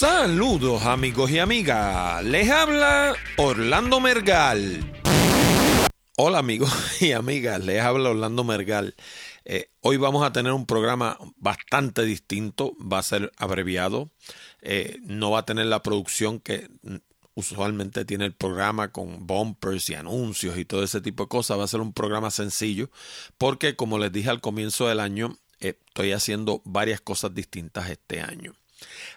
Saludos 0.00 0.86
amigos 0.86 1.30
y 1.30 1.40
amigas, 1.40 2.24
les 2.24 2.48
habla 2.48 3.14
Orlando 3.36 4.00
Mergal. 4.00 4.80
Hola 6.16 6.38
amigos 6.38 6.72
y 7.02 7.12
amigas, 7.12 7.62
les 7.62 7.82
habla 7.82 8.08
Orlando 8.08 8.42
Mergal. 8.42 8.94
Eh, 9.44 9.68
hoy 9.82 9.98
vamos 9.98 10.24
a 10.24 10.32
tener 10.32 10.52
un 10.52 10.64
programa 10.64 11.18
bastante 11.36 12.02
distinto, 12.06 12.74
va 12.80 12.96
a 12.96 13.02
ser 13.02 13.30
abreviado, 13.36 14.10
eh, 14.62 14.96
no 15.02 15.32
va 15.32 15.40
a 15.40 15.44
tener 15.44 15.66
la 15.66 15.82
producción 15.82 16.40
que 16.40 16.70
usualmente 17.34 18.06
tiene 18.06 18.24
el 18.24 18.34
programa 18.34 18.92
con 18.92 19.26
bumpers 19.26 19.90
y 19.90 19.96
anuncios 19.96 20.56
y 20.56 20.64
todo 20.64 20.82
ese 20.82 21.02
tipo 21.02 21.24
de 21.24 21.28
cosas, 21.28 21.58
va 21.58 21.64
a 21.64 21.68
ser 21.68 21.82
un 21.82 21.92
programa 21.92 22.30
sencillo 22.30 22.88
porque 23.36 23.76
como 23.76 23.98
les 23.98 24.10
dije 24.10 24.30
al 24.30 24.40
comienzo 24.40 24.88
del 24.88 24.98
año, 24.98 25.36
eh, 25.60 25.78
estoy 25.88 26.12
haciendo 26.12 26.62
varias 26.64 27.02
cosas 27.02 27.34
distintas 27.34 27.90
este 27.90 28.22
año. 28.22 28.54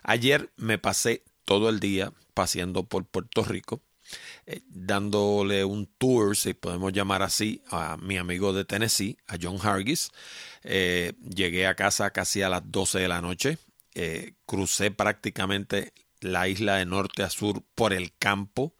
Ayer 0.03 0.51
me 0.57 0.77
pasé 0.77 1.23
todo 1.45 1.69
el 1.69 1.79
día 1.79 2.13
paseando 2.33 2.83
por 2.83 3.05
Puerto 3.05 3.43
Rico, 3.43 3.81
eh, 4.45 4.61
dándole 4.67 5.63
un 5.63 5.87
tour, 5.97 6.35
si 6.35 6.53
podemos 6.53 6.91
llamar 6.93 7.21
así, 7.21 7.61
a 7.69 7.97
mi 7.97 8.17
amigo 8.17 8.53
de 8.53 8.65
Tennessee, 8.65 9.17
a 9.27 9.37
John 9.41 9.57
Hargis. 9.61 10.11
Eh, 10.63 11.13
llegué 11.23 11.67
a 11.67 11.75
casa 11.75 12.11
casi 12.11 12.41
a 12.41 12.49
las 12.49 12.63
12 12.65 12.99
de 12.99 13.07
la 13.07 13.21
noche. 13.21 13.57
Eh, 13.95 14.33
crucé 14.45 14.91
prácticamente 14.91 15.93
la 16.19 16.47
isla 16.47 16.77
de 16.77 16.85
norte 16.85 17.23
a 17.23 17.29
sur 17.29 17.63
por 17.75 17.93
el 17.93 18.13
campo, 18.17 18.75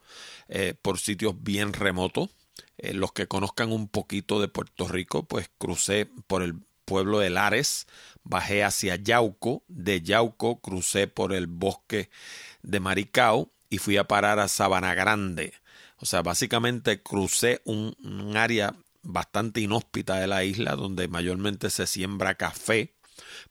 por 0.82 1.00
sitios 1.00 1.36
bien 1.42 1.74
remotos. 1.74 2.30
los 2.78 3.12
que 3.12 3.28
conozcan 3.28 3.72
un 3.72 3.88
poquito 3.88 4.40
de 4.40 4.48
Puerto 4.48 4.88
Rico, 4.88 5.24
pues 5.24 5.50
crucé 5.58 6.10
por 6.28 6.42
el 6.44 6.56
pueblo 6.86 7.20
de 7.20 7.30
Lares, 7.30 7.88
bajé 8.24 8.64
hacia 8.64 8.96
Yauco, 8.96 9.64
de 9.68 10.02
Yauco 10.02 10.60
crucé 10.60 11.08
por 11.08 11.34
el 11.34 11.48
bosque 11.48 12.10
de 12.62 12.80
Maricao 12.80 13.52
y 13.70 13.78
fui 13.78 13.98
a 13.98 14.08
parar 14.08 14.40
a 14.40 14.48
Sabana 14.48 14.94
Grande. 14.94 15.54
O 15.98 16.06
sea, 16.06 16.22
básicamente 16.22 17.02
crucé 17.02 17.62
un, 17.66 17.96
área 18.36 18.76
bastante 19.04 19.62
inhóspita 19.62 20.20
de 20.20 20.28
la 20.28 20.44
isla 20.44 20.76
donde 20.76 21.08
mayormente 21.08 21.70
se 21.70 21.88
siembra 21.88 22.36
café. 22.36 22.94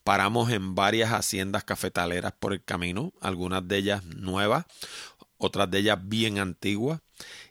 Paramos 0.05 0.51
en 0.51 0.75
varias 0.75 1.13
haciendas 1.13 1.65
cafetaleras 1.65 2.33
por 2.39 2.53
el 2.53 2.63
camino, 2.63 3.13
algunas 3.21 3.67
de 3.67 3.79
ellas 3.79 4.05
nuevas, 4.05 4.67
otras 5.39 5.71
de 5.71 5.79
ellas 5.79 5.99
bien 6.03 6.39
antiguas, 6.39 7.01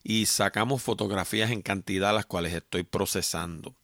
y 0.03 0.27
sacamos 0.27 0.81
fotografías 0.81 1.51
en 1.51 1.61
cantidad 1.61 2.13
las 2.13 2.25
cuales 2.25 2.53
estoy 2.53 2.83
procesando. 2.83 3.75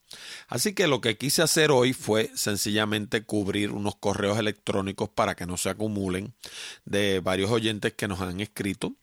Así 0.48 0.74
que 0.74 0.88
lo 0.88 1.02
que 1.02 1.18
quise 1.18 1.42
hacer 1.42 1.72
hoy 1.72 1.94
fue 1.94 2.32
sencillamente 2.36 3.24
cubrir 3.24 3.72
unos 3.72 3.96
correos 3.96 4.38
electrónicos 4.40 5.10
para 5.10 5.36
que 5.36 5.46
no 5.46 5.58
se 5.58 5.70
acumulen 5.70 6.34
de 6.86 7.20
varios 7.20 7.52
oyentes 7.52 7.94
que 7.94 8.08
nos 8.08 8.22
han 8.22 8.40
escrito 8.40 8.94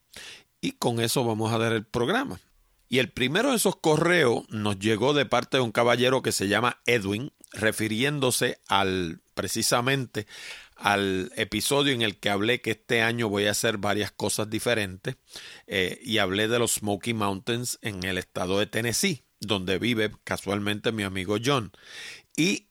y 0.60 0.72
con 0.72 1.00
eso 1.00 1.24
vamos 1.24 1.52
a 1.52 1.58
dar 1.58 1.72
el 1.72 1.84
programa. 1.84 2.40
Y 2.88 2.98
el 2.98 3.10
primero 3.10 3.50
de 3.50 3.56
esos 3.56 3.76
correos 3.76 4.44
nos 4.48 4.78
llegó 4.78 5.14
de 5.14 5.26
parte 5.26 5.56
de 5.56 5.62
un 5.62 5.72
caballero 5.72 6.22
que 6.22 6.32
se 6.32 6.48
llama 6.48 6.80
Edwin, 6.86 7.32
refiriéndose 7.52 8.58
al 8.68 9.20
precisamente 9.34 10.26
al 10.76 11.32
episodio 11.36 11.92
en 11.92 12.02
el 12.02 12.18
que 12.18 12.30
hablé 12.30 12.60
que 12.60 12.72
este 12.72 13.02
año 13.02 13.28
voy 13.28 13.46
a 13.46 13.52
hacer 13.52 13.78
varias 13.78 14.10
cosas 14.10 14.48
diferentes 14.50 15.16
eh, 15.66 16.00
y 16.02 16.18
hablé 16.18 16.48
de 16.48 16.58
los 16.58 16.74
Smoky 16.74 17.14
Mountains 17.14 17.78
en 17.82 18.04
el 18.04 18.18
estado 18.18 18.58
de 18.58 18.66
Tennessee 18.66 19.23
donde 19.40 19.78
vive 19.78 20.12
casualmente 20.24 20.92
mi 20.92 21.02
amigo 21.02 21.36
John. 21.44 21.72
Y 22.36 22.66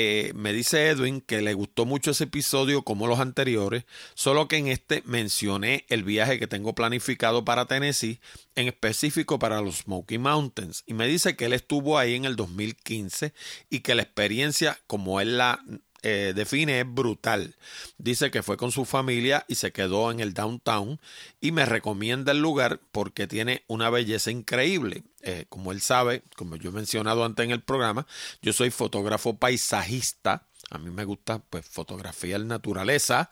eh, 0.00 0.30
me 0.36 0.52
dice 0.52 0.86
Edwin 0.86 1.20
que 1.20 1.42
le 1.42 1.54
gustó 1.54 1.84
mucho 1.84 2.12
ese 2.12 2.22
episodio 2.22 2.82
como 2.82 3.08
los 3.08 3.18
anteriores, 3.18 3.84
solo 4.14 4.46
que 4.46 4.56
en 4.56 4.68
este 4.68 5.02
mencioné 5.04 5.86
el 5.88 6.04
viaje 6.04 6.38
que 6.38 6.46
tengo 6.46 6.72
planificado 6.72 7.44
para 7.44 7.66
Tennessee, 7.66 8.20
en 8.54 8.68
específico 8.68 9.40
para 9.40 9.60
los 9.60 9.78
Smoky 9.78 10.18
Mountains. 10.18 10.84
Y 10.86 10.94
me 10.94 11.08
dice 11.08 11.34
que 11.34 11.46
él 11.46 11.52
estuvo 11.52 11.98
ahí 11.98 12.14
en 12.14 12.26
el 12.26 12.36
2015 12.36 13.34
y 13.70 13.80
que 13.80 13.96
la 13.96 14.02
experiencia, 14.02 14.78
como 14.86 15.20
él 15.20 15.36
la 15.36 15.64
eh, 16.02 16.32
define 16.34 16.80
es 16.80 16.86
brutal. 16.86 17.56
Dice 17.98 18.30
que 18.30 18.42
fue 18.42 18.56
con 18.56 18.72
su 18.72 18.84
familia 18.84 19.44
y 19.48 19.56
se 19.56 19.72
quedó 19.72 20.10
en 20.10 20.20
el 20.20 20.34
downtown 20.34 21.00
y 21.40 21.52
me 21.52 21.66
recomienda 21.66 22.32
el 22.32 22.38
lugar 22.38 22.80
porque 22.92 23.26
tiene 23.26 23.64
una 23.66 23.90
belleza 23.90 24.30
increíble. 24.30 25.04
Eh, 25.22 25.46
como 25.48 25.72
él 25.72 25.80
sabe, 25.80 26.22
como 26.36 26.56
yo 26.56 26.70
he 26.70 26.72
mencionado 26.72 27.24
antes 27.24 27.44
en 27.44 27.50
el 27.50 27.62
programa, 27.62 28.06
yo 28.42 28.52
soy 28.52 28.70
fotógrafo 28.70 29.36
paisajista 29.36 30.47
a 30.70 30.78
mí 30.78 30.90
me 30.90 31.04
gusta 31.04 31.38
pues 31.38 31.66
fotografiar 31.66 32.40
naturaleza 32.40 33.30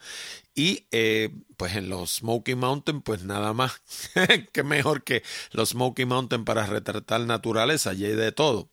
y 0.55 0.87
eh, 0.91 1.31
pues 1.57 1.77
en 1.77 1.89
los 1.91 2.17
Smoky 2.17 2.55
Mountain 2.55 3.03
pues 3.03 3.25
nada 3.25 3.53
más 3.53 3.81
que 4.53 4.63
mejor 4.63 5.05
que 5.05 5.23
los 5.53 5.71
Smoky 5.71 6.07
Mountain 6.07 6.45
para 6.45 6.67
retratar 6.67 7.21
naturaleza 7.23 7.93
y 7.93 8.07
hay 8.07 8.15
de 8.15 8.33
todo. 8.33 8.71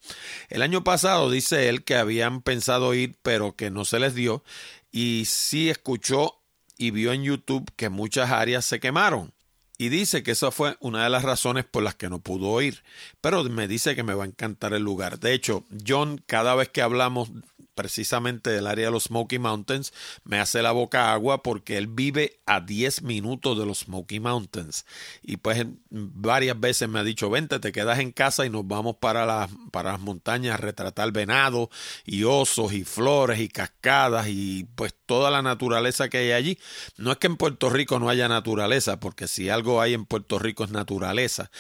El 0.50 0.62
año 0.62 0.84
pasado 0.84 1.30
dice 1.30 1.68
él 1.68 1.84
que 1.84 1.96
habían 1.96 2.42
pensado 2.42 2.94
ir 2.94 3.18
pero 3.22 3.56
que 3.56 3.70
no 3.70 3.84
se 3.84 4.00
les 4.00 4.16
dio 4.16 4.44
y 4.92 5.26
sí 5.28 5.70
escuchó 5.70 6.40
y 6.78 6.92
vio 6.92 7.12
en 7.12 7.24
YouTube 7.24 7.70
que 7.76 7.90
muchas 7.90 8.32
áreas 8.32 8.66
se 8.66 8.80
quemaron. 8.80 9.34
Y 9.78 9.90
dice 9.90 10.22
que 10.22 10.32
esa 10.32 10.52
fue 10.52 10.78
una 10.80 11.04
de 11.04 11.10
las 11.10 11.24
razones 11.24 11.66
por 11.66 11.84
las 11.84 11.96
que 11.96 12.08
no 12.08 12.20
pudo 12.20 12.62
ir. 12.62 12.84
Pero 13.22 13.44
me 13.46 13.68
dice 13.68 13.96
que 13.96 14.04
me 14.04 14.14
va 14.14 14.24
a 14.24 14.28
encantar 14.28 14.74
el 14.74 14.84
lugar. 14.84 15.20
De 15.20 15.34
hecho, 15.34 15.66
John, 15.86 16.24
cada 16.26 16.56
vez 16.56 16.70
que 16.70 16.82
hablamos 16.82 17.32
precisamente 17.76 18.50
del 18.50 18.68
área 18.68 18.86
de 18.86 18.92
los 18.92 19.06
Smoky 19.06 19.40
Mountains, 19.40 19.94
me 20.24 20.40
hace 20.40 20.62
la 20.62 20.72
boca 20.72 21.14
agua 21.14 21.44
porque 21.44 21.78
él 21.78 21.88
vive 21.88 22.40
a 22.46 22.62
10 22.62 23.04
minutos 23.04 23.58
de 23.58 23.66
los 23.66 23.80
Smoky 23.80 24.20
Mountains. 24.20 24.86
Y 25.22 25.38
pues 25.38 25.66
varias 25.90 26.60
veces 26.60 26.90
me 26.90 27.00
ha 27.00 27.04
dicho, 27.04 27.30
vente, 27.30 27.60
te 27.60 27.72
quedas 27.72 28.00
en 28.00 28.12
casa 28.12 28.46
y 28.46 28.50
nos 28.50 28.68
vamos 28.68 28.98
para 28.98 29.26
las, 29.26 29.50
para 29.72 29.92
las 29.92 30.02
montañas 30.02 30.56
a 30.56 30.58
retratar 30.58 31.12
venado 31.12 31.70
y 32.06 32.24
osos 32.24 32.74
y 32.74 32.84
flores 32.84 33.40
y 33.40 33.48
cascadas 33.48 34.28
y 34.30 34.66
pues 34.76 34.94
toda 35.06 35.32
la 35.32 35.42
naturaleza 35.42 36.10
que 36.10 36.18
hay 36.20 36.32
allí. 36.32 36.60
No 36.98 37.12
es 37.12 37.18
que 37.18 37.28
en 37.28 37.38
Puerto 37.38 37.70
Rico 37.70 38.00
no 38.00 38.10
haya 38.10 38.28
naturaleza, 38.28 39.00
porque 39.00 39.28
si 39.28 39.50
algo 39.50 39.82
hay 39.82 39.94
en 39.94 40.06
Puerto 40.06 40.40
Rico 40.40 40.64
es 40.64 40.72
naturaleza. 40.72 41.52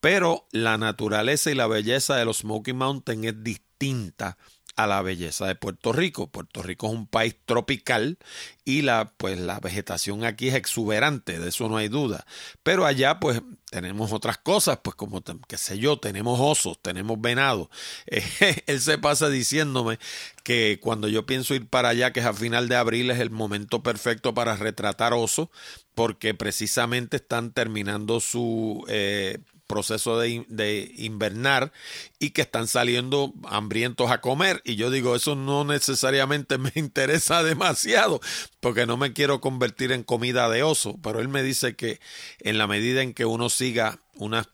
Pero 0.00 0.46
la 0.50 0.78
naturaleza 0.78 1.50
y 1.50 1.54
la 1.54 1.66
belleza 1.66 2.16
de 2.16 2.24
los 2.24 2.38
Smoky 2.38 2.72
Mountains 2.72 3.24
es 3.26 3.44
distinta 3.44 4.36
a 4.76 4.86
la 4.86 5.02
belleza 5.02 5.46
de 5.46 5.54
Puerto 5.54 5.92
Rico. 5.92 6.28
Puerto 6.28 6.62
Rico 6.62 6.86
es 6.86 6.94
un 6.94 7.06
país 7.06 7.36
tropical 7.44 8.18
y 8.64 8.82
la 8.82 9.12
pues 9.16 9.38
la 9.38 9.60
vegetación 9.60 10.24
aquí 10.24 10.48
es 10.48 10.54
exuberante, 10.54 11.38
de 11.38 11.48
eso 11.48 11.68
no 11.68 11.76
hay 11.76 11.88
duda. 11.88 12.26
Pero 12.62 12.86
allá 12.86 13.20
pues 13.20 13.42
tenemos 13.70 14.12
otras 14.12 14.38
cosas, 14.38 14.78
pues 14.82 14.96
como 14.96 15.22
qué 15.48 15.56
sé 15.56 15.78
yo, 15.78 15.98
tenemos 15.98 16.38
osos, 16.40 16.80
tenemos 16.80 17.20
venado. 17.20 17.70
él 18.66 18.80
se 18.80 18.98
pasa 18.98 19.28
diciéndome 19.28 19.98
que 20.44 20.78
cuando 20.80 21.08
yo 21.08 21.26
pienso 21.26 21.54
ir 21.54 21.68
para 21.68 21.90
allá, 21.90 22.12
que 22.12 22.20
es 22.20 22.26
a 22.26 22.34
final 22.34 22.68
de 22.68 22.76
abril, 22.76 23.10
es 23.10 23.20
el 23.20 23.30
momento 23.30 23.82
perfecto 23.82 24.34
para 24.34 24.56
retratar 24.56 25.12
osos, 25.12 25.48
porque 25.94 26.34
precisamente 26.34 27.16
están 27.18 27.52
terminando 27.52 28.20
su 28.20 28.84
eh, 28.88 29.38
proceso 29.66 30.18
de, 30.18 30.92
invernar 30.96 31.72
y 32.18 32.30
que 32.30 32.42
están 32.42 32.66
saliendo 32.66 33.32
hambrientos 33.44 34.10
a 34.10 34.20
comer. 34.20 34.60
Y 34.64 34.76
yo 34.76 34.90
digo, 34.90 35.16
eso 35.16 35.34
no 35.34 35.64
necesariamente 35.64 36.58
me 36.58 36.72
interesa 36.74 37.42
demasiado 37.42 38.20
porque 38.60 38.86
no 38.86 38.96
me 38.96 39.12
quiero 39.12 39.40
convertir 39.40 39.92
en 39.92 40.02
comida 40.02 40.48
de 40.48 40.62
oso. 40.62 40.98
Pero 41.02 41.20
él 41.20 41.28
me 41.28 41.42
dice 41.42 41.74
que 41.76 42.00
en 42.40 42.58
la 42.58 42.66
medida 42.66 43.02
en 43.02 43.14
que 43.14 43.24
uno 43.24 43.48
siga 43.48 44.00
unas 44.16 44.48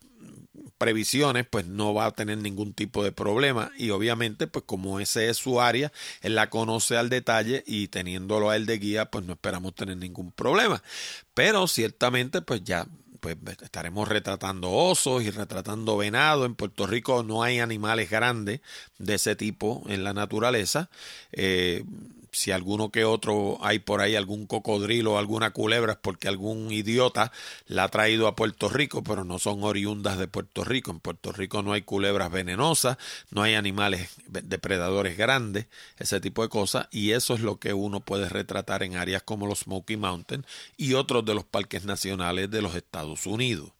previsiones, 0.79 1.47
pues 1.51 1.67
no 1.67 1.93
va 1.93 2.07
a 2.07 2.13
tener 2.13 2.39
ningún 2.39 2.73
tipo 2.73 3.03
de 3.03 3.13
problema. 3.13 3.73
Y 3.77 3.91
obviamente, 3.91 4.47
pues 4.47 4.65
como 4.65 5.01
ese 5.01 5.29
es 5.29 5.37
su 5.37 5.61
área, 5.61 5.93
él 6.23 6.37
la 6.37 6.49
conoce 6.49 6.97
al 6.97 7.09
detalle 7.09 7.65
y 7.67 7.89
teniéndolo 7.89 8.51
a 8.51 8.57
él 8.57 8.65
de 8.65 8.79
guía, 8.79 9.11
pues 9.11 9.25
no 9.25 9.33
esperamos 9.35 9.75
tener 9.75 9.97
ningún 9.97 10.31
problema. 10.31 10.83
Pero 11.34 11.66
ciertamente, 11.66 12.41
pues 12.41 12.63
ya 12.63 12.87
pues 13.20 13.36
estaremos 13.62 14.09
retratando 14.09 14.70
osos 14.70 15.22
y 15.22 15.30
retratando 15.30 15.97
venado. 15.97 16.44
En 16.44 16.54
Puerto 16.54 16.86
Rico 16.86 17.22
no 17.22 17.42
hay 17.42 17.60
animales 17.60 18.10
grandes 18.10 18.60
de 18.98 19.15
ese 19.15 19.36
tipo 19.36 19.82
en 19.88 20.04
la 20.04 20.12
naturaleza. 20.12 20.88
Eh, 21.32 21.84
si 22.33 22.51
alguno 22.51 22.91
que 22.91 23.04
otro 23.04 23.59
hay 23.63 23.78
por 23.78 24.01
ahí 24.01 24.16
algún 24.16 24.47
cocodrilo 24.47 25.15
o 25.15 25.19
alguna 25.19 25.51
culebra 25.51 25.92
es 25.92 25.98
porque 25.98 26.28
algún 26.28 26.71
idiota 26.71 27.33
la 27.66 27.84
ha 27.84 27.89
traído 27.89 28.27
a 28.27 28.36
Puerto 28.36 28.69
Rico, 28.69 29.03
pero 29.03 29.25
no 29.25 29.39
son 29.39 29.63
oriundas 29.63 30.19
de 30.19 30.28
Puerto 30.28 30.65
Rico. 30.65 30.91
En 30.91 31.01
Puerto 31.01 31.33
Rico 31.33 31.63
no 31.63 31.72
hay 31.72 31.83
culebras 31.83 32.30
venenosas, 32.30 32.98
no 33.30 33.42
hay 33.42 33.54
animales 33.54 34.10
depredadores 34.27 35.16
grandes, 35.16 35.66
ese 35.98 36.21
tipo 36.21 36.42
de 36.42 36.48
cosas, 36.48 36.89
y 36.91 37.13
eso 37.13 37.34
es 37.34 37.41
lo 37.41 37.59
que 37.59 37.72
uno 37.72 38.01
puede 38.01 38.28
retratar 38.28 38.83
en 38.83 38.97
áreas 38.97 39.22
como 39.22 39.47
los 39.47 39.60
Smoky 39.60 39.97
Mountains 39.97 40.47
y 40.77 40.95
otros 40.95 41.25
de 41.25 41.34
los 41.34 41.45
parques 41.45 41.84
nacionales 41.84 42.51
de 42.51 42.63
los 42.63 42.75
Estados 42.75 43.27
Unidos. 43.27 43.78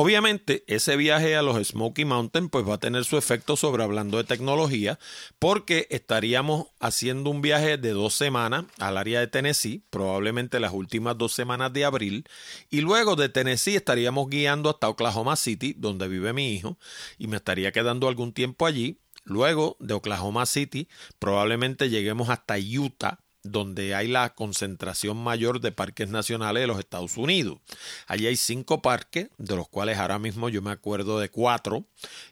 Obviamente, 0.00 0.62
ese 0.68 0.96
viaje 0.96 1.34
a 1.34 1.42
los 1.42 1.60
Smoky 1.66 2.04
Mountain 2.04 2.50
pues 2.50 2.64
va 2.64 2.74
a 2.74 2.78
tener 2.78 3.04
su 3.04 3.16
efecto 3.18 3.56
sobre 3.56 3.82
hablando 3.82 4.18
de 4.18 4.22
tecnología, 4.22 4.96
porque 5.40 5.88
estaríamos 5.90 6.68
haciendo 6.78 7.30
un 7.30 7.42
viaje 7.42 7.78
de 7.78 7.90
dos 7.90 8.14
semanas 8.14 8.66
al 8.78 8.96
área 8.96 9.18
de 9.18 9.26
Tennessee, 9.26 9.82
probablemente 9.90 10.60
las 10.60 10.72
últimas 10.72 11.18
dos 11.18 11.32
semanas 11.32 11.72
de 11.72 11.84
abril, 11.84 12.28
y 12.70 12.80
luego 12.80 13.16
de 13.16 13.28
Tennessee 13.28 13.74
estaríamos 13.74 14.30
guiando 14.30 14.70
hasta 14.70 14.88
Oklahoma 14.88 15.34
City, 15.34 15.74
donde 15.76 16.06
vive 16.06 16.32
mi 16.32 16.52
hijo, 16.52 16.78
y 17.18 17.26
me 17.26 17.38
estaría 17.38 17.72
quedando 17.72 18.06
algún 18.06 18.32
tiempo 18.32 18.66
allí. 18.66 19.00
Luego 19.24 19.76
de 19.80 19.94
Oklahoma 19.94 20.46
City, 20.46 20.86
probablemente 21.18 21.90
lleguemos 21.90 22.28
hasta 22.28 22.54
Utah, 22.56 23.18
donde 23.42 23.94
hay 23.94 24.08
la 24.08 24.34
concentración 24.34 25.16
mayor 25.16 25.60
de 25.60 25.72
parques 25.72 26.08
nacionales 26.08 26.62
de 26.62 26.66
los 26.66 26.78
Estados 26.78 27.16
Unidos. 27.16 27.58
Allí 28.06 28.26
hay 28.26 28.36
cinco 28.36 28.82
parques, 28.82 29.28
de 29.38 29.56
los 29.56 29.68
cuales 29.68 29.98
ahora 29.98 30.18
mismo 30.18 30.48
yo 30.48 30.62
me 30.62 30.70
acuerdo 30.70 31.18
de 31.18 31.30
cuatro. 31.30 31.86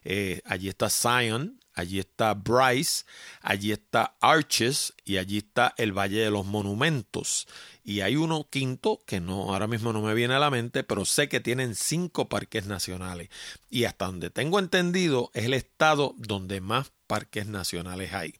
Eh, 0.04 0.40
allí 0.44 0.68
está 0.68 0.90
Zion, 0.90 1.60
allí 1.76 1.98
está 2.00 2.34
Bryce, 2.34 3.04
allí 3.42 3.70
está 3.70 4.16
Arches 4.20 4.94
y 5.04 5.18
allí 5.18 5.38
está 5.38 5.74
el 5.76 5.92
Valle 5.92 6.20
de 6.20 6.30
los 6.30 6.44
Monumentos. 6.44 7.46
Y 7.84 8.00
hay 8.00 8.16
uno 8.16 8.48
quinto 8.50 9.00
que 9.06 9.20
no 9.20 9.52
ahora 9.52 9.68
mismo 9.68 9.92
no 9.92 10.02
me 10.02 10.14
viene 10.14 10.34
a 10.34 10.40
la 10.40 10.50
mente, 10.50 10.82
pero 10.82 11.04
sé 11.04 11.28
que 11.28 11.38
tienen 11.38 11.76
cinco 11.76 12.28
parques 12.28 12.66
nacionales. 12.66 13.28
Y 13.70 13.84
hasta 13.84 14.06
donde 14.06 14.30
tengo 14.30 14.58
entendido 14.58 15.30
es 15.34 15.44
el 15.44 15.54
estado 15.54 16.14
donde 16.16 16.60
más 16.60 16.90
parques 17.06 17.46
nacionales 17.46 18.12
hay. 18.12 18.34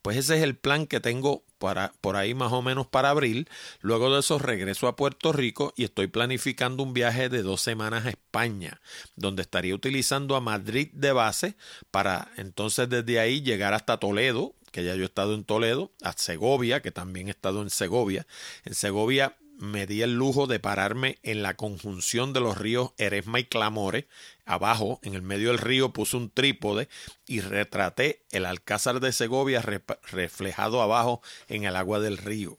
Pues 0.00 0.16
ese 0.16 0.36
es 0.36 0.42
el 0.42 0.56
plan 0.56 0.86
que 0.86 1.00
tengo 1.00 1.44
por 2.00 2.16
ahí 2.16 2.34
más 2.34 2.52
o 2.52 2.62
menos 2.62 2.86
para 2.86 3.10
abril. 3.10 3.48
Luego 3.80 4.12
de 4.12 4.20
eso 4.20 4.38
regreso 4.38 4.88
a 4.88 4.96
Puerto 4.96 5.32
Rico 5.32 5.72
y 5.76 5.84
estoy 5.84 6.06
planificando 6.06 6.82
un 6.82 6.92
viaje 6.92 7.28
de 7.28 7.42
dos 7.42 7.60
semanas 7.60 8.06
a 8.06 8.10
España, 8.10 8.80
donde 9.14 9.42
estaría 9.42 9.74
utilizando 9.74 10.36
a 10.36 10.40
Madrid 10.40 10.88
de 10.92 11.12
base 11.12 11.56
para 11.90 12.28
entonces 12.36 12.88
desde 12.88 13.18
ahí 13.20 13.42
llegar 13.42 13.74
hasta 13.74 13.98
Toledo, 13.98 14.54
que 14.72 14.84
ya 14.84 14.94
yo 14.94 15.02
he 15.02 15.06
estado 15.06 15.34
en 15.34 15.44
Toledo, 15.44 15.92
a 16.02 16.12
Segovia, 16.12 16.82
que 16.82 16.90
también 16.90 17.28
he 17.28 17.30
estado 17.30 17.62
en 17.62 17.70
Segovia. 17.70 18.26
En 18.64 18.74
Segovia 18.74 19.36
me 19.58 19.86
di 19.86 20.02
el 20.02 20.14
lujo 20.14 20.46
de 20.46 20.60
pararme 20.60 21.18
en 21.22 21.42
la 21.42 21.54
conjunción 21.56 22.32
de 22.32 22.40
los 22.40 22.58
ríos 22.58 22.92
Eresma 22.98 23.40
y 23.40 23.44
Clamore. 23.44 24.08
Abajo, 24.44 25.00
en 25.02 25.14
el 25.14 25.22
medio 25.22 25.48
del 25.48 25.58
río, 25.58 25.92
puse 25.92 26.16
un 26.16 26.30
trípode 26.30 26.88
y 27.26 27.40
retraté 27.40 28.24
el 28.30 28.46
Alcázar 28.46 29.00
de 29.00 29.12
Segovia 29.12 29.62
reflejado 29.62 30.82
abajo 30.82 31.20
en 31.48 31.64
el 31.64 31.74
agua 31.74 31.98
del 32.00 32.18
río. 32.18 32.56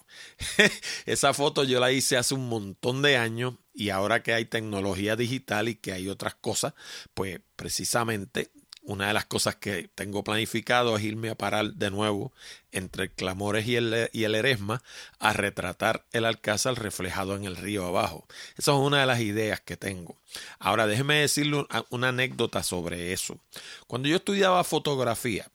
Esa 1.06 1.34
foto 1.34 1.64
yo 1.64 1.80
la 1.80 1.92
hice 1.92 2.18
hace 2.18 2.34
un 2.34 2.50
montón 2.50 3.02
de 3.02 3.18
años 3.18 3.54
y 3.74 3.90
ahora 3.90 4.24
que 4.24 4.34
hay 4.34 4.46
tecnología 4.46 5.16
digital 5.16 5.70
y 5.70 5.76
que 5.76 5.94
hay 5.94 6.10
otras 6.10 6.36
cosas, 6.36 6.74
pues 7.14 7.40
precisamente 7.56 8.50
una 8.88 9.07
de 9.07 9.13
las 9.13 9.25
cosas 9.25 9.56
que 9.56 9.89
tengo 9.95 10.24
planificado 10.24 10.95
es 10.95 11.04
irme 11.04 11.30
a 11.30 11.36
parar 11.36 11.74
de 11.74 11.92
nuevo 11.92 12.31
entre 12.72 13.04
el 13.04 13.12
Clamores 13.12 13.68
y 13.68 13.75
el, 13.75 14.10
y 14.13 14.24
el 14.24 14.34
Eresma 14.34 14.81
a 15.19 15.34
retratar 15.34 16.06
el 16.13 16.24
Alcázar 16.24 16.81
reflejado 16.81 17.36
en 17.36 17.44
el 17.44 17.57
río 17.57 17.86
abajo. 17.86 18.25
Esa 18.57 18.72
es 18.72 18.78
una 18.78 19.01
de 19.01 19.06
las 19.06 19.19
ideas 19.19 19.60
que 19.60 19.75
tengo. 19.75 20.16
Ahora 20.57 20.88
déjeme 20.88 21.16
decirle 21.16 21.66
una 21.89 22.10
anécdota 22.10 22.63
sobre 22.63 23.12
eso. 23.12 23.38
Cuando 23.88 24.07
yo 24.07 24.16
estudiaba 24.16 24.63
fotografía, 24.63 25.51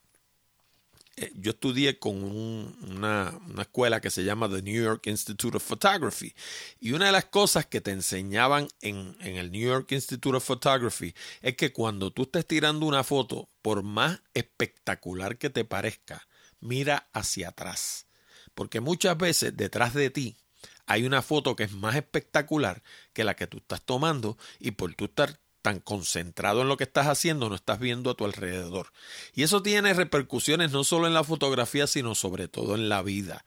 yo 1.35 1.51
estudié 1.51 1.99
con 1.99 2.23
una, 2.23 3.39
escuela 3.59 4.01
que 4.01 4.09
se 4.09 4.23
llama 4.23 4.49
The 4.49 4.61
New 4.61 4.83
York 4.83 5.07
Institute 5.07 5.57
of 5.57 5.63
Photography. 5.63 6.33
Y 6.79 6.93
una 6.93 7.07
de 7.07 7.11
las 7.11 7.25
cosas 7.25 7.65
que 7.65 7.81
te 7.81 7.91
enseñaban 7.91 8.67
en, 8.81 9.15
en, 9.19 9.35
el 9.35 9.51
New 9.51 9.67
York 9.67 9.91
Institute 9.91 10.35
of 10.35 10.45
Photography 10.45 11.13
es 11.41 11.55
que 11.55 11.71
cuando 11.71 12.11
tú 12.11 12.23
estés 12.23 12.47
tirando 12.47 12.85
una 12.85 13.03
foto, 13.03 13.49
por 13.61 13.83
más 13.83 14.21
espectacular 14.33 15.37
que 15.37 15.49
te 15.49 15.65
parezca, 15.65 16.27
mira 16.59 17.09
hacia 17.13 17.49
atrás. 17.49 18.07
Porque 18.55 18.79
muchas 18.79 19.17
veces 19.17 19.55
detrás 19.55 19.93
de 19.93 20.09
ti 20.09 20.37
hay 20.85 21.05
una 21.05 21.21
foto 21.21 21.55
que 21.55 21.63
es 21.63 21.71
más 21.71 21.95
espectacular 21.95 22.83
que 23.13 23.23
la 23.23 23.35
que 23.35 23.47
tú 23.47 23.57
estás 23.57 23.81
tomando 23.81 24.37
y 24.59 24.71
por 24.71 24.93
tú 24.95 25.05
estar 25.05 25.39
tan 25.63 25.79
concentrado 25.79 26.61
en 26.61 26.67
lo 26.67 26.77
que 26.77 26.83
estás 26.83 27.07
haciendo, 27.07 27.49
no 27.49 27.55
estás 27.55 27.79
viendo 27.79 28.11
a 28.11 28.15
tu 28.15 28.25
alrededor. 28.25 28.91
Y 29.33 29.43
eso 29.43 29.63
tiene 29.63 29.93
repercusiones 29.93 30.71
no 30.71 30.83
solo 30.83 31.07
en 31.07 31.13
la 31.13 31.23
fotografía, 31.23 31.87
sino 31.87 32.15
sobre 32.15 32.49
todo 32.49 32.75
en 32.75 32.89
la 32.89 33.01
vida. 33.01 33.45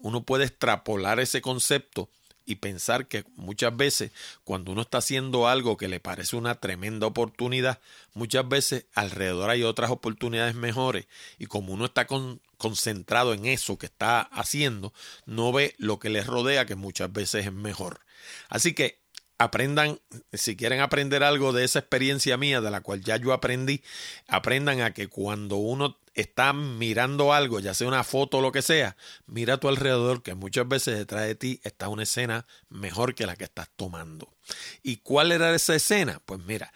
Uno 0.00 0.24
puede 0.24 0.44
extrapolar 0.44 1.20
ese 1.20 1.40
concepto 1.40 2.10
y 2.44 2.56
pensar 2.56 3.06
que 3.06 3.24
muchas 3.36 3.76
veces 3.76 4.10
cuando 4.42 4.72
uno 4.72 4.82
está 4.82 4.98
haciendo 4.98 5.46
algo 5.46 5.76
que 5.76 5.86
le 5.86 6.00
parece 6.00 6.34
una 6.34 6.56
tremenda 6.56 7.06
oportunidad, 7.06 7.78
muchas 8.12 8.48
veces 8.48 8.86
alrededor 8.92 9.48
hay 9.48 9.62
otras 9.62 9.92
oportunidades 9.92 10.56
mejores 10.56 11.06
y 11.38 11.46
como 11.46 11.72
uno 11.72 11.84
está 11.84 12.08
concentrado 12.56 13.34
en 13.34 13.46
eso 13.46 13.78
que 13.78 13.86
está 13.86 14.22
haciendo, 14.22 14.92
no 15.26 15.52
ve 15.52 15.76
lo 15.78 16.00
que 16.00 16.10
le 16.10 16.24
rodea 16.24 16.66
que 16.66 16.74
muchas 16.74 17.12
veces 17.12 17.46
es 17.46 17.52
mejor. 17.52 18.00
Así 18.48 18.74
que 18.74 19.01
aprendan, 19.42 20.00
si 20.32 20.56
quieren 20.56 20.80
aprender 20.80 21.22
algo 21.22 21.52
de 21.52 21.64
esa 21.64 21.80
experiencia 21.80 22.36
mía, 22.36 22.60
de 22.60 22.70
la 22.70 22.80
cual 22.80 23.02
ya 23.02 23.16
yo 23.16 23.32
aprendí, 23.32 23.82
aprendan 24.28 24.80
a 24.80 24.92
que 24.92 25.08
cuando 25.08 25.56
uno 25.56 25.98
está 26.14 26.52
mirando 26.52 27.32
algo, 27.32 27.60
ya 27.60 27.74
sea 27.74 27.88
una 27.88 28.04
foto 28.04 28.38
o 28.38 28.40
lo 28.42 28.52
que 28.52 28.62
sea, 28.62 28.96
mira 29.26 29.54
a 29.54 29.56
tu 29.58 29.68
alrededor, 29.68 30.22
que 30.22 30.34
muchas 30.34 30.68
veces 30.68 30.98
detrás 30.98 31.26
de 31.26 31.34
ti 31.34 31.60
está 31.64 31.88
una 31.88 32.02
escena 32.02 32.46
mejor 32.68 33.14
que 33.14 33.26
la 33.26 33.36
que 33.36 33.44
estás 33.44 33.68
tomando. 33.74 34.32
¿Y 34.82 34.98
cuál 34.98 35.32
era 35.32 35.54
esa 35.54 35.74
escena? 35.74 36.20
Pues 36.26 36.40
mira, 36.44 36.72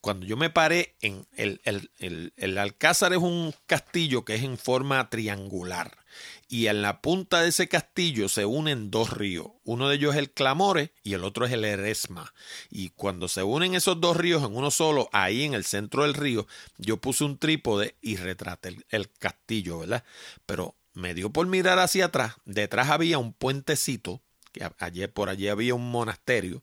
cuando 0.00 0.26
yo 0.26 0.36
me 0.36 0.50
paré 0.50 0.94
en 1.00 1.26
el, 1.36 1.60
el, 1.64 1.90
el, 1.98 2.32
el 2.36 2.58
Alcázar 2.58 3.12
es 3.12 3.18
un 3.18 3.54
castillo 3.66 4.24
que 4.24 4.36
es 4.36 4.42
en 4.42 4.58
forma 4.58 5.08
triangular 5.10 6.05
y 6.48 6.68
en 6.68 6.82
la 6.82 7.00
punta 7.00 7.42
de 7.42 7.48
ese 7.48 7.68
castillo 7.68 8.28
se 8.28 8.44
unen 8.44 8.90
dos 8.90 9.10
ríos. 9.10 9.48
Uno 9.64 9.88
de 9.88 9.96
ellos 9.96 10.14
es 10.14 10.18
el 10.18 10.30
Clamore 10.30 10.92
y 11.02 11.14
el 11.14 11.24
otro 11.24 11.46
es 11.46 11.52
el 11.52 11.64
Eresma. 11.64 12.32
Y 12.70 12.90
cuando 12.90 13.28
se 13.28 13.42
unen 13.42 13.74
esos 13.74 14.00
dos 14.00 14.16
ríos 14.16 14.42
en 14.44 14.54
uno 14.54 14.70
solo, 14.70 15.08
ahí 15.12 15.42
en 15.42 15.54
el 15.54 15.64
centro 15.64 16.02
del 16.02 16.14
río, 16.14 16.46
yo 16.78 16.98
puse 16.98 17.24
un 17.24 17.38
trípode 17.38 17.96
y 18.00 18.16
retraté 18.16 18.76
el, 18.90 19.10
castillo, 19.10 19.80
¿verdad? 19.80 20.04
Pero 20.46 20.76
me 20.92 21.14
dio 21.14 21.30
por 21.30 21.46
mirar 21.46 21.78
hacia 21.78 22.06
atrás. 22.06 22.34
Detrás 22.44 22.90
había 22.90 23.18
un 23.18 23.32
puentecito 23.32 24.22
que 24.52 24.68
allí, 24.78 25.06
por 25.08 25.28
allí 25.28 25.48
había 25.48 25.74
un 25.74 25.90
monasterio 25.90 26.62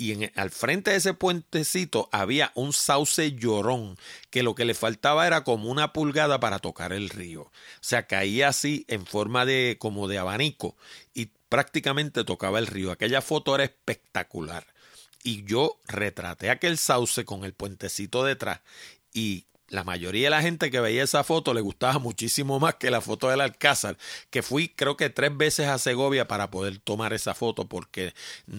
y 0.00 0.30
al 0.34 0.50
frente 0.50 0.92
de 0.92 0.96
ese 0.96 1.12
puentecito 1.12 2.08
había 2.10 2.52
un 2.54 2.72
sauce 2.72 3.32
llorón 3.32 3.98
que 4.30 4.42
lo 4.42 4.54
que 4.54 4.64
le 4.64 4.72
faltaba 4.72 5.26
era 5.26 5.44
como 5.44 5.68
una 5.70 5.92
pulgada 5.92 6.40
para 6.40 6.58
tocar 6.58 6.94
el 6.94 7.10
río. 7.10 7.42
O 7.42 7.52
sea, 7.82 8.06
caía 8.06 8.48
así 8.48 8.86
en 8.88 9.04
forma 9.04 9.44
de 9.44 9.76
como 9.78 10.08
de 10.08 10.16
abanico 10.16 10.74
y 11.12 11.32
prácticamente 11.50 12.24
tocaba 12.24 12.58
el 12.58 12.66
río. 12.66 12.92
Aquella 12.92 13.20
foto 13.20 13.54
era 13.54 13.64
espectacular. 13.64 14.66
Y 15.22 15.44
yo 15.44 15.78
retraté 15.86 16.48
aquel 16.48 16.78
sauce 16.78 17.26
con 17.26 17.44
el 17.44 17.52
puentecito 17.52 18.24
detrás 18.24 18.60
y 19.12 19.44
la 19.70 19.84
mayoría 19.84 20.26
de 20.26 20.30
la 20.30 20.42
gente 20.42 20.70
que 20.70 20.80
veía 20.80 21.04
esa 21.04 21.24
foto 21.24 21.54
le 21.54 21.60
gustaba 21.60 21.98
muchísimo 21.98 22.58
más 22.58 22.74
que 22.74 22.90
la 22.90 23.00
foto 23.00 23.28
del 23.28 23.40
Alcázar, 23.40 23.96
que 24.28 24.42
fui 24.42 24.68
creo 24.68 24.96
que 24.96 25.10
tres 25.10 25.36
veces 25.36 25.68
a 25.68 25.78
Segovia 25.78 26.26
para 26.28 26.50
poder 26.50 26.78
tomar 26.78 27.12
esa 27.12 27.34
foto 27.34 27.68
porque 27.68 28.12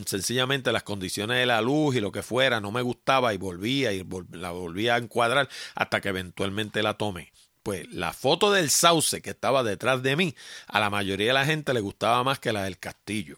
sencillamente 0.06 0.72
las 0.72 0.84
condiciones 0.84 1.38
de 1.38 1.46
la 1.46 1.62
luz 1.62 1.96
y 1.96 2.00
lo 2.00 2.12
que 2.12 2.24
fuera 2.24 2.62
no 2.62 2.72
me 2.72 2.82
gustaba 2.82 3.34
y 3.34 3.38
volvía 3.38 3.91
y 3.91 4.06
la 4.32 4.51
volvía 4.51 4.96
a 4.96 4.98
encuadrar 4.98 5.50
hasta 5.75 6.01
que 6.01 6.10
eventualmente 6.10 6.82
la 6.82 6.96
tomé. 6.98 7.32
Pues 7.62 7.88
la 7.91 8.13
foto 8.13 8.51
del 8.51 8.70
sauce 8.72 9.22
que 9.22 9.32
estaba 9.32 9.63
detrás 9.63 10.01
de 10.01 10.15
mí, 10.15 10.36
a 10.68 10.80
la 10.80 10.89
mayoría 10.89 11.27
de 11.27 11.34
la 11.34 11.46
gente 11.46 11.74
le 11.74 11.82
gustaba 11.82 12.24
más 12.24 12.39
que 12.39 12.53
la 12.53 12.63
del 12.63 12.80
castillo. 12.80 13.38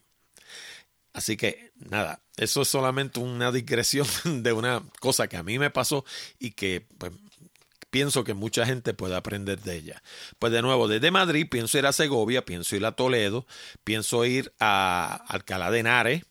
Así 1.12 1.38
que 1.38 1.72
nada, 1.76 2.22
eso 2.38 2.62
es 2.62 2.68
solamente 2.68 3.20
una 3.20 3.52
digresión 3.52 4.08
de 4.44 4.54
una 4.54 4.84
cosa 5.00 5.28
que 5.28 5.38
a 5.38 5.44
mí 5.44 5.60
me 5.60 5.70
pasó 5.70 6.06
y 6.40 6.52
que 6.52 6.86
pues, 6.98 7.12
pienso 7.94 8.24
que 8.24 8.34
mucha 8.34 8.66
gente 8.66 8.96
puede 8.96 9.16
aprender 9.16 9.62
de 9.62 9.76
ella. 9.76 10.02
Pues 10.40 10.52
de 10.52 10.64
nuevo, 10.64 10.88
desde 10.88 11.12
Madrid 11.12 11.46
pienso 11.48 11.78
ir 11.78 11.86
a 11.86 11.94
Segovia, 11.94 12.44
pienso 12.44 12.76
ir 12.76 12.84
a 12.88 12.94
Toledo, 12.94 13.46
pienso 13.84 14.26
ir 14.26 14.52
a 14.60 15.24
Alcalá 15.28 15.70
de 15.70 15.82
Henares, 15.82 16.24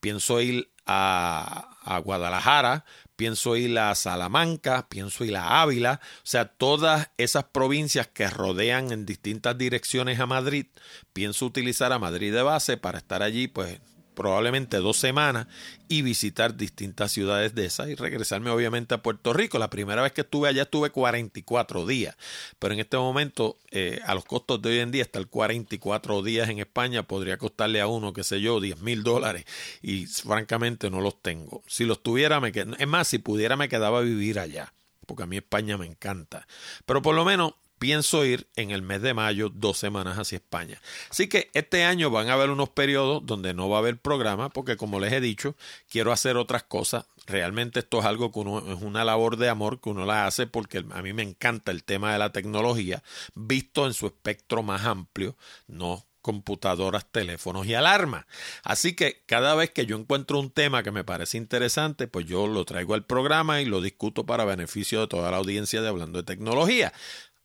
pienso 0.00 0.40
ir 0.40 0.72
a, 0.86 1.78
a 1.82 1.98
Guadalajara, 1.98 2.84
pienso 3.14 3.54
ir 3.54 3.78
a 3.78 3.94
Salamanca, 3.94 4.88
pienso 4.88 5.24
ir 5.24 5.36
a 5.36 5.62
Ávila, 5.62 6.00
o 6.02 6.26
sea, 6.26 6.46
todas 6.46 7.10
esas 7.16 7.44
provincias 7.44 8.08
que 8.08 8.28
rodean 8.28 8.90
en 8.90 9.06
distintas 9.06 9.56
direcciones 9.56 10.18
a 10.18 10.26
Madrid, 10.26 10.66
pienso 11.12 11.46
utilizar 11.46 11.92
a 11.92 12.00
Madrid 12.00 12.34
de 12.34 12.42
base 12.42 12.76
para 12.76 12.98
estar 12.98 13.22
allí, 13.22 13.46
pues 13.46 13.78
probablemente 14.14 14.78
dos 14.78 14.96
semanas 14.96 15.46
y 15.88 16.02
visitar 16.02 16.56
distintas 16.56 17.12
ciudades 17.12 17.54
de 17.54 17.66
esas 17.66 17.88
y 17.88 17.94
regresarme 17.94 18.50
obviamente 18.50 18.94
a 18.94 19.02
Puerto 19.02 19.32
Rico. 19.32 19.58
La 19.58 19.70
primera 19.70 20.02
vez 20.02 20.12
que 20.12 20.22
estuve 20.22 20.48
allá 20.48 20.62
estuve 20.62 20.90
44 20.90 21.86
días, 21.86 22.16
pero 22.58 22.74
en 22.74 22.80
este 22.80 22.96
momento 22.96 23.58
eh, 23.70 24.00
a 24.04 24.14
los 24.14 24.24
costos 24.24 24.62
de 24.62 24.70
hoy 24.70 24.78
en 24.78 24.90
día 24.90 25.02
estar 25.02 25.26
44 25.26 26.22
días 26.22 26.48
en 26.48 26.58
España 26.58 27.02
podría 27.02 27.36
costarle 27.36 27.80
a 27.80 27.86
uno, 27.86 28.12
qué 28.12 28.24
sé 28.24 28.40
yo, 28.40 28.60
10 28.60 28.80
mil 28.80 29.02
dólares 29.02 29.44
y 29.82 30.06
francamente 30.06 30.90
no 30.90 31.00
los 31.00 31.20
tengo. 31.20 31.62
Si 31.66 31.84
los 31.84 32.02
tuviera, 32.02 32.40
me 32.40 32.52
es 32.54 32.88
más, 32.88 33.08
si 33.08 33.18
pudiera 33.18 33.56
me 33.56 33.68
quedaba 33.68 33.98
a 33.98 34.02
vivir 34.02 34.38
allá 34.38 34.72
porque 35.04 35.24
a 35.24 35.26
mí 35.26 35.36
España 35.36 35.76
me 35.76 35.86
encanta. 35.86 36.46
Pero 36.86 37.02
por 37.02 37.14
lo 37.14 37.24
menos 37.24 37.54
pienso 37.78 38.24
ir 38.24 38.48
en 38.56 38.70
el 38.70 38.82
mes 38.82 39.02
de 39.02 39.14
mayo 39.14 39.48
dos 39.48 39.78
semanas 39.78 40.18
hacia 40.18 40.36
España. 40.36 40.80
Así 41.10 41.28
que 41.28 41.50
este 41.54 41.84
año 41.84 42.10
van 42.10 42.28
a 42.28 42.34
haber 42.34 42.50
unos 42.50 42.70
periodos 42.70 43.24
donde 43.24 43.54
no 43.54 43.68
va 43.68 43.76
a 43.76 43.80
haber 43.80 43.98
programa 43.98 44.48
porque 44.50 44.76
como 44.76 45.00
les 45.00 45.12
he 45.12 45.20
dicho, 45.20 45.56
quiero 45.88 46.12
hacer 46.12 46.36
otras 46.36 46.62
cosas. 46.62 47.06
Realmente 47.26 47.80
esto 47.80 48.00
es 48.00 48.04
algo 48.04 48.32
que 48.32 48.40
uno, 48.40 48.58
es 48.72 48.82
una 48.82 49.04
labor 49.04 49.36
de 49.36 49.48
amor 49.48 49.80
que 49.80 49.90
uno 49.90 50.04
la 50.04 50.26
hace 50.26 50.46
porque 50.46 50.84
a 50.90 51.02
mí 51.02 51.12
me 51.12 51.22
encanta 51.22 51.72
el 51.72 51.84
tema 51.84 52.12
de 52.12 52.18
la 52.18 52.32
tecnología 52.32 53.02
visto 53.34 53.86
en 53.86 53.94
su 53.94 54.06
espectro 54.06 54.62
más 54.62 54.84
amplio, 54.84 55.36
no 55.66 56.06
computadoras, 56.24 57.04
teléfonos 57.12 57.66
y 57.66 57.74
alarmas. 57.74 58.24
Así 58.62 58.96
que 58.96 59.22
cada 59.26 59.54
vez 59.54 59.72
que 59.72 59.84
yo 59.84 59.94
encuentro 59.98 60.40
un 60.40 60.50
tema 60.50 60.82
que 60.82 60.90
me 60.90 61.04
parece 61.04 61.36
interesante, 61.36 62.08
pues 62.08 62.24
yo 62.24 62.46
lo 62.46 62.64
traigo 62.64 62.94
al 62.94 63.04
programa 63.04 63.60
y 63.60 63.66
lo 63.66 63.82
discuto 63.82 64.24
para 64.24 64.46
beneficio 64.46 65.02
de 65.02 65.06
toda 65.06 65.30
la 65.30 65.36
audiencia 65.36 65.82
de 65.82 65.88
Hablando 65.88 66.18
de 66.18 66.24
Tecnología. 66.24 66.94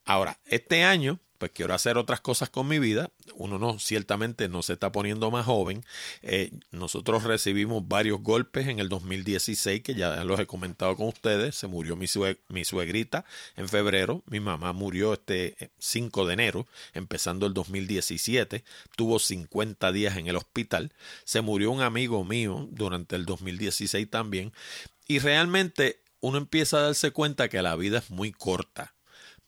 Ahora, 0.10 0.40
este 0.48 0.84
año, 0.84 1.20
pues 1.38 1.52
quiero 1.54 1.72
hacer 1.76 1.96
otras 2.00 2.20
cosas 2.20 2.50
con 2.50 2.68
mi 2.68 2.80
vida. 2.80 3.12
Uno 3.36 3.60
no, 3.60 3.78
ciertamente 3.78 4.50
no 4.50 4.64
se 4.64 4.74
está 4.74 4.92
poniendo 4.92 5.30
más 5.30 5.46
joven. 5.46 5.86
Eh, 6.24 6.50
nosotros 6.72 7.26
recibimos 7.26 7.88
varios 7.88 8.20
golpes 8.24 8.68
en 8.70 8.80
el 8.80 8.90
2016, 8.90 9.84
que 9.84 9.94
ya 9.94 10.24
los 10.24 10.40
he 10.40 10.48
comentado 10.48 10.96
con 10.96 11.10
ustedes. 11.10 11.54
Se 11.54 11.68
murió 11.68 11.96
mi, 11.96 12.08
mi 12.48 12.66
suegrita 12.66 13.24
en 13.56 13.70
febrero. 13.70 14.24
Mi 14.26 14.40
mamá 14.40 14.74
murió 14.74 15.14
este 15.14 15.70
5 15.78 16.24
eh, 16.24 16.26
de 16.26 16.34
enero, 16.34 16.68
empezando 16.96 17.46
el 17.46 17.54
2017. 17.54 18.64
Tuvo 18.96 19.20
50 19.20 19.92
días 19.92 20.18
en 20.18 20.26
el 20.26 20.38
hospital. 20.38 20.92
Se 21.24 21.42
murió 21.42 21.70
un 21.70 21.84
amigo 21.84 22.26
mío 22.26 22.68
durante 22.72 23.16
el 23.16 23.28
2016 23.28 24.10
también. 24.10 24.54
Y 25.08 25.20
realmente 25.20 26.02
uno 26.20 26.40
empieza 26.40 26.78
a 26.78 26.82
darse 26.82 27.12
cuenta 27.12 27.48
que 27.48 27.62
la 27.62 27.76
vida 27.76 28.00
es 28.00 28.10
muy 28.10 28.32
corta 28.32 28.96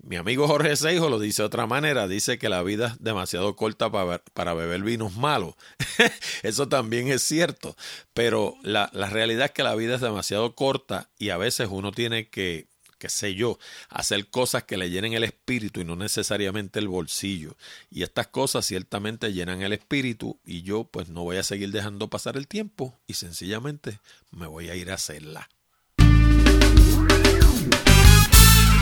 mi 0.04 0.16
amigo 0.16 0.48
Jorge 0.48 0.76
Seijo 0.76 1.10
lo 1.10 1.20
dice 1.20 1.42
de 1.42 1.48
otra 1.48 1.68
manera, 1.68 2.08
dice 2.08 2.40
que 2.40 2.50
la 2.50 2.64
vida 2.64 2.88
es 2.88 3.04
demasiado 3.04 3.56
corta 3.56 3.92
para, 3.92 4.54
beber 4.54 4.82
vinos 4.82 5.16
malos. 5.16 5.56
Eso 6.44 6.68
también 6.68 7.10
es 7.10 7.22
cierto, 7.22 7.76
pero 8.14 8.56
la, 8.64 8.90
la 8.94 9.10
realidad 9.10 9.46
es 9.46 9.52
que 9.52 9.64
la 9.64 9.76
vida 9.76 9.96
es 9.96 10.02
demasiado 10.02 10.56
corta 10.56 11.10
y 11.18 11.30
a 11.30 11.38
veces 11.38 11.68
uno 11.72 11.92
tiene 11.92 12.30
que, 12.30 12.68
qué 12.98 13.10
sé 13.10 13.36
yo, 13.36 13.60
hacer 13.90 14.28
cosas 14.30 14.64
que 14.64 14.78
le 14.78 14.90
llenen 14.90 15.14
el 15.14 15.24
espíritu 15.24 15.82
y 15.82 15.86
no 15.86 15.96
necesariamente 15.96 16.80
el 16.80 16.88
bolsillo. 16.88 17.56
Y 17.90 18.04
estas 18.04 18.28
cosas 18.28 18.66
ciertamente 18.66 19.34
llenan 19.34 19.62
el 19.62 19.74
espíritu 19.74 20.40
y 20.46 20.64
yo 20.64 20.84
pues 20.84 21.10
no 21.10 21.24
voy 21.24 21.38
a 21.38 21.44
seguir 21.44 21.72
dejando 21.72 22.10
pasar 22.10 22.38
el 22.38 22.48
tiempo 22.48 23.00
y 23.08 23.16
sencillamente 23.16 24.00
me 24.32 24.48
voy 24.48 24.70
a 24.70 24.76
ir 24.76 24.92
a 24.92 24.96
hacerla. 24.96 25.50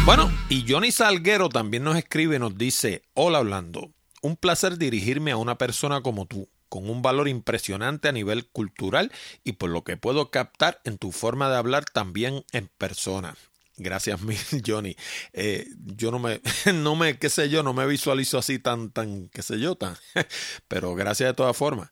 Bueno, 0.06 0.32
y 0.50 0.66
Johnny 0.68 0.92
Salguero 0.92 1.50
también 1.50 1.84
nos 1.84 1.96
escribe 1.96 2.38
y 2.38 2.40
nos 2.40 2.58
dice, 2.58 3.04
hola 3.14 3.42
Orlando, 3.42 3.92
un 4.22 4.38
placer 4.38 4.78
dirigirme 4.78 5.32
a 5.32 5.38
una 5.38 5.58
persona 5.58 6.02
como 6.02 6.26
tú, 6.26 6.50
con 6.68 6.90
un 6.90 7.02
valor 7.02 7.28
impresionante 7.28 8.08
a 8.08 8.12
nivel 8.12 8.48
cultural 8.48 9.12
y 9.44 9.54
por 9.54 9.70
lo 9.70 9.84
que 9.84 9.98
puedo 9.98 10.32
captar 10.32 10.82
en 10.84 10.98
tu 10.98 11.12
forma 11.12 11.50
de 11.50 11.58
hablar 11.58 11.86
también 11.86 12.44
en 12.52 12.70
persona. 12.78 13.36
Gracias 13.78 14.22
mil, 14.22 14.38
Johnny. 14.66 14.96
Eh, 15.34 15.68
yo 15.86 16.12
no 16.12 16.20
me, 16.20 16.42
no 16.74 16.96
me, 16.96 17.18
qué 17.18 17.30
sé 17.30 17.50
yo, 17.50 17.64
no 17.64 17.74
me 17.74 17.86
visualizo 17.86 18.38
así 18.38 18.60
tan, 18.60 18.92
tan, 18.92 19.30
qué 19.30 19.42
sé 19.42 19.60
yo, 19.60 19.76
tan, 19.76 19.96
pero 20.68 20.96
gracias 20.96 21.30
de 21.30 21.34
todas 21.34 21.56
formas. 21.56 21.90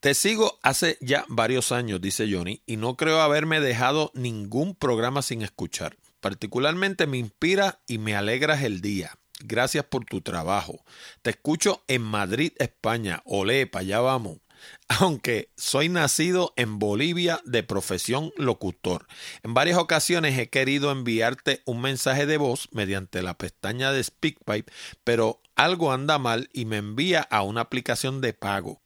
Te 0.00 0.14
sigo 0.14 0.58
hace 0.62 0.98
ya 1.00 1.24
varios 1.28 1.70
años, 1.70 2.00
dice 2.00 2.28
Johnny, 2.30 2.62
y 2.66 2.76
no 2.76 2.96
creo 2.96 3.20
haberme 3.20 3.60
dejado 3.60 4.10
ningún 4.14 4.74
programa 4.74 5.22
sin 5.22 5.42
escuchar. 5.42 5.96
Particularmente 6.22 7.08
me 7.08 7.18
inspira 7.18 7.82
y 7.88 7.98
me 7.98 8.14
alegras 8.14 8.62
el 8.62 8.80
día. 8.80 9.18
Gracias 9.40 9.84
por 9.84 10.04
tu 10.04 10.20
trabajo. 10.20 10.84
Te 11.22 11.30
escucho 11.30 11.82
en 11.88 12.02
Madrid, 12.02 12.52
España. 12.58 13.22
Olé, 13.24 13.66
para 13.66 13.80
allá 13.80 14.00
vamos. 14.00 14.38
Aunque 15.00 15.50
soy 15.56 15.88
nacido 15.88 16.52
en 16.54 16.78
Bolivia 16.78 17.40
de 17.44 17.64
profesión 17.64 18.32
locutor. 18.36 19.08
En 19.42 19.52
varias 19.52 19.78
ocasiones 19.78 20.38
he 20.38 20.48
querido 20.48 20.92
enviarte 20.92 21.60
un 21.64 21.80
mensaje 21.80 22.24
de 22.24 22.36
voz 22.36 22.68
mediante 22.70 23.20
la 23.20 23.36
pestaña 23.36 23.90
de 23.90 24.04
SpeakPipe, 24.04 24.72
pero 25.02 25.42
algo 25.56 25.92
anda 25.92 26.18
mal 26.18 26.48
y 26.52 26.66
me 26.66 26.76
envía 26.76 27.22
a 27.22 27.42
una 27.42 27.62
aplicación 27.62 28.20
de 28.20 28.32
pago. 28.32 28.81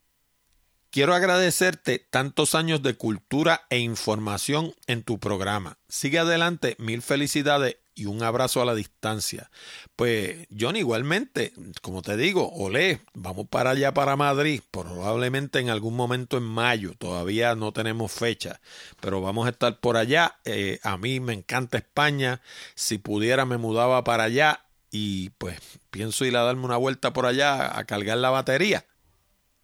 Quiero 0.89 1.13
agradecerte 1.13 1.99
tantos 1.99 2.55
años 2.55 2.81
de 2.81 2.95
cultura 2.95 3.65
e 3.69 3.77
información 3.79 4.73
en 4.87 5.03
tu 5.03 5.19
programa. 5.19 5.77
Sigue 5.89 6.19
adelante, 6.19 6.75
mil 6.79 7.01
felicidades 7.01 7.77
y 7.93 8.05
un 8.05 8.23
abrazo 8.23 8.61
a 8.61 8.65
la 8.65 8.73
distancia. 8.73 9.49
Pues 9.95 10.47
John, 10.57 10.75
igualmente, 10.75 11.51
como 11.81 12.01
te 12.01 12.15
digo, 12.15 12.53
olé, 12.53 13.01
vamos 13.13 13.47
para 13.49 13.71
allá, 13.71 13.93
para 13.93 14.15
Madrid, 14.15 14.61
probablemente 14.71 15.59
en 15.59 15.69
algún 15.69 15.95
momento 15.95 16.37
en 16.37 16.43
mayo, 16.43 16.93
todavía 16.97 17.55
no 17.55 17.73
tenemos 17.73 18.11
fecha, 18.11 18.61
pero 19.01 19.19
vamos 19.19 19.47
a 19.47 19.49
estar 19.49 19.79
por 19.79 19.97
allá. 19.97 20.37
Eh, 20.45 20.79
a 20.83 20.97
mí 20.97 21.19
me 21.19 21.33
encanta 21.33 21.77
España, 21.77 22.41
si 22.75 22.97
pudiera 22.97 23.45
me 23.45 23.57
mudaba 23.57 24.03
para 24.03 24.23
allá 24.23 24.61
y 24.89 25.31
pues 25.31 25.59
pienso 25.89 26.23
ir 26.23 26.37
a 26.37 26.43
darme 26.43 26.65
una 26.65 26.77
vuelta 26.77 27.11
por 27.11 27.25
allá 27.25 27.77
a 27.77 27.83
cargar 27.85 28.19
la 28.19 28.29
batería. 28.29 28.85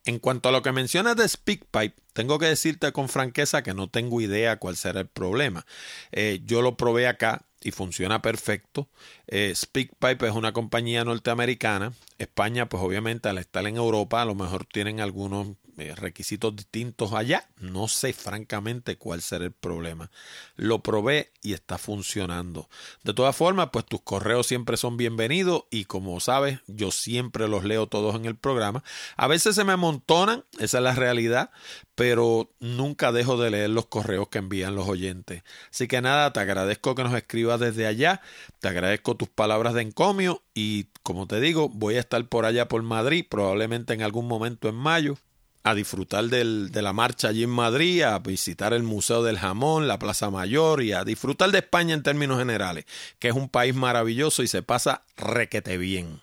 En 0.05 0.19
cuanto 0.19 0.49
a 0.49 0.51
lo 0.51 0.61
que 0.61 0.73
mencionas 0.73 1.15
de 1.15 1.27
SpeakPipe, 1.27 1.95
tengo 2.11 2.37
que 2.37 2.47
decirte 2.47 2.91
con 2.91 3.07
franqueza 3.07 3.63
que 3.63 3.73
no 3.73 3.89
tengo 3.89 4.19
idea 4.19 4.59
cuál 4.59 4.75
será 4.75 5.01
el 5.01 5.07
problema. 5.07 5.65
Eh, 6.11 6.41
yo 6.45 6.61
lo 6.61 6.75
probé 6.75 7.07
acá 7.07 7.45
y 7.61 7.71
funciona 7.71 8.21
perfecto. 8.21 8.89
Eh, 9.27 9.53
SpeakPipe 9.55 10.27
es 10.27 10.33
una 10.33 10.51
compañía 10.51 11.05
norteamericana. 11.05 11.93
España, 12.17 12.67
pues 12.67 12.83
obviamente 12.83 13.29
al 13.29 13.37
estar 13.37 13.65
en 13.65 13.77
Europa, 13.77 14.21
a 14.21 14.25
lo 14.25 14.35
mejor 14.35 14.65
tienen 14.65 14.99
algunos 14.99 15.47
requisitos 15.95 16.55
distintos 16.55 17.13
allá. 17.13 17.49
No 17.57 17.87
sé 17.87 18.13
francamente 18.13 18.97
cuál 18.97 19.21
será 19.21 19.45
el 19.45 19.51
problema. 19.51 20.11
Lo 20.55 20.83
probé 20.83 21.31
y 21.41 21.53
está 21.53 21.77
funcionando. 21.77 22.69
De 23.03 23.13
todas 23.13 23.35
formas, 23.35 23.69
pues 23.71 23.85
tus 23.85 24.01
correos 24.01 24.47
siempre 24.47 24.77
son 24.77 24.97
bienvenidos 24.97 25.63
y 25.69 25.85
como 25.85 26.19
sabes, 26.19 26.59
yo 26.67 26.91
siempre 26.91 27.47
los 27.47 27.63
leo 27.63 27.87
todos 27.87 28.15
en 28.15 28.25
el 28.25 28.35
programa. 28.35 28.83
A 29.17 29.27
veces 29.27 29.55
se 29.55 29.63
me 29.63 29.73
amontonan, 29.73 30.45
esa 30.59 30.77
es 30.77 30.83
la 30.83 30.95
realidad, 30.95 31.51
pero 31.95 32.51
nunca 32.59 33.11
dejo 33.11 33.37
de 33.37 33.51
leer 33.51 33.69
los 33.69 33.87
correos 33.87 34.29
que 34.29 34.39
envían 34.39 34.75
los 34.75 34.87
oyentes. 34.87 35.43
Así 35.71 35.87
que 35.87 36.01
nada, 36.01 36.33
te 36.33 36.39
agradezco 36.39 36.95
que 36.95 37.03
nos 37.03 37.13
escribas 37.13 37.59
desde 37.59 37.87
allá, 37.87 38.21
te 38.59 38.67
agradezco 38.67 39.15
tus 39.15 39.29
palabras 39.29 39.73
de 39.73 39.81
encomio 39.81 40.43
y 40.53 40.85
como 41.03 41.27
te 41.27 41.39
digo, 41.39 41.69
voy 41.69 41.95
a 41.95 41.99
estar 41.99 42.25
por 42.27 42.45
allá 42.45 42.67
por 42.67 42.81
Madrid, 42.83 43.25
probablemente 43.29 43.93
en 43.93 44.01
algún 44.01 44.27
momento 44.27 44.69
en 44.69 44.75
mayo 44.75 45.17
a 45.63 45.73
disfrutar 45.73 46.25
de 46.25 46.81
la 46.81 46.93
marcha 46.93 47.29
allí 47.29 47.43
en 47.43 47.49
Madrid, 47.49 48.01
a 48.03 48.19
visitar 48.19 48.73
el 48.73 48.83
Museo 48.83 49.23
del 49.23 49.39
Jamón, 49.39 49.87
la 49.87 49.97
Plaza 49.97 50.29
Mayor 50.29 50.83
y 50.83 50.91
a 50.91 51.05
disfrutar 51.05 51.51
de 51.51 51.59
España 51.59 51.93
en 51.93 52.03
términos 52.03 52.37
generales, 52.37 52.85
que 53.17 53.29
es 53.29 53.33
un 53.33 53.47
país 53.47 53.73
maravilloso 53.73 54.43
y 54.43 54.47
se 54.47 54.61
pasa 54.61 55.05
requete 55.15 55.77
bien. 55.77 56.21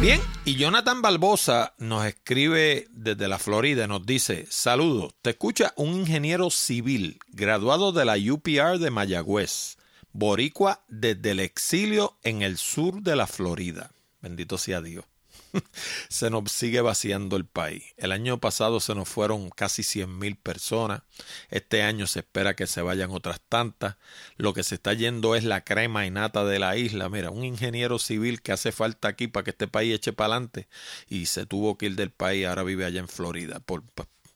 Bien, 0.00 0.20
y 0.44 0.54
Jonathan 0.54 1.02
Barbosa 1.02 1.74
nos 1.78 2.04
escribe 2.04 2.86
desde 2.92 3.26
la 3.26 3.38
Florida, 3.38 3.88
nos 3.88 4.06
dice, 4.06 4.46
saludos, 4.48 5.12
te 5.22 5.30
escucha 5.30 5.72
un 5.76 5.92
ingeniero 5.94 6.50
civil 6.50 7.18
graduado 7.28 7.90
de 7.90 8.04
la 8.04 8.16
UPR 8.16 8.78
de 8.78 8.90
Mayagüez, 8.90 9.76
boricua 10.12 10.84
desde 10.88 11.32
el 11.32 11.40
exilio 11.40 12.16
en 12.22 12.42
el 12.42 12.58
sur 12.58 13.02
de 13.02 13.16
la 13.16 13.26
Florida. 13.26 13.90
Bendito 14.20 14.56
sea 14.56 14.80
Dios. 14.80 15.04
se 16.08 16.30
nos 16.30 16.50
sigue 16.50 16.80
vaciando 16.80 17.36
el 17.36 17.46
país. 17.46 17.94
El 17.96 18.12
año 18.12 18.38
pasado 18.38 18.80
se 18.80 18.94
nos 18.94 19.08
fueron 19.08 19.50
casi 19.50 19.82
100 19.82 20.18
mil 20.18 20.36
personas. 20.36 21.02
Este 21.50 21.82
año 21.82 22.06
se 22.06 22.20
espera 22.20 22.54
que 22.54 22.66
se 22.66 22.82
vayan 22.82 23.10
otras 23.10 23.40
tantas. 23.48 23.96
Lo 24.36 24.54
que 24.54 24.62
se 24.62 24.76
está 24.76 24.92
yendo 24.92 25.34
es 25.34 25.44
la 25.44 25.64
crema 25.64 26.06
y 26.06 26.10
nata 26.10 26.44
de 26.44 26.58
la 26.58 26.76
isla. 26.76 27.08
Mira, 27.08 27.30
un 27.30 27.44
ingeniero 27.44 27.98
civil 27.98 28.42
que 28.42 28.52
hace 28.52 28.72
falta 28.72 29.08
aquí 29.08 29.28
para 29.28 29.44
que 29.44 29.50
este 29.50 29.68
país 29.68 29.94
eche 29.94 30.12
para 30.12 30.34
adelante 30.34 30.68
y 31.08 31.26
se 31.26 31.46
tuvo 31.46 31.78
que 31.78 31.86
ir 31.86 31.96
del 31.96 32.10
país. 32.10 32.46
Ahora 32.46 32.62
vive 32.62 32.84
allá 32.84 33.00
en 33.00 33.08
Florida. 33.08 33.60
Por, 33.60 33.82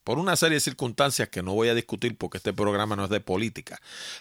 por 0.04 0.18
una 0.18 0.36
serie 0.36 0.56
de 0.56 0.60
circunstancias 0.60 1.28
que 1.28 1.42
no 1.42 1.54
voy 1.54 1.68
a 1.68 1.74
discutir 1.74 2.16
porque 2.16 2.38
este 2.38 2.52
programa 2.52 2.96
no 2.96 3.04
es 3.04 3.10
de 3.10 3.20
política, 3.20 3.80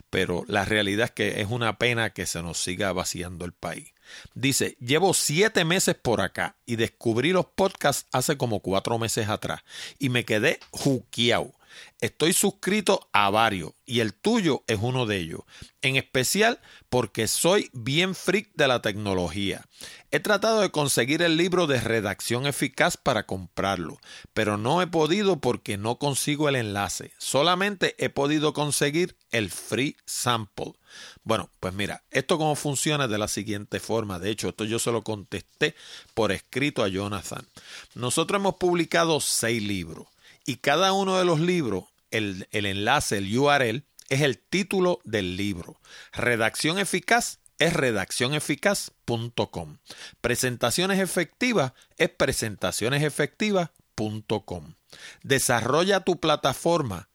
pero 0.10 0.44
la 0.48 0.66
realidad 0.66 1.06
es 1.06 1.12
que 1.12 1.42
es 1.42 1.48
una 1.50 1.78
pena 1.78 2.12
que 2.12 2.26
se 2.26 2.42
nos 2.42 2.62
siga 2.62 2.94
vaciando 2.94 3.46
el 3.46 3.54
país. 3.54 3.94
Dice, 4.34 4.78
llevo 4.80 5.14
siete 5.14 5.66
meses 5.66 5.96
por 5.96 6.22
acá 6.22 6.56
y 6.66 6.76
descubrí 6.76 7.32
los 7.32 7.46
podcasts 7.46 8.08
hace 8.12 8.38
como 8.38 8.60
cuatro 8.60 8.98
meses 8.98 9.30
atrás 9.30 9.62
y 10.00 10.10
me 10.10 10.26
quedé 10.26 10.60
juqueado. 10.72 11.52
Estoy 12.02 12.34
suscrito 12.34 13.10
a 13.14 13.30
varios 13.30 13.74
y 13.86 14.00
el 14.00 14.14
tuyo 14.14 14.64
es 14.68 14.80
uno 14.82 15.06
de 15.06 15.18
ellos, 15.18 15.42
en 15.82 15.98
especial 15.98 16.60
porque 16.90 17.28
soy 17.28 17.70
bien 17.74 18.16
freak 18.16 18.50
de 18.56 18.68
la 18.68 18.82
tecnología. 18.82 19.66
He 20.10 20.20
tratado 20.20 20.62
de 20.62 20.72
conseguir 20.72 21.22
el 21.22 21.38
libro 21.38 21.68
de 21.68 21.80
redacción 21.80 22.48
eficaz 22.48 22.98
para 22.98 23.26
comprarlo, 23.26 24.00
pero 24.34 24.58
no 24.58 24.82
he 24.82 24.88
podido 24.88 25.40
porque 25.40 25.78
no 25.78 26.00
consigo 26.00 26.50
el 26.50 26.56
enlace. 26.56 27.14
Solamente 27.18 27.96
he 27.98 28.10
podido 28.10 28.54
conseguir 28.54 29.16
el 29.32 29.52
free 29.52 29.96
sample. 30.06 30.74
Bueno, 31.24 31.50
pues 31.60 31.74
mira, 31.74 32.04
esto 32.12 32.38
cómo 32.38 32.56
funciona 32.56 33.08
de 33.08 33.18
la 33.18 33.28
siguiente 33.28 33.80
forma. 33.80 34.20
De 34.20 34.32
hecho, 34.32 34.50
esto 34.50 34.66
yo 34.66 34.80
se 34.80 34.92
lo 34.92 35.04
contesté 35.04 35.76
por 36.14 36.32
escrito 36.32 36.84
a 36.84 36.88
Jonathan. 36.88 37.48
Nosotros 37.94 38.40
hemos 38.40 38.56
publicado 38.56 39.22
seis 39.22 39.62
libros 39.62 40.08
y 40.46 40.58
cada 40.58 40.94
uno 40.94 41.18
de 41.18 41.26
los 41.26 41.40
libros, 41.40 41.86
el, 42.12 42.48
enlace, 42.52 43.18
el 43.18 43.36
URL, 43.38 43.84
es 44.10 44.22
el 44.22 44.38
título 44.38 45.00
del 45.04 45.36
libro. 45.38 45.80
Redacción 46.12 46.78
eficaz 46.80 47.40
es 47.60 47.74
redaccioneficaz.com. 47.74 49.78
Presentaciones 50.20 51.00
efectivas 51.00 51.74
es 51.98 52.10
presentacionesefectivas.com. 52.10 54.74
Desarrolla 55.24 56.02
tu 56.02 56.20
plataforma 56.20 57.08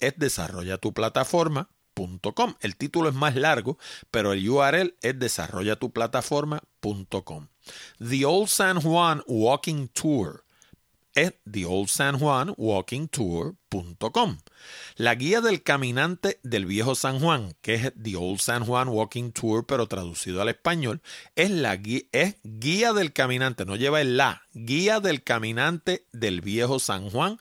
es 0.00 0.14
desarrollatuplataforma.com. 0.16 2.54
El 2.60 2.76
título 2.76 3.10
es 3.10 3.14
más 3.14 3.36
largo, 3.36 3.78
pero 4.10 4.32
el 4.32 4.48
URL 4.48 4.96
es 5.02 5.18
desarrollatuplataforma.com. 5.18 7.48
The 7.98 8.24
Old 8.24 8.48
San 8.48 8.80
Juan 8.80 9.22
Walking 9.26 9.88
Tour 9.88 10.46
es 11.14 11.34
theoldsanjuanwalkingtour.com. 11.50 14.38
La 14.96 15.14
guía 15.14 15.40
del 15.40 15.62
caminante 15.62 16.40
del 16.42 16.66
viejo 16.66 16.94
San 16.94 17.20
Juan, 17.20 17.54
que 17.60 17.74
es 17.74 17.92
The 18.00 18.16
Old 18.16 18.40
San 18.40 18.64
Juan 18.64 18.88
Walking 18.88 19.32
Tour, 19.32 19.66
pero 19.66 19.86
traducido 19.86 20.42
al 20.42 20.48
español, 20.48 21.02
es 21.36 21.50
la 21.50 21.76
guía, 21.76 22.02
es 22.12 22.36
guía 22.42 22.92
del 22.92 23.12
caminante, 23.12 23.64
no 23.64 23.76
lleva 23.76 24.00
el 24.00 24.16
la, 24.16 24.42
guía 24.52 25.00
del 25.00 25.22
caminante 25.22 26.06
del 26.12 26.40
viejo 26.40 26.78
San 26.78 27.10
Juan 27.10 27.38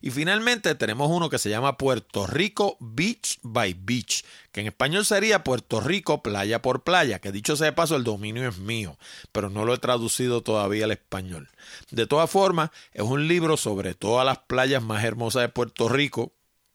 y 0.00 0.10
finalmente 0.10 0.74
tenemos 0.74 1.10
uno 1.10 1.28
que 1.28 1.38
se 1.38 1.50
llama 1.50 1.76
Puerto 1.76 2.26
Rico 2.26 2.76
Beach 2.80 3.38
by 3.42 3.76
Beach, 3.78 4.24
que 4.52 4.60
en 4.62 4.68
español 4.68 5.04
sería 5.04 5.44
Puerto 5.44 5.80
Rico 5.80 6.22
playa 6.22 6.62
por 6.62 6.82
playa, 6.82 7.18
que 7.18 7.32
dicho 7.32 7.56
sea 7.56 7.66
de 7.66 7.72
paso 7.72 7.96
el 7.96 8.04
dominio 8.04 8.48
es 8.48 8.58
mío, 8.58 8.96
pero 9.32 9.50
no 9.50 9.64
lo 9.64 9.74
he 9.74 9.78
traducido 9.78 10.42
todavía 10.42 10.86
al 10.86 10.92
español. 10.92 11.48
De 11.90 12.06
todas 12.06 12.30
formas, 12.30 12.70
es 12.92 13.02
un 13.02 13.28
libro 13.28 13.56
sobre 13.56 13.94
todas 13.94 14.24
las 14.24 14.38
playas 14.38 14.82
más 14.82 15.04
hermosas 15.04 15.42
de 15.42 15.48
Puerto 15.50 15.88
Rico, 15.88 16.32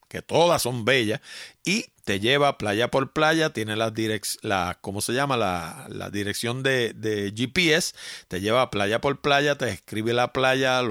que 0.08 0.22
todas 0.22 0.62
son 0.62 0.86
bellas, 0.86 1.22
y 1.64 1.86
te 2.04 2.20
lleva 2.20 2.58
playa 2.58 2.92
por 2.92 3.14
playa, 3.14 3.52
tiene 3.52 3.76
la, 3.76 3.94
la 4.42 4.78
¿cómo 4.82 5.02
se 5.02 5.14
llama? 5.14 5.38
La, 5.38 6.10
dirección 6.12 6.62
de, 6.62 7.34
GPS, 7.36 7.96
te 8.28 8.42
lleva 8.42 8.70
playa 8.70 9.02
por 9.02 9.22
playa, 9.22 9.58
te 9.58 9.70
escribe 9.70 10.14
la 10.14 10.34
playa, 10.34 10.82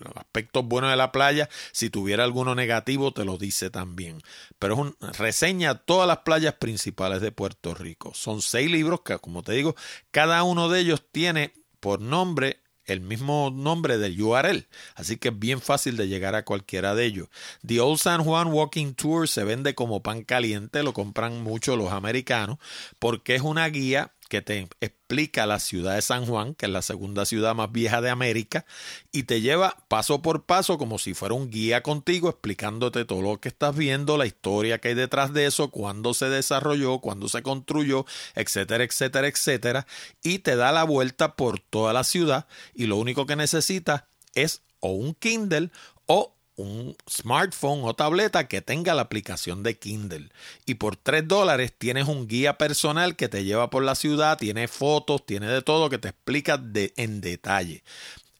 los, 0.00 0.16
aspectos 0.16 0.64
buenos 0.64 0.90
de 0.90 0.96
la 0.96 1.12
playa, 1.12 1.48
si 1.72 1.90
tuviera 1.90 2.24
alguno 2.24 2.54
negativo 2.54 3.12
te 3.12 3.24
lo 3.24 3.38
dice 3.38 3.70
también. 3.70 4.20
Pero 4.58 4.74
es 4.74 4.80
un, 4.80 4.96
reseña 5.18 5.74
todas 5.74 6.06
las 6.06 6.18
playas 6.18 6.54
principales 6.54 7.20
de 7.20 7.32
Puerto 7.32 7.74
Rico. 7.74 8.12
Son 8.14 8.42
seis 8.42 8.70
libros 8.70 9.00
que, 9.02 9.18
como 9.18 9.42
te 9.42 9.52
digo, 9.52 9.74
cada 10.10 10.42
uno 10.42 10.68
de 10.68 10.80
ellos 10.80 11.02
tiene 11.10 11.54
por 11.80 12.00
nombre 12.00 12.60
el 12.86 13.00
mismo 13.00 13.50
nombre 13.50 13.98
del 13.98 14.20
URL, 14.20 14.68
así 14.94 15.16
que 15.16 15.28
es 15.28 15.38
bien 15.38 15.60
fácil 15.60 15.96
de 15.96 16.08
llegar 16.08 16.34
a 16.34 16.44
cualquiera 16.44 16.94
de 16.94 17.04
ellos. 17.04 17.28
The 17.66 17.80
Old 17.80 17.98
San 17.98 18.22
Juan 18.22 18.48
Walking 18.48 18.94
Tour 18.94 19.28
se 19.28 19.44
vende 19.44 19.74
como 19.74 20.02
pan 20.02 20.22
caliente, 20.22 20.82
lo 20.82 20.92
compran 20.92 21.42
mucho 21.42 21.76
los 21.76 21.92
americanos, 21.92 22.58
porque 22.98 23.34
es 23.34 23.42
una 23.42 23.68
guía 23.68 24.12
que 24.28 24.42
te 24.42 24.68
explica 24.80 25.46
la 25.46 25.58
ciudad 25.58 25.94
de 25.94 26.02
San 26.02 26.26
Juan, 26.26 26.54
que 26.54 26.66
es 26.66 26.72
la 26.72 26.82
segunda 26.82 27.24
ciudad 27.24 27.54
más 27.54 27.72
vieja 27.72 28.00
de 28.00 28.10
América, 28.10 28.66
y 29.12 29.24
te 29.24 29.40
lleva 29.40 29.76
paso 29.88 30.22
por 30.22 30.44
paso 30.44 30.78
como 30.78 30.98
si 30.98 31.14
fuera 31.14 31.34
un 31.34 31.50
guía 31.50 31.82
contigo 31.82 32.28
explicándote 32.28 33.04
todo 33.04 33.22
lo 33.22 33.40
que 33.40 33.48
estás 33.48 33.76
viendo, 33.76 34.16
la 34.16 34.26
historia 34.26 34.78
que 34.78 34.88
hay 34.88 34.94
detrás 34.94 35.32
de 35.32 35.46
eso, 35.46 35.70
cuándo 35.70 36.14
se 36.14 36.28
desarrolló, 36.28 36.98
cuándo 36.98 37.28
se 37.28 37.42
construyó, 37.42 38.04
etcétera, 38.34 38.84
etcétera, 38.84 39.28
etcétera, 39.28 39.86
y 40.22 40.40
te 40.40 40.56
da 40.56 40.72
la 40.72 40.84
vuelta 40.84 41.36
por 41.36 41.60
toda 41.60 41.92
la 41.92 42.04
ciudad 42.04 42.46
y 42.74 42.86
lo 42.86 42.96
único 42.96 43.26
que 43.26 43.36
necesitas 43.36 44.04
es 44.34 44.62
o 44.80 44.92
un 44.92 45.14
Kindle 45.14 45.70
o 46.06 46.35
un 46.56 46.96
smartphone 47.08 47.82
o 47.84 47.94
tableta 47.94 48.48
que 48.48 48.62
tenga 48.62 48.94
la 48.94 49.02
aplicación 49.02 49.62
de 49.62 49.78
Kindle. 49.78 50.30
Y 50.64 50.74
por 50.74 50.96
3 50.96 51.28
dólares 51.28 51.72
tienes 51.76 52.08
un 52.08 52.26
guía 52.26 52.58
personal 52.58 53.16
que 53.16 53.28
te 53.28 53.44
lleva 53.44 53.70
por 53.70 53.84
la 53.84 53.94
ciudad, 53.94 54.38
tiene 54.38 54.68
fotos, 54.68 55.24
tiene 55.24 55.46
de 55.46 55.62
todo 55.62 55.90
que 55.90 55.98
te 55.98 56.08
explica 56.08 56.60
en 56.74 57.20
detalle. 57.20 57.82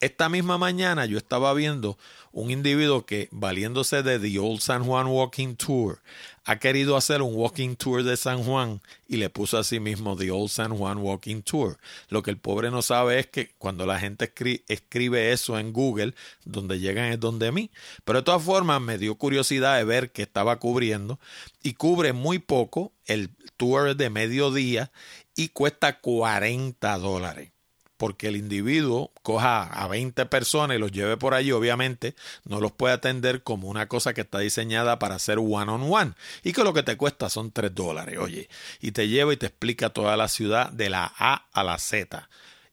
Esta 0.00 0.28
misma 0.28 0.58
mañana 0.58 1.06
yo 1.06 1.16
estaba 1.16 1.54
viendo 1.54 1.96
un 2.30 2.50
individuo 2.50 3.06
que, 3.06 3.28
valiéndose 3.30 4.02
de 4.02 4.18
The 4.18 4.38
Old 4.38 4.60
San 4.60 4.84
Juan 4.84 5.06
Walking 5.06 5.54
Tour, 5.54 6.02
ha 6.44 6.58
querido 6.58 6.98
hacer 6.98 7.22
un 7.22 7.34
walking 7.34 7.76
tour 7.76 8.02
de 8.02 8.18
San 8.18 8.44
Juan 8.44 8.82
y 9.08 9.16
le 9.16 9.30
puso 9.30 9.56
a 9.56 9.64
sí 9.64 9.80
mismo 9.80 10.14
The 10.14 10.30
Old 10.30 10.50
San 10.50 10.76
Juan 10.76 10.98
Walking 10.98 11.40
Tour. 11.40 11.78
Lo 12.10 12.22
que 12.22 12.30
el 12.30 12.36
pobre 12.36 12.70
no 12.70 12.82
sabe 12.82 13.18
es 13.18 13.26
que 13.26 13.54
cuando 13.56 13.86
la 13.86 13.98
gente 13.98 14.30
escribe 14.68 15.32
eso 15.32 15.58
en 15.58 15.72
Google, 15.72 16.14
donde 16.44 16.78
llegan 16.78 17.10
es 17.10 17.18
donde 17.18 17.50
mí. 17.50 17.70
Pero 18.04 18.18
de 18.18 18.24
todas 18.24 18.42
formas 18.42 18.82
me 18.82 18.98
dio 18.98 19.14
curiosidad 19.14 19.78
de 19.78 19.84
ver 19.84 20.12
qué 20.12 20.20
estaba 20.20 20.58
cubriendo 20.58 21.18
y 21.62 21.72
cubre 21.72 22.12
muy 22.12 22.38
poco. 22.38 22.92
El 23.06 23.30
tour 23.56 23.96
de 23.96 24.10
mediodía 24.10 24.92
y 25.34 25.48
cuesta 25.48 26.00
40 26.00 26.98
dólares 26.98 27.55
porque 27.96 28.28
el 28.28 28.36
individuo 28.36 29.12
coja 29.22 29.64
a 29.64 29.88
20 29.88 30.26
personas 30.26 30.76
y 30.76 30.80
los 30.80 30.92
lleve 30.92 31.16
por 31.16 31.34
allí, 31.34 31.52
obviamente 31.52 32.14
no 32.44 32.60
los 32.60 32.72
puede 32.72 32.94
atender 32.94 33.42
como 33.42 33.68
una 33.68 33.88
cosa 33.88 34.14
que 34.14 34.22
está 34.22 34.38
diseñada 34.38 34.98
para 34.98 35.16
hacer 35.16 35.38
one 35.38 35.70
on 35.70 35.92
one 35.92 36.12
y 36.42 36.52
que 36.52 36.64
lo 36.64 36.72
que 36.72 36.82
te 36.82 36.96
cuesta 36.96 37.28
son 37.28 37.50
3 37.50 37.74
dólares, 37.74 38.18
oye, 38.18 38.48
y 38.80 38.92
te 38.92 39.08
lleva 39.08 39.32
y 39.32 39.36
te 39.36 39.46
explica 39.46 39.90
toda 39.90 40.16
la 40.16 40.28
ciudad 40.28 40.70
de 40.70 40.90
la 40.90 41.12
A 41.18 41.46
a 41.52 41.64
la 41.64 41.78
Z. 41.78 42.28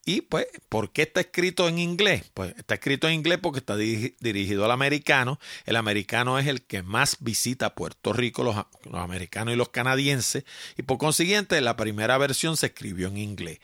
Y 0.06 0.22
pues, 0.22 0.48
¿por 0.68 0.92
qué 0.92 1.04
está 1.04 1.22
escrito 1.22 1.68
en 1.70 1.80
inglés? 1.80 2.30
Pues 2.34 2.54
está 2.58 2.74
escrito 2.74 3.08
en 3.08 3.14
inglés 3.14 3.40
porque 3.42 3.60
está 3.60 3.78
dirigido 3.78 4.66
al 4.66 4.72
americano. 4.72 5.40
El 5.66 5.78
americano 5.78 6.38
es 6.40 6.48
el 6.48 6.62
que 6.62 6.84
más 6.84 7.18
visita 7.22 7.74
Puerto 7.74 8.12
Rico, 8.12 8.44
los, 8.44 8.56
los, 8.84 9.02
americanos 9.02 9.54
y 9.54 9.58
los 9.58 9.70
canadienses. 9.70 10.44
Y 10.78 10.84
por 10.84 10.98
consiguiente, 10.98 11.60
la 11.62 11.78
primera 11.78 12.18
versión 12.18 12.58
se 12.58 12.68
escribió 12.68 13.08
en 13.08 13.18
inglés. 13.18 13.60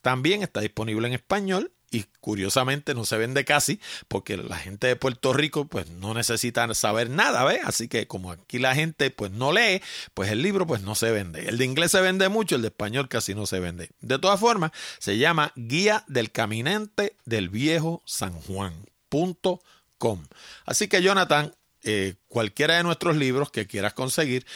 También 0.00 0.42
está 0.42 0.60
disponible 0.60 1.06
en 1.08 1.14
español 1.14 1.72
y 1.92 2.06
curiosamente 2.20 2.94
no 2.94 3.04
se 3.04 3.18
vende 3.18 3.44
casi 3.44 3.78
porque 4.08 4.38
la 4.38 4.56
gente 4.56 4.86
de 4.86 4.96
Puerto 4.96 5.34
Rico 5.34 5.66
pues 5.66 5.90
no 5.90 6.14
necesita 6.14 6.72
saber 6.74 7.10
nada, 7.10 7.44
¿ves? 7.44 7.60
Así 7.64 7.86
que 7.86 8.06
como 8.08 8.32
aquí 8.32 8.58
la 8.58 8.74
gente 8.74 9.10
pues 9.10 9.30
no 9.30 9.52
lee, 9.52 9.82
pues 10.14 10.30
el 10.30 10.42
libro 10.42 10.66
pues 10.66 10.80
no 10.80 10.94
se 10.94 11.10
vende. 11.10 11.48
El 11.48 11.58
de 11.58 11.66
inglés 11.66 11.90
se 11.90 12.00
vende 12.00 12.30
mucho, 12.30 12.56
el 12.56 12.62
de 12.62 12.68
español 12.68 13.08
casi 13.08 13.34
no 13.34 13.46
se 13.46 13.60
vende. 13.60 13.90
De 14.00 14.18
todas 14.18 14.40
formas, 14.40 14.72
se 14.98 15.18
llama 15.18 15.52
Guía 15.54 16.04
del 16.08 16.32
Caminante 16.32 17.14
del 17.26 17.50
Viejo 17.50 18.02
San 18.06 18.32
Juan.com. 18.32 20.24
Así 20.64 20.88
que 20.88 21.02
Jonathan, 21.02 21.54
eh, 21.82 22.14
cualquiera 22.28 22.76
de 22.76 22.84
nuestros 22.84 23.16
libros 23.16 23.50
que 23.50 23.66
quieras 23.66 23.92
conseguir, 23.92 24.46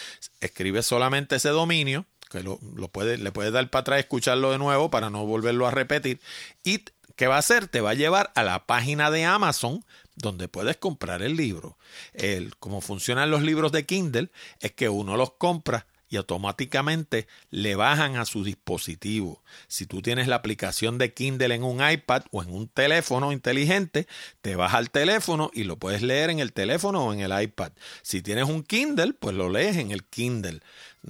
escribe 0.41 0.83
solamente 0.83 1.37
ese 1.37 1.51
dominio 1.51 2.07
que 2.31 2.43
lo, 2.43 2.59
le 2.77 2.89
puedes 3.33 3.53
dar 3.53 3.71
para 3.71 3.81
atrás 3.81 3.99
escucharlo 4.01 4.53
de 4.53 4.59
nuevo 4.59 4.91
para 4.91 5.11
no 5.11 5.25
volverlo 5.25 5.67
a 5.67 5.71
repetir. 5.71 6.21
Y 6.65 6.85
¿qué 7.17 7.27
va 7.27 7.37
a 7.37 7.41
hacer? 7.41 7.69
Te 7.69 7.81
va 7.81 7.91
a 7.91 7.95
llevar 7.95 8.33
a 8.35 8.43
la 8.43 8.67
página 8.67 9.11
de 9.11 9.25
Amazon 9.25 9.85
donde 10.17 10.49
puedes 10.49 10.77
comprar 10.77 11.23
el 11.23 11.37
libro. 11.37 11.77
El, 12.15 12.57
como 12.57 12.81
funcionan 12.81 13.31
los 13.31 13.43
libros 13.43 13.73
de 13.73 13.87
Kindle 13.87 14.31
es 14.61 14.73
que 14.73 14.89
uno 14.89 15.17
los 15.17 15.33
compra 15.33 15.87
y 16.09 16.17
automáticamente 16.17 17.27
le 17.51 17.75
bajan 17.75 18.17
a 18.17 18.25
su 18.25 18.45
dispositivo. 18.45 19.43
Si 19.67 19.87
tú 19.87 20.03
tienes 20.03 20.29
la 20.29 20.37
aplicación 20.37 20.99
de 20.99 21.13
Kindle 21.13 21.55
en 21.55 21.65
un 21.65 21.87
iPad 21.89 22.23
o 22.31 22.43
en 22.43 22.51
un 22.51 22.69
teléfono 22.69 23.33
inteligente, 23.33 24.07
te 24.41 24.57
baja 24.57 24.79
al 24.79 24.91
teléfono 24.91 25.51
y 25.53 25.65
lo 25.65 25.79
puedes 25.79 26.03
leer 26.03 26.31
en 26.31 26.39
el 26.39 26.53
teléfono 26.53 27.07
o 27.07 27.13
en 27.13 27.21
el 27.21 27.43
iPad. 27.43 27.73
Si 28.03 28.23
tienes 28.23 28.45
un 28.45 28.63
Kindle, 28.63 29.15
pues 29.15 29.35
lo 29.35 29.49
lees 29.49 29.77
en 29.77 29.91
el 29.91 30.05
Kindle. 30.05 30.61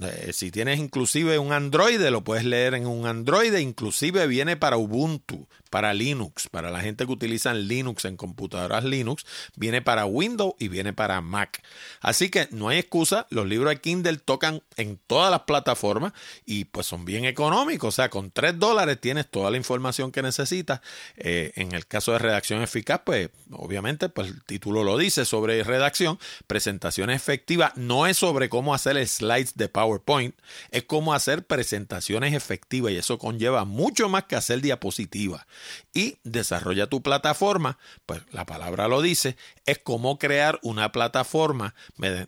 Eh, 0.01 0.33
si 0.33 0.51
tienes 0.51 0.79
inclusive 0.79 1.39
un 1.39 1.53
Android, 1.53 2.01
lo 2.11 2.23
puedes 2.23 2.45
leer 2.45 2.75
en 2.75 2.87
un 2.87 3.07
Android, 3.07 3.55
inclusive 3.55 4.27
viene 4.27 4.57
para 4.57 4.77
Ubuntu, 4.77 5.49
para 5.71 5.95
Linux, 5.95 6.49
para 6.49 6.71
la 6.71 6.81
gente 6.81 7.07
que 7.07 7.13
utiliza 7.13 7.55
Linux 7.55 8.05
en 8.05 8.17
computadoras 8.17 8.85
Linux, 8.85 9.25
viene 9.57 9.83
para 9.83 10.07
Windows 10.07 10.55
y 10.59 10.69
viene 10.69 10.93
para 10.93 11.21
Mac. 11.21 11.63
Así 12.01 12.31
que 12.31 12.49
no 12.51 12.69
hay 12.69 12.79
excusa, 12.79 13.27
los 13.31 13.47
libros 13.47 13.71
de 13.71 13.81
Kindle 13.81 14.17
tocan 14.19 14.63
en 14.77 14.99
todas 15.07 15.31
las 15.31 15.41
plataformas 15.41 16.13
y 16.45 16.67
pues 16.67 16.87
son 16.87 17.05
bien 17.05 17.25
económicos, 17.25 17.89
o 17.89 17.97
sea, 17.97 18.11
con 18.11 18.31
3 18.31 18.59
dólares 18.59 19.01
tienes 19.01 19.29
toda 19.29 19.51
la 19.51 19.57
información 19.57 20.13
que 20.13 20.23
necesitas. 20.23 20.81
Eh, 21.17 21.53
en 21.57 21.73
el 21.73 21.87
caso 21.87 22.13
de 22.13 22.19
redacción 22.19 22.63
eficaz, 22.63 23.03
pues 23.05 23.31
obviamente 23.51 24.09
pues 24.09 24.29
el 24.29 24.45
título 24.45 24.85
lo 24.85 24.99
dice 24.99 25.25
sobre 25.25 25.63
redacción, 25.63 26.19
presentación 26.47 27.11
efectiva, 27.11 27.73
no 27.77 28.07
es 28.07 28.19
sobre 28.19 28.49
cómo 28.49 28.75
hacer 28.75 29.07
slides 29.07 29.55
de 29.57 29.69
PowerPoint, 29.69 30.35
es 30.71 30.85
cómo 30.85 31.15
hacer 31.15 31.47
presentaciones 31.47 32.35
efectivas 32.35 32.93
y 32.93 32.97
eso 32.97 33.19
conlleva 33.19 33.65
mucho 33.65 34.09
más 34.09 34.25
que 34.25 34.37
hacer 34.37 34.61
diapositivas. 34.61 35.47
Y 35.92 36.19
desarrolla 36.25 36.87
tu 36.87 37.03
plataforma, 37.03 37.79
pues 38.05 38.23
la 38.31 38.45
palabra 38.47 38.88
lo 38.88 39.03
dice, 39.03 39.37
es 39.64 39.79
cómo 39.79 40.19
crear 40.19 40.59
una 40.62 40.92
plataforma 40.92 41.75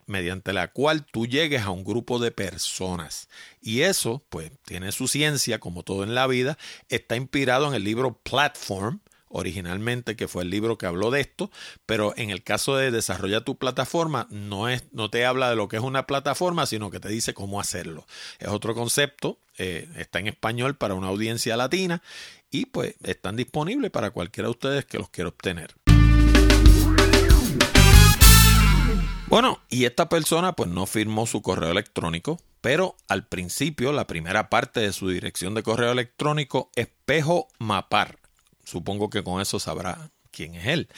mediante 0.06 0.52
la 0.52 0.68
cual 0.68 1.04
tú 1.04 1.26
llegues 1.26 1.62
a 1.62 1.70
un 1.70 1.84
grupo 1.84 2.18
de 2.18 2.30
personas. 2.30 3.28
Y 3.60 3.82
eso, 3.82 4.24
pues, 4.28 4.50
tiene 4.64 4.92
su 4.92 5.08
ciencia, 5.08 5.58
como 5.58 5.82
todo 5.82 6.04
en 6.04 6.14
la 6.14 6.26
vida, 6.26 6.58
está 6.88 7.16
inspirado 7.16 7.68
en 7.68 7.74
el 7.74 7.84
libro 7.84 8.18
Platform 8.22 9.00
originalmente, 9.28 10.16
que 10.16 10.28
fue 10.28 10.42
el 10.42 10.50
libro 10.50 10.78
que 10.78 10.86
habló 10.86 11.10
de 11.10 11.20
esto, 11.20 11.50
pero 11.86 12.14
en 12.16 12.30
el 12.30 12.42
caso 12.42 12.76
de 12.76 12.90
desarrollar 12.90 13.42
tu 13.42 13.56
plataforma, 13.56 14.26
no, 14.30 14.68
es, 14.68 14.84
no 14.92 15.10
te 15.10 15.24
habla 15.24 15.50
de 15.50 15.56
lo 15.56 15.68
que 15.68 15.76
es 15.76 15.82
una 15.82 16.06
plataforma, 16.06 16.66
sino 16.66 16.90
que 16.90 17.00
te 17.00 17.08
dice 17.08 17.34
cómo 17.34 17.60
hacerlo. 17.60 18.06
Es 18.38 18.48
otro 18.48 18.74
concepto, 18.74 19.38
eh, 19.58 19.88
está 19.96 20.18
en 20.18 20.28
español 20.28 20.76
para 20.76 20.94
una 20.94 21.08
audiencia 21.08 21.56
latina 21.56 22.02
y 22.50 22.66
pues 22.66 22.94
están 23.02 23.36
disponibles 23.36 23.90
para 23.90 24.10
cualquiera 24.10 24.46
de 24.46 24.52
ustedes 24.52 24.84
que 24.86 24.98
los 24.98 25.10
quiera 25.10 25.28
obtener. 25.28 25.74
Bueno, 29.28 29.60
y 29.68 29.84
esta 29.84 30.08
persona 30.08 30.54
pues 30.54 30.70
no 30.70 30.86
firmó 30.86 31.26
su 31.26 31.42
correo 31.42 31.70
electrónico, 31.70 32.40
pero 32.62 32.96
al 33.08 33.26
principio 33.26 33.92
la 33.92 34.06
primera 34.06 34.48
parte 34.48 34.80
de 34.80 34.92
su 34.92 35.10
dirección 35.10 35.54
de 35.54 35.62
correo 35.62 35.92
electrónico 35.92 36.70
espejo 36.76 37.48
mapar 37.58 38.18
Supongo 38.68 39.08
que 39.08 39.24
con 39.24 39.40
eso 39.40 39.58
sabrá 39.58 40.10
quién 40.30 40.54
es 40.54 40.66
él. 40.66 40.88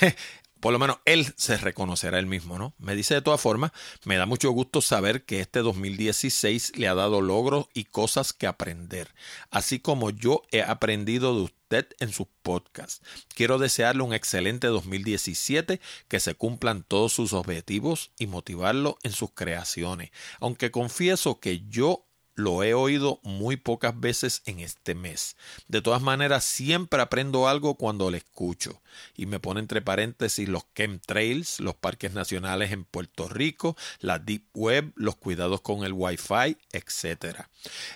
Por 0.58 0.72
lo 0.72 0.80
menos 0.80 0.98
él 1.04 1.32
se 1.36 1.56
reconocerá 1.56 2.18
él 2.18 2.26
mismo, 2.26 2.58
¿no? 2.58 2.74
Me 2.78 2.96
dice 2.96 3.14
de 3.14 3.22
todas 3.22 3.40
formas, 3.40 3.70
me 4.04 4.16
da 4.16 4.26
mucho 4.26 4.50
gusto 4.50 4.82
saber 4.82 5.24
que 5.24 5.40
este 5.40 5.60
2016 5.60 6.76
le 6.76 6.88
ha 6.88 6.94
dado 6.94 7.20
logros 7.20 7.68
y 7.72 7.84
cosas 7.84 8.32
que 8.32 8.48
aprender, 8.48 9.14
así 9.50 9.78
como 9.78 10.10
yo 10.10 10.42
he 10.50 10.62
aprendido 10.62 11.36
de 11.36 11.42
usted 11.42 11.86
en 12.00 12.12
sus 12.12 12.26
podcasts. 12.42 13.00
Quiero 13.32 13.58
desearle 13.58 14.02
un 14.02 14.12
excelente 14.12 14.66
2017, 14.66 15.80
que 16.08 16.20
se 16.20 16.34
cumplan 16.34 16.82
todos 16.82 17.12
sus 17.12 17.32
objetivos 17.32 18.10
y 18.18 18.26
motivarlo 18.26 18.98
en 19.04 19.12
sus 19.12 19.30
creaciones. 19.30 20.10
Aunque 20.40 20.72
confieso 20.72 21.38
que 21.38 21.62
yo 21.68 22.09
lo 22.40 22.62
he 22.62 22.74
oído 22.74 23.20
muy 23.22 23.56
pocas 23.56 23.98
veces 23.98 24.42
en 24.46 24.60
este 24.60 24.94
mes. 24.94 25.36
De 25.68 25.82
todas 25.82 26.02
maneras, 26.02 26.44
siempre 26.44 27.00
aprendo 27.00 27.48
algo 27.48 27.74
cuando 27.74 28.10
lo 28.10 28.16
escucho. 28.16 28.80
Y 29.16 29.26
me 29.26 29.40
pone 29.40 29.60
entre 29.60 29.82
paréntesis 29.82 30.48
los 30.48 30.64
chemtrails, 30.74 31.60
los 31.60 31.74
parques 31.74 32.12
nacionales 32.12 32.72
en 32.72 32.84
Puerto 32.84 33.28
Rico, 33.28 33.76
la 34.00 34.18
Deep 34.18 34.44
Web, 34.54 34.92
los 34.96 35.16
cuidados 35.16 35.60
con 35.60 35.84
el 35.84 35.92
Wi-Fi, 35.92 36.56
etc. 36.72 37.44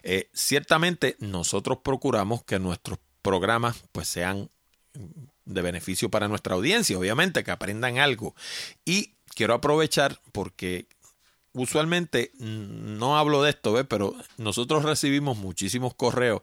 Eh, 0.02 0.30
ciertamente, 0.32 1.16
nosotros 1.18 1.78
procuramos 1.82 2.44
que 2.44 2.58
nuestros 2.58 2.98
programas 3.22 3.82
pues 3.92 4.06
sean 4.08 4.50
de 5.44 5.62
beneficio 5.62 6.10
para 6.10 6.28
nuestra 6.28 6.54
audiencia, 6.54 6.98
obviamente, 6.98 7.44
que 7.44 7.50
aprendan 7.50 7.98
algo. 7.98 8.34
Y 8.84 9.14
quiero 9.34 9.54
aprovechar 9.54 10.20
porque 10.32 10.86
usualmente 11.54 12.32
no 12.38 13.16
hablo 13.16 13.42
de 13.42 13.50
esto, 13.50 13.72
¿ves? 13.72 13.86
pero 13.88 14.14
nosotros 14.36 14.82
recibimos 14.84 15.38
muchísimos 15.38 15.94
correos 15.94 16.42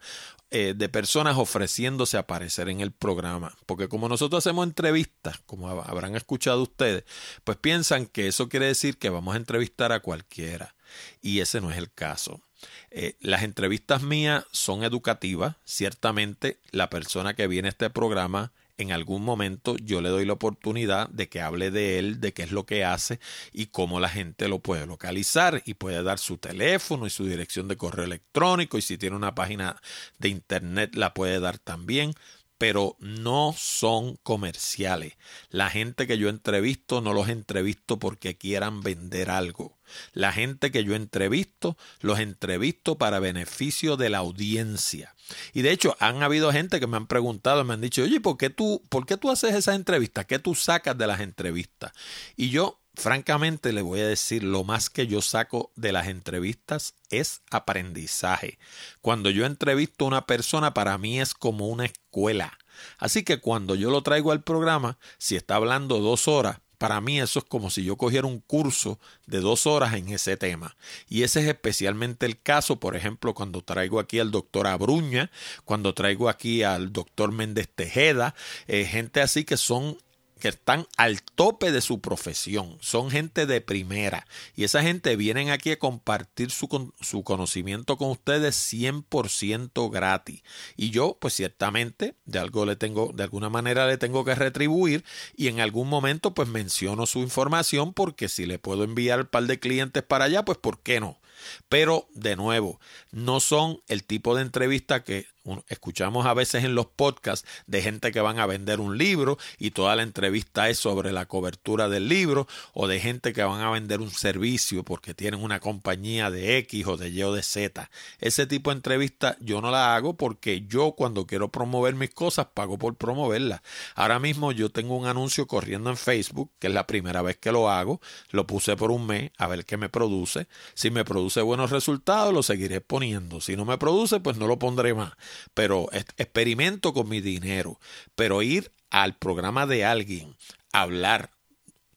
eh, 0.50 0.74
de 0.76 0.89
personas 0.89 1.38
ofreciéndose 1.38 2.17
a 2.17 2.21
aparecer 2.21 2.69
en 2.69 2.82
el 2.82 2.91
programa. 2.91 3.56
Porque 3.65 3.88
como 3.88 4.10
nosotros 4.10 4.45
hacemos 4.45 4.65
entrevistas, 4.65 5.39
como 5.45 5.69
habrán 5.69 6.15
escuchado 6.15 6.62
ustedes, 6.63 7.04
pues 7.43 7.58
piensan 7.58 8.06
que 8.06 8.28
eso 8.28 8.50
quiere 8.50 8.65
decir 8.65 8.97
que 8.97 9.10
vamos 9.10 9.36
a 9.36 9.38
entrevistar 9.38 9.91
a 9.91 10.00
cualquiera. 10.00 10.76
Y 11.21 11.39
ese 11.39 11.62
no 11.62 11.71
es 11.71 11.78
el 11.78 11.91
caso. 11.91 12.41
Eh, 12.89 13.15
las 13.21 13.43
entrevistas 13.43 14.02
mías 14.02 14.45
son 14.52 14.84
educativas. 14.84 15.56
Ciertamente 15.63 16.60
la 16.71 16.89
persona 16.89 17.34
que 17.34 17.47
viene 17.47 17.67
a 17.67 17.71
este 17.71 17.89
programa 17.89 18.52
en 18.77 18.91
algún 18.91 19.23
momento 19.23 19.75
yo 19.77 20.01
le 20.01 20.10
doy 20.10 20.25
la 20.25 20.34
oportunidad 20.34 21.10
de 21.10 21.29
que 21.29 21.41
hable 21.41 21.71
de 21.71 21.99
él, 21.99 22.19
de 22.19 22.34
qué 22.34 22.43
es 22.43 22.51
lo 22.51 22.65
que 22.65 22.84
hace 22.84 23.19
y 23.51 23.67
cómo 23.67 23.99
la 23.99 24.10
gente 24.10 24.47
lo 24.47 24.60
puede 24.60 24.86
localizar 24.86 25.62
y 25.65 25.75
puede 25.75 26.03
dar 26.03 26.19
su 26.19 26.38
teléfono 26.38 27.05
y 27.05 27.10
su 27.10 27.25
dirección 27.25 27.67
de 27.67 27.77
correo 27.77 28.05
electrónico 28.05 28.77
y 28.77 28.81
si 28.81 28.97
tiene 28.97 29.15
una 29.15 29.36
página 29.36 29.81
de 30.19 30.29
internet 30.29 30.95
la 30.95 31.13
puede 31.13 31.39
dar 31.39 31.57
también 31.57 32.13
pero 32.62 32.95
no 33.00 33.56
son 33.58 34.17
comerciales. 34.17 35.13
La 35.50 35.71
gente 35.71 36.06
que 36.06 36.19
yo 36.19 36.30
entrevisto 36.30 37.02
no 37.02 37.12
los 37.12 37.28
entrevisto 37.28 37.97
porque 37.97 38.38
quieran 38.38 38.82
vender 38.82 39.32
algo. 39.32 39.80
La 40.13 40.32
gente 40.32 40.69
que 40.69 40.84
yo 40.84 40.93
entrevisto 40.93 41.76
los 42.02 42.19
entrevisto 42.19 43.00
para 43.00 43.19
beneficio 43.19 43.97
de 43.97 44.12
la 44.12 44.19
audiencia. 44.19 45.15
Y 45.54 45.63
de 45.63 45.71
hecho, 45.71 45.97
han 46.00 46.21
habido 46.21 46.52
gente 46.52 46.80
que 46.80 46.86
me 46.86 46.97
han 46.97 47.08
preguntado, 47.08 47.63
me 47.63 47.74
han 47.74 47.82
dicho, 47.82 48.04
oye, 48.04 48.21
¿por 48.21 48.38
qué 48.38 48.52
tú, 48.52 48.84
por 48.89 49.08
qué 49.08 49.17
tú 49.17 49.32
haces 49.32 49.56
esas 49.56 49.76
entrevistas? 49.76 50.28
¿Qué 50.28 50.38
tú 50.38 50.54
sacas 50.54 50.95
de 50.95 51.08
las 51.08 51.21
entrevistas? 51.21 51.93
Y 52.36 52.52
yo 52.52 52.80
francamente 52.93 53.73
le 53.73 53.82
voy 53.82 54.01
a 54.01 54.08
decir, 54.08 54.43
lo 54.43 54.63
más 54.63 54.89
que 54.89 55.08
yo 55.08 55.21
saco 55.21 55.71
de 55.75 55.91
las 55.91 56.08
entrevistas 56.08 56.95
es 57.10 57.41
aprendizaje. 57.51 58.60
Cuando 59.01 59.30
yo 59.30 59.45
entrevisto 59.45 60.06
a 60.06 60.10
una 60.10 60.25
persona, 60.25 60.73
para 60.73 60.97
mí 60.97 61.19
es 61.19 61.34
como 61.34 61.67
una 61.67 61.86
escuela. 61.86 62.58
Así 62.97 63.23
que 63.23 63.39
cuando 63.39 63.75
yo 63.75 63.91
lo 63.91 64.01
traigo 64.01 64.32
al 64.32 64.43
programa, 64.43 64.97
si 65.17 65.36
está 65.36 65.56
hablando 65.56 65.99
dos 65.99 66.27
horas, 66.27 66.60
para 66.82 66.99
mí 66.99 67.21
eso 67.21 67.38
es 67.38 67.45
como 67.45 67.69
si 67.69 67.84
yo 67.84 67.95
cogiera 67.95 68.25
un 68.25 68.39
curso 68.39 68.99
de 69.27 69.39
dos 69.39 69.67
horas 69.67 69.93
en 69.93 70.10
ese 70.10 70.36
tema. 70.36 70.75
Y 71.08 71.21
ese 71.21 71.41
es 71.41 71.47
especialmente 71.47 72.25
el 72.25 72.41
caso, 72.41 72.80
por 72.80 72.95
ejemplo, 72.95 73.36
cuando 73.36 73.62
traigo 73.62 73.99
aquí 73.99 74.17
al 74.17 74.32
doctor 74.32 74.65
Abruña, 74.65 75.30
cuando 75.63 75.93
traigo 75.93 76.27
aquí 76.27 76.63
al 76.63 76.91
doctor 76.91 77.32
Méndez 77.32 77.69
Tejeda, 77.69 78.34
eh, 78.65 78.86
gente 78.86 79.21
así 79.21 79.43
que 79.43 79.58
son 79.58 79.99
que 80.41 80.49
están 80.49 80.88
al 80.97 81.21
tope 81.21 81.71
de 81.71 81.80
su 81.80 82.01
profesión, 82.01 82.77
son 82.82 83.10
gente 83.10 83.45
de 83.45 83.62
primera 83.62 84.27
y 84.56 84.65
esa 84.65 84.82
gente 84.82 85.15
vienen 85.15 85.49
aquí 85.49 85.71
a 85.71 85.80
compartir 85.80 86.51
su, 86.51 86.91
su 86.99 87.23
conocimiento 87.23 87.97
con 87.97 88.10
ustedes 88.10 88.56
100% 88.73 89.89
gratis. 89.89 90.43
Y 90.75 90.89
yo, 90.89 91.17
pues 91.21 91.36
ciertamente, 91.36 92.15
de 92.25 92.39
algo 92.39 92.65
le 92.65 92.75
tengo, 92.75 93.13
de 93.13 93.23
alguna 93.23 93.49
manera 93.49 93.88
le 93.88 93.97
tengo 93.97 94.25
que 94.25 94.36
retribuir 94.36 95.06
y 95.38 95.47
en 95.47 95.62
algún 95.62 95.88
momento 95.88 96.34
pues 96.34 96.49
menciono 96.49 97.06
su 97.06 97.19
información 97.19 97.93
porque 97.93 98.27
si 98.27 98.45
le 98.45 98.60
puedo 98.60 98.84
enviar 98.84 99.21
un 99.21 99.27
par 99.27 99.43
de 99.43 99.60
clientes 99.60 100.04
para 100.04 100.25
allá, 100.25 100.43
pues 100.43 100.58
¿por 100.58 100.82
qué 100.82 100.99
no? 100.99 101.21
Pero, 101.69 102.08
de 102.13 102.36
nuevo, 102.36 102.80
no 103.12 103.39
son 103.39 103.82
el 103.88 104.04
tipo 104.04 104.36
de 104.36 104.43
entrevista 104.43 105.04
que 105.04 105.27
escuchamos 105.67 106.25
a 106.25 106.34
veces 106.34 106.63
en 106.63 106.75
los 106.75 106.86
podcasts 106.86 107.47
de 107.65 107.82
gente 107.82 108.12
que 108.12 108.21
van 108.21 108.39
a 108.39 108.45
vender 108.45 108.80
un 108.80 108.97
libro 108.97 109.38
y 109.58 109.71
toda 109.71 109.95
la 109.95 110.04
entrevista 110.04 110.69
es 110.69 110.77
sobre 110.77 111.12
la 111.12 111.25
cobertura 111.25 111.89
del 111.89 112.08
libro 112.08 112.47
o 112.73 112.88
de 112.88 112.99
gente 112.99 113.34
que 113.34 113.43
van 113.43 113.62
a 113.62 113.71
vender 113.71 114.01
un 114.01 114.12
servicio 114.12 114.84
porque 114.84 115.13
tienen 115.13 115.41
una 115.41 115.60
compañía 115.60 116.30
de 116.30 116.58
X 116.60 116.86
o 116.88 116.97
de 116.97 117.10
Y 117.10 117.23
o 117.23 117.34
de 117.34 117.43
Z. 117.43 117.89
Ese 118.19 118.45
tipo 118.45 118.69
de 118.69 118.77
entrevista 118.77 119.38
yo 119.39 119.62
no 119.62 119.71
la 119.71 119.95
hago 119.95 120.15
porque 120.15 120.65
yo 120.67 120.93
cuando 120.93 121.25
quiero 121.25 121.49
promover 121.49 121.95
mis 121.95 122.12
cosas 122.12 122.47
pago 122.54 122.77
por 122.77 122.95
promoverlas. 122.95 123.62
Ahora 123.95 124.19
mismo 124.19 124.51
yo 124.51 124.69
tengo 124.69 124.95
un 124.95 125.08
anuncio 125.08 125.47
corriendo 125.47 125.89
en 125.89 125.97
Facebook, 125.97 126.51
que 126.60 126.67
es 126.67 126.73
la 126.73 126.88
primera 126.88 127.21
vez 127.21 127.38
que 127.38 127.51
lo 127.51 127.69
hago, 127.69 127.99
lo 128.30 128.45
puse 128.45 128.75
por 128.75 128.91
un 128.91 129.08
mes 129.08 129.32
a 129.38 129.47
ver 129.47 129.65
qué 129.65 129.77
me 129.77 129.89
produce. 129.89 130.47
Si 130.73 130.91
me 130.91 131.06
produce 131.06 131.41
buenos 131.41 131.71
resultados, 131.71 132.34
lo 132.34 132.43
seguiré 132.43 132.82
poniendo. 132.82 133.41
Si 133.41 133.56
no 133.56 133.65
me 133.65 133.77
produce, 133.77 134.19
pues 134.19 134.38
no 134.38 134.47
lo 134.47 134.60
pondré 134.60 134.93
más 134.93 135.13
pero 135.53 135.89
experimento 135.91 136.93
con 136.93 137.09
mi 137.09 137.21
dinero. 137.21 137.79
Pero 138.15 138.41
ir 138.41 138.71
al 138.89 139.17
programa 139.17 139.65
de 139.65 139.85
alguien, 139.85 140.35
hablar 140.71 141.31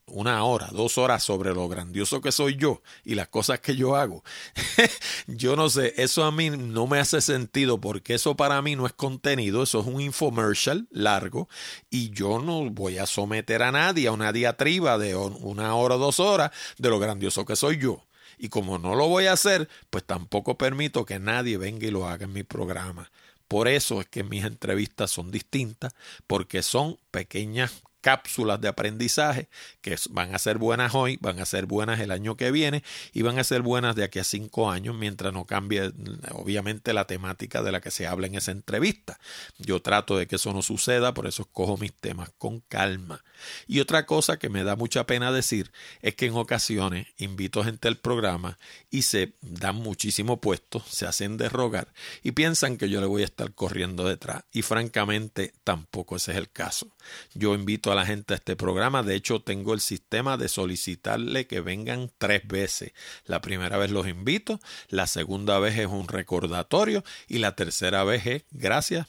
una 0.06 0.44
hora, 0.44 0.68
dos 0.70 0.98
horas 0.98 1.22
sobre 1.22 1.54
lo 1.54 1.68
grandioso 1.68 2.20
que 2.20 2.32
soy 2.32 2.56
yo 2.56 2.82
y 3.04 3.14
las 3.14 3.28
cosas 3.28 3.60
que 3.60 3.74
yo 3.74 3.96
hago. 3.96 4.22
yo 5.26 5.56
no 5.56 5.70
sé, 5.70 5.94
eso 5.96 6.24
a 6.24 6.32
mí 6.32 6.50
no 6.50 6.86
me 6.86 6.98
hace 6.98 7.20
sentido 7.20 7.80
porque 7.80 8.14
eso 8.14 8.36
para 8.36 8.60
mí 8.62 8.76
no 8.76 8.86
es 8.86 8.92
contenido, 8.92 9.62
eso 9.62 9.80
es 9.80 9.86
un 9.86 10.00
infomercial 10.00 10.86
largo 10.90 11.48
y 11.90 12.10
yo 12.10 12.38
no 12.38 12.68
voy 12.70 12.98
a 12.98 13.06
someter 13.06 13.62
a 13.62 13.72
nadie 13.72 14.08
a 14.08 14.12
una 14.12 14.32
diatriba 14.32 14.98
de 14.98 15.16
una 15.16 15.74
hora 15.74 15.96
o 15.96 15.98
dos 15.98 16.20
horas 16.20 16.50
de 16.78 16.90
lo 16.90 16.98
grandioso 16.98 17.44
que 17.44 17.56
soy 17.56 17.78
yo. 17.78 18.04
Y 18.36 18.48
como 18.48 18.78
no 18.78 18.96
lo 18.96 19.08
voy 19.08 19.26
a 19.26 19.32
hacer, 19.32 19.68
pues 19.90 20.04
tampoco 20.04 20.58
permito 20.58 21.06
que 21.06 21.18
nadie 21.18 21.56
venga 21.56 21.86
y 21.86 21.90
lo 21.90 22.08
haga 22.08 22.24
en 22.24 22.32
mi 22.32 22.42
programa. 22.42 23.10
Por 23.48 23.68
eso 23.68 24.00
es 24.00 24.09
que 24.09 24.24
mis 24.24 24.44
entrevistas 24.44 25.11
son 25.11 25.30
distintas, 25.30 25.94
porque 26.26 26.62
son 26.62 26.98
pequeñas 27.11 27.83
cápsulas 28.04 28.60
de 28.60 28.68
aprendizaje 28.68 29.48
que 29.80 29.96
van 30.10 30.34
a 30.34 30.38
ser 30.38 30.58
buenas 30.58 30.94
hoy, 30.94 31.16
van 31.22 31.40
a 31.40 31.46
ser 31.46 31.64
buenas 31.64 32.00
el 32.00 32.10
año 32.10 32.36
que 32.36 32.50
viene 32.50 32.84
y 33.14 33.22
van 33.22 33.38
a 33.38 33.44
ser 33.44 33.62
buenas 33.62 33.96
de 33.96 34.04
aquí 34.04 34.18
a 34.18 34.24
cinco 34.24 34.70
años 34.70 34.94
mientras 34.94 35.32
no 35.32 35.46
cambie 35.46 35.90
obviamente 36.32 36.92
la 36.92 37.06
temática 37.06 37.62
de 37.62 37.72
la 37.72 37.80
que 37.80 37.90
se 37.90 38.06
habla 38.06 38.26
en 38.26 38.34
esa 38.34 38.50
entrevista. 38.50 39.18
Yo 39.56 39.80
trato 39.80 40.18
de 40.18 40.26
que 40.26 40.36
eso 40.36 40.52
no 40.52 40.60
suceda, 40.60 41.14
por 41.14 41.26
eso 41.26 41.44
escojo 41.44 41.78
mis 41.78 41.94
temas 41.94 42.30
con 42.36 42.60
calma. 42.60 43.24
Y 43.66 43.80
otra 43.80 44.04
cosa 44.04 44.38
que 44.38 44.50
me 44.50 44.64
da 44.64 44.76
mucha 44.76 45.06
pena 45.06 45.32
decir 45.32 45.72
es 46.02 46.14
que 46.14 46.26
en 46.26 46.34
ocasiones 46.34 47.06
invito 47.16 47.64
gente 47.64 47.88
al 47.88 47.96
programa 47.96 48.58
y 48.90 49.02
se 49.02 49.32
dan 49.40 49.76
muchísimo 49.76 50.42
puesto, 50.42 50.84
se 50.86 51.06
hacen 51.06 51.38
de 51.38 51.48
rogar 51.48 51.88
y 52.22 52.32
piensan 52.32 52.76
que 52.76 52.90
yo 52.90 53.00
le 53.00 53.06
voy 53.06 53.22
a 53.22 53.26
estar 53.26 53.54
corriendo 53.54 54.06
detrás 54.06 54.44
y 54.52 54.60
francamente 54.60 55.54
tampoco 55.64 56.16
ese 56.16 56.32
es 56.32 56.36
el 56.36 56.50
caso. 56.50 56.88
Yo 57.32 57.54
invito 57.54 57.90
a 57.90 57.93
la 57.94 58.07
gente 58.07 58.35
a 58.35 58.37
este 58.37 58.57
programa. 58.57 59.02
De 59.02 59.14
hecho, 59.14 59.40
tengo 59.40 59.74
el 59.74 59.80
sistema 59.80 60.37
de 60.37 60.48
solicitarle 60.48 61.46
que 61.46 61.61
vengan 61.61 62.11
tres 62.18 62.46
veces. 62.46 62.92
La 63.24 63.40
primera 63.40 63.76
vez 63.76 63.90
los 63.90 64.09
invito, 64.09 64.61
la 64.88 65.07
segunda 65.07 65.59
vez 65.59 65.78
es 65.78 65.87
un 65.87 66.09
recordatorio 66.09 67.04
y 67.28 67.38
la 67.38 67.54
tercera 67.57 68.04
vez 68.04 68.26
es 68.26 68.44
gracias 68.50 69.07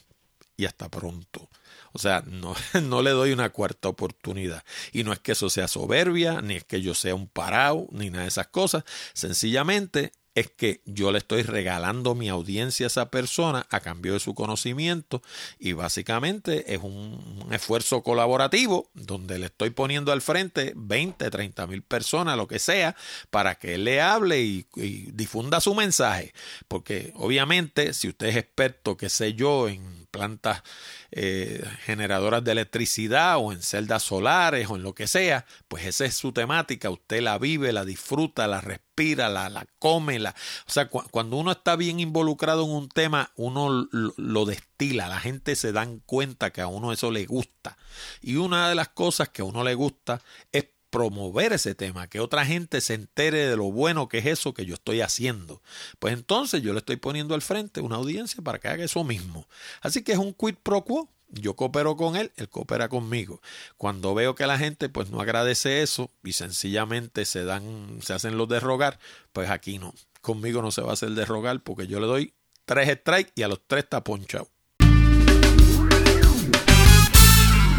y 0.56 0.64
hasta 0.64 0.88
pronto. 0.88 1.48
O 1.92 1.98
sea, 1.98 2.22
no, 2.26 2.54
no, 2.82 3.02
le 3.02 3.10
doy 3.10 3.32
una 3.32 3.50
cuarta 3.50 3.88
oportunidad. 3.88 4.64
Y 4.92 5.04
no 5.04 5.12
es 5.12 5.18
que 5.18 5.32
eso 5.32 5.50
sea 5.50 5.68
soberbia, 5.68 6.42
ni 6.42 6.56
es 6.56 6.64
que 6.64 6.82
yo 6.82 6.94
sea 6.94 7.14
un 7.14 7.28
parado, 7.28 7.86
ni 7.90 8.10
nada 8.10 8.22
de 8.22 8.28
esas 8.28 8.48
cosas. 8.48 8.84
Sencillamente 9.14 10.12
es 10.36 10.50
que 10.50 10.82
yo 10.84 11.12
le 11.12 11.18
estoy 11.18 11.42
regalando 11.42 12.14
mi 12.14 12.28
audiencia 12.28 12.86
a 12.86 12.88
esa 12.88 13.10
persona 13.10 13.66
a 13.70 13.80
cambio 13.80 14.12
de 14.12 14.20
su 14.20 14.34
conocimiento 14.34 15.22
y 15.58 15.72
básicamente 15.72 16.74
es 16.74 16.82
un, 16.82 17.48
esfuerzo 17.50 18.02
colaborativo 18.02 18.90
donde 18.92 19.38
le 19.38 19.46
estoy 19.46 19.70
poniendo 19.70 20.12
al 20.12 20.20
frente 20.20 20.74
20, 20.76 21.30
30 21.30 21.66
mil 21.66 21.82
personas, 21.82 22.36
lo 22.36 22.46
que 22.46 22.58
sea, 22.58 22.94
para 23.30 23.54
que 23.54 23.74
él 23.74 23.84
le 23.84 24.02
hable 24.02 24.42
y, 24.42 24.66
difunda 25.12 25.60
su 25.60 25.74
mensaje. 25.74 26.34
Porque 26.68 27.12
obviamente 27.16 27.94
si 27.94 28.08
usted 28.08 28.26
es 28.26 28.36
experto, 28.36 28.98
qué 28.98 29.08
sé 29.08 29.32
yo, 29.32 29.68
en 29.68 30.05
plantas 30.06 30.62
eh, 31.10 31.62
generadoras 31.84 32.42
de 32.44 32.52
electricidad 32.52 33.36
o 33.38 33.52
en 33.52 33.62
celdas 33.62 34.02
solares 34.02 34.68
o 34.70 34.76
en 34.76 34.82
lo 34.82 34.94
que 34.94 35.06
sea, 35.06 35.46
pues 35.68 35.84
esa 35.84 36.04
es 36.04 36.16
su 36.16 36.32
temática, 36.32 36.90
usted 36.90 37.20
la 37.20 37.38
vive, 37.38 37.72
la 37.72 37.84
disfruta, 37.84 38.46
la 38.46 38.60
respira, 38.60 39.28
la, 39.28 39.48
la 39.48 39.66
come, 39.78 40.18
la, 40.18 40.30
o 40.66 40.70
sea, 40.70 40.88
cuando 40.88 41.36
uno 41.36 41.52
está 41.52 41.76
bien 41.76 42.00
involucrado 42.00 42.64
en 42.64 42.70
un 42.70 42.88
tema, 42.88 43.32
uno 43.36 43.88
lo, 43.90 44.44
destila, 44.44 45.08
la 45.08 45.20
gente 45.20 45.56
se 45.56 45.72
dan 45.72 46.00
cuenta 46.00 46.50
que 46.50 46.60
a 46.60 46.66
uno 46.66 46.92
eso 46.92 47.10
le 47.10 47.26
gusta. 47.26 47.76
Y 48.20 48.36
una 48.36 48.68
de 48.68 48.74
las 48.74 48.88
cosas 48.88 49.28
que 49.28 49.42
a 49.42 49.44
uno 49.44 49.64
le 49.64 49.74
gusta 49.74 50.20
es 50.52 50.66
promover 50.90 51.52
ese 51.52 51.74
tema, 51.74 52.06
que 52.06 52.20
otra 52.20 52.46
gente 52.46 52.80
se 52.80 52.94
entere 52.94 53.48
de 53.48 53.56
lo 53.56 53.70
bueno 53.70 54.08
que 54.08 54.18
es 54.18 54.26
eso 54.26 54.54
que 54.54 54.66
yo 54.66 54.74
estoy 54.74 55.00
haciendo. 55.00 55.62
Pues 55.98 56.14
entonces 56.14 56.62
yo 56.62 56.72
le 56.72 56.78
estoy 56.78 56.96
poniendo 56.96 57.34
al 57.34 57.42
frente 57.42 57.80
una 57.80 57.96
audiencia 57.96 58.42
para 58.42 58.58
que 58.58 58.68
haga 58.68 58.84
eso 58.84 59.04
mismo. 59.04 59.48
Así 59.80 60.02
que 60.02 60.12
es 60.12 60.18
un 60.18 60.32
quid 60.32 60.54
pro 60.62 60.84
quo. 60.84 61.08
Yo 61.28 61.56
coopero 61.56 61.96
con 61.96 62.14
él, 62.14 62.30
él 62.36 62.48
coopera 62.48 62.88
conmigo. 62.88 63.42
Cuando 63.76 64.14
veo 64.14 64.36
que 64.36 64.46
la 64.46 64.58
gente 64.58 64.88
pues 64.88 65.10
no 65.10 65.20
agradece 65.20 65.82
eso 65.82 66.10
y 66.22 66.32
sencillamente 66.34 67.24
se 67.24 67.44
dan, 67.44 67.98
se 68.00 68.14
hacen 68.14 68.38
los 68.38 68.48
de 68.48 68.60
rogar, 68.60 69.00
pues 69.32 69.50
aquí 69.50 69.78
no. 69.78 69.92
Conmigo 70.20 70.62
no 70.62 70.70
se 70.70 70.82
va 70.82 70.90
a 70.90 70.92
hacer 70.94 71.10
de 71.10 71.24
rogar 71.24 71.62
porque 71.62 71.88
yo 71.88 71.98
le 71.98 72.06
doy 72.06 72.34
tres 72.64 72.98
strikes 73.00 73.32
y 73.34 73.42
a 73.42 73.48
los 73.48 73.60
tres 73.66 73.84
está 73.84 74.04
ponchado. 74.04 74.48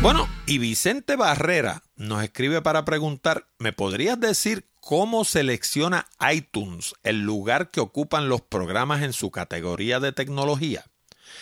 Bueno, 0.02 0.28
y 0.48 0.60
Vicente 0.60 1.18
Barrera 1.18 1.84
nos 1.98 2.24
escribe 2.24 2.62
para 2.62 2.86
preguntar, 2.86 3.48
¿me 3.60 3.74
podrías 3.74 4.18
decir 4.18 4.66
cómo 4.80 5.26
selecciona 5.26 6.08
iTunes 6.32 6.94
el 7.04 7.22
lugar 7.22 7.70
que 7.70 7.82
ocupan 7.82 8.30
los 8.30 8.42
programas 8.42 9.04
en 9.04 9.12
su 9.12 9.30
categoría 9.30 10.00
de 10.00 10.14
tecnología? 10.14 10.86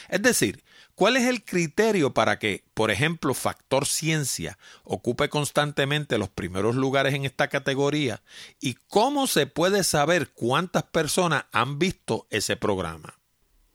Es 0.09 0.23
decir, 0.23 0.63
¿cuál 0.95 1.17
es 1.17 1.25
el 1.25 1.45
criterio 1.45 2.15
para 2.15 2.39
que, 2.39 2.63
por 2.73 2.89
ejemplo, 2.89 3.35
Factor 3.35 3.85
Ciencia 3.85 4.57
ocupe 4.83 5.29
constantemente 5.29 6.17
los 6.17 6.29
primeros 6.29 6.75
lugares 6.75 7.13
en 7.13 7.25
esta 7.25 7.47
categoría? 7.47 8.23
¿Y 8.59 8.73
cómo 8.87 9.27
se 9.27 9.45
puede 9.45 9.83
saber 9.83 10.29
cuántas 10.29 10.81
personas 10.81 11.45
han 11.51 11.77
visto 11.77 12.25
ese 12.31 12.55
programa? 12.55 13.19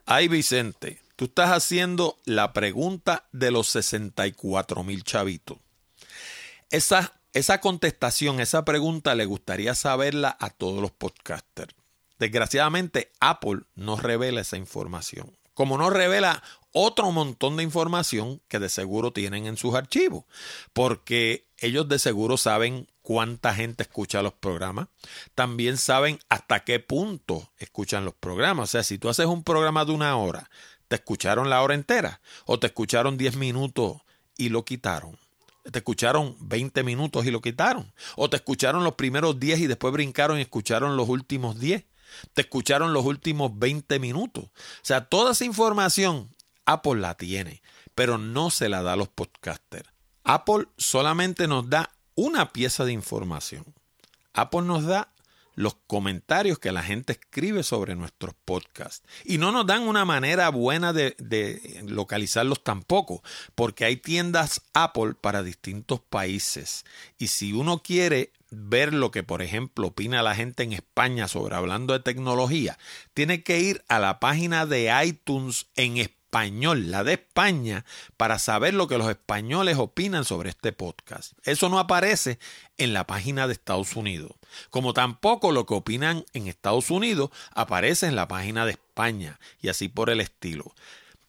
Ay, 0.06 0.26
Vicente, 0.26 1.00
Tú 1.20 1.26
estás 1.26 1.50
haciendo 1.50 2.16
la 2.24 2.54
pregunta 2.54 3.28
de 3.30 3.50
los 3.50 3.68
64 3.68 4.82
mil 4.84 5.04
chavitos. 5.04 5.58
Esa, 6.70 7.12
esa 7.34 7.60
contestación, 7.60 8.40
esa 8.40 8.64
pregunta 8.64 9.14
le 9.14 9.26
gustaría 9.26 9.74
saberla 9.74 10.34
a 10.40 10.48
todos 10.48 10.80
los 10.80 10.92
podcasters. 10.92 11.74
Desgraciadamente, 12.18 13.12
Apple 13.20 13.64
no 13.74 13.98
revela 13.98 14.40
esa 14.40 14.56
información. 14.56 15.36
Como 15.52 15.76
no 15.76 15.90
revela 15.90 16.42
otro 16.72 17.12
montón 17.12 17.58
de 17.58 17.64
información 17.64 18.40
que 18.48 18.58
de 18.58 18.70
seguro 18.70 19.12
tienen 19.12 19.44
en 19.44 19.58
sus 19.58 19.74
archivos, 19.74 20.24
porque 20.72 21.46
ellos 21.58 21.86
de 21.86 21.98
seguro 21.98 22.38
saben 22.38 22.88
cuánta 23.02 23.54
gente 23.54 23.82
escucha 23.82 24.22
los 24.22 24.32
programas, 24.32 24.88
también 25.34 25.76
saben 25.76 26.18
hasta 26.30 26.64
qué 26.64 26.80
punto 26.80 27.52
escuchan 27.58 28.06
los 28.06 28.14
programas. 28.14 28.70
O 28.70 28.72
sea, 28.72 28.82
si 28.84 28.96
tú 28.96 29.10
haces 29.10 29.26
un 29.26 29.44
programa 29.44 29.84
de 29.84 29.92
una 29.92 30.16
hora, 30.16 30.48
¿Te 30.90 30.96
escucharon 30.96 31.48
la 31.48 31.62
hora 31.62 31.74
entera? 31.74 32.20
¿O 32.46 32.58
te 32.58 32.66
escucharon 32.66 33.16
10 33.16 33.36
minutos 33.36 33.98
y 34.36 34.48
lo 34.48 34.64
quitaron? 34.64 35.16
¿Te 35.70 35.78
escucharon 35.78 36.36
20 36.40 36.82
minutos 36.82 37.24
y 37.24 37.30
lo 37.30 37.40
quitaron? 37.40 37.92
¿O 38.16 38.28
te 38.28 38.38
escucharon 38.38 38.82
los 38.82 38.94
primeros 38.94 39.38
10 39.38 39.60
y 39.60 39.66
después 39.68 39.92
brincaron 39.92 40.38
y 40.38 40.42
escucharon 40.42 40.96
los 40.96 41.08
últimos 41.08 41.60
10? 41.60 41.84
¿Te 42.34 42.42
escucharon 42.42 42.92
los 42.92 43.04
últimos 43.04 43.56
20 43.56 44.00
minutos? 44.00 44.46
O 44.46 44.50
sea, 44.82 45.04
toda 45.04 45.30
esa 45.30 45.44
información 45.44 46.28
Apple 46.64 47.00
la 47.00 47.14
tiene, 47.14 47.62
pero 47.94 48.18
no 48.18 48.50
se 48.50 48.68
la 48.68 48.82
da 48.82 48.94
a 48.94 48.96
los 48.96 49.06
podcasters. 49.06 49.88
Apple 50.24 50.66
solamente 50.76 51.46
nos 51.46 51.70
da 51.70 51.92
una 52.16 52.52
pieza 52.52 52.84
de 52.84 52.90
información. 52.90 53.64
Apple 54.32 54.62
nos 54.62 54.84
da 54.86 55.12
los 55.60 55.76
comentarios 55.86 56.58
que 56.58 56.72
la 56.72 56.82
gente 56.82 57.12
escribe 57.12 57.62
sobre 57.62 57.94
nuestros 57.94 58.34
podcasts. 58.46 59.06
Y 59.24 59.36
no 59.36 59.52
nos 59.52 59.66
dan 59.66 59.82
una 59.82 60.06
manera 60.06 60.48
buena 60.48 60.94
de, 60.94 61.14
localizarlos 61.86 62.64
tampoco, 62.64 63.22
porque 63.54 63.84
hay 63.84 63.96
tiendas 63.98 64.62
Apple 64.72 65.14
para 65.20 65.42
distintos 65.42 66.00
países. 66.00 66.86
Y 67.18 67.28
si 67.28 67.52
uno 67.52 67.82
quiere 67.82 68.32
ver 68.50 68.94
lo 68.94 69.10
que, 69.10 69.22
por 69.22 69.42
ejemplo, 69.42 69.88
opina 69.88 70.22
la 70.22 70.34
gente 70.34 70.62
en 70.62 70.72
España 70.72 71.28
sobre 71.28 71.56
hablando 71.56 71.92
de 71.92 72.00
tecnología, 72.00 72.78
tiene 73.12 73.42
que 73.42 73.60
ir 73.60 73.84
a 73.88 73.98
la 73.98 74.18
página 74.18 74.64
de 74.64 74.90
iTunes 75.04 75.66
en 75.76 75.98
español 75.98 76.19
español, 76.30 76.92
la 76.92 77.02
de 77.02 77.14
España, 77.14 77.84
para 78.16 78.38
saber 78.38 78.72
lo 78.72 78.86
que 78.86 78.98
los 78.98 79.10
españoles 79.10 79.78
opinan 79.78 80.24
sobre 80.24 80.50
este 80.50 80.70
podcast. 80.72 81.32
Eso 81.42 81.68
no 81.68 81.80
aparece 81.80 82.38
en 82.78 82.92
la 82.92 83.04
página 83.04 83.48
de 83.48 83.52
Estados 83.52 83.96
Unidos, 83.96 84.30
como 84.70 84.94
tampoco 84.94 85.50
lo 85.50 85.66
que 85.66 85.74
opinan 85.74 86.24
en 86.32 86.46
Estados 86.46 86.92
Unidos 86.92 87.30
aparece 87.52 88.06
en 88.06 88.14
la 88.14 88.28
página 88.28 88.64
de 88.64 88.72
España 88.72 89.40
y 89.60 89.70
así 89.70 89.88
por 89.88 90.08
el 90.08 90.20
estilo. 90.20 90.72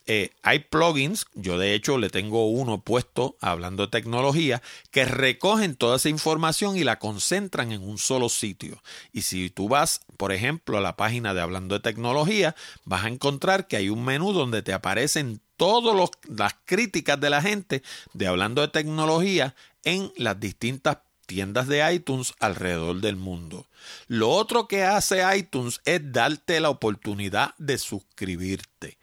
Eh, 0.07 0.31
hay 0.41 0.59
plugins, 0.59 1.25
yo 1.35 1.57
de 1.57 1.75
hecho 1.75 1.97
le 1.97 2.09
tengo 2.09 2.49
uno 2.49 2.81
puesto 2.81 3.37
hablando 3.39 3.83
de 3.83 3.91
tecnología, 3.91 4.61
que 4.89 5.05
recogen 5.05 5.75
toda 5.75 5.97
esa 5.97 6.09
información 6.09 6.75
y 6.75 6.83
la 6.83 6.99
concentran 6.99 7.71
en 7.71 7.83
un 7.83 7.97
solo 7.97 8.29
sitio. 8.29 8.81
Y 9.13 9.21
si 9.21 9.49
tú 9.49 9.69
vas, 9.69 10.01
por 10.17 10.31
ejemplo, 10.31 10.77
a 10.77 10.81
la 10.81 10.95
página 10.95 11.33
de 11.33 11.41
Hablando 11.41 11.75
de 11.75 11.81
Tecnología, 11.81 12.55
vas 12.83 13.05
a 13.05 13.09
encontrar 13.09 13.67
que 13.67 13.77
hay 13.77 13.89
un 13.89 14.03
menú 14.03 14.33
donde 14.33 14.63
te 14.63 14.73
aparecen 14.73 15.39
todas 15.55 16.09
las 16.27 16.55
críticas 16.65 17.19
de 17.19 17.29
la 17.29 17.41
gente 17.41 17.83
de 18.13 18.27
Hablando 18.27 18.61
de 18.61 18.69
Tecnología 18.69 19.55
en 19.83 20.11
las 20.17 20.39
distintas 20.39 20.97
tiendas 21.27 21.67
de 21.67 21.93
iTunes 21.93 22.33
alrededor 22.39 22.99
del 22.99 23.15
mundo. 23.15 23.67
Lo 24.07 24.29
otro 24.31 24.67
que 24.67 24.83
hace 24.83 25.23
iTunes 25.37 25.79
es 25.85 26.11
darte 26.11 26.59
la 26.59 26.69
oportunidad 26.69 27.55
de 27.57 27.77
suscribirte. 27.77 28.97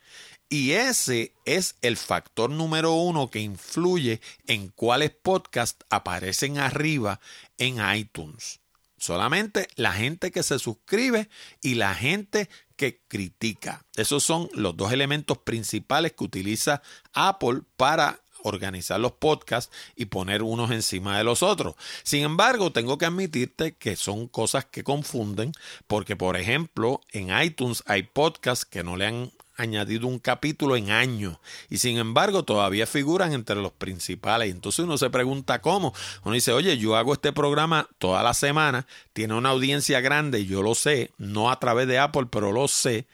Y 0.48 0.72
ese 0.72 1.32
es 1.44 1.76
el 1.82 1.96
factor 1.96 2.48
número 2.48 2.94
uno 2.94 3.30
que 3.30 3.40
influye 3.40 4.20
en 4.46 4.68
cuáles 4.68 5.10
podcasts 5.10 5.84
aparecen 5.90 6.58
arriba 6.58 7.20
en 7.58 7.78
iTunes. 7.94 8.60
Solamente 8.96 9.68
la 9.76 9.92
gente 9.92 10.30
que 10.30 10.42
se 10.42 10.58
suscribe 10.58 11.28
y 11.62 11.74
la 11.74 11.94
gente 11.94 12.48
que 12.76 13.00
critica. 13.08 13.84
Esos 13.96 14.24
son 14.24 14.48
los 14.54 14.76
dos 14.76 14.92
elementos 14.92 15.38
principales 15.38 16.12
que 16.12 16.24
utiliza 16.24 16.82
Apple 17.12 17.60
para 17.76 18.20
organizar 18.42 19.00
los 19.00 19.12
podcasts 19.12 19.74
y 19.96 20.06
poner 20.06 20.42
unos 20.42 20.70
encima 20.70 21.18
de 21.18 21.24
los 21.24 21.42
otros. 21.42 21.74
Sin 22.02 22.22
embargo, 22.22 22.72
tengo 22.72 22.96
que 22.96 23.06
admitirte 23.06 23.76
que 23.76 23.96
son 23.96 24.28
cosas 24.28 24.64
que 24.64 24.84
confunden, 24.84 25.52
porque 25.86 26.16
por 26.16 26.36
ejemplo, 26.36 27.00
en 27.12 27.36
iTunes 27.40 27.82
hay 27.86 28.04
podcasts 28.04 28.64
que 28.64 28.84
no 28.84 28.96
le 28.96 29.06
han 29.06 29.32
añadido 29.58 30.06
un 30.06 30.18
capítulo 30.18 30.76
en 30.76 30.90
años 30.90 31.36
y 31.68 31.78
sin 31.78 31.98
embargo 31.98 32.44
todavía 32.44 32.86
figuran 32.86 33.32
entre 33.34 33.56
los 33.56 33.72
principales. 33.72 34.50
Entonces 34.50 34.84
uno 34.84 34.96
se 34.96 35.10
pregunta 35.10 35.60
cómo. 35.60 35.92
Uno 36.24 36.34
dice, 36.34 36.52
oye, 36.52 36.78
yo 36.78 36.96
hago 36.96 37.12
este 37.12 37.32
programa 37.32 37.88
toda 37.98 38.22
la 38.22 38.32
semana, 38.32 38.86
tiene 39.12 39.34
una 39.34 39.50
audiencia 39.50 40.00
grande, 40.00 40.46
yo 40.46 40.62
lo 40.62 40.74
sé, 40.74 41.10
no 41.18 41.50
a 41.50 41.58
través 41.58 41.86
de 41.88 41.98
Apple, 41.98 42.28
pero 42.30 42.52
lo 42.52 42.68
sé. 42.68 43.06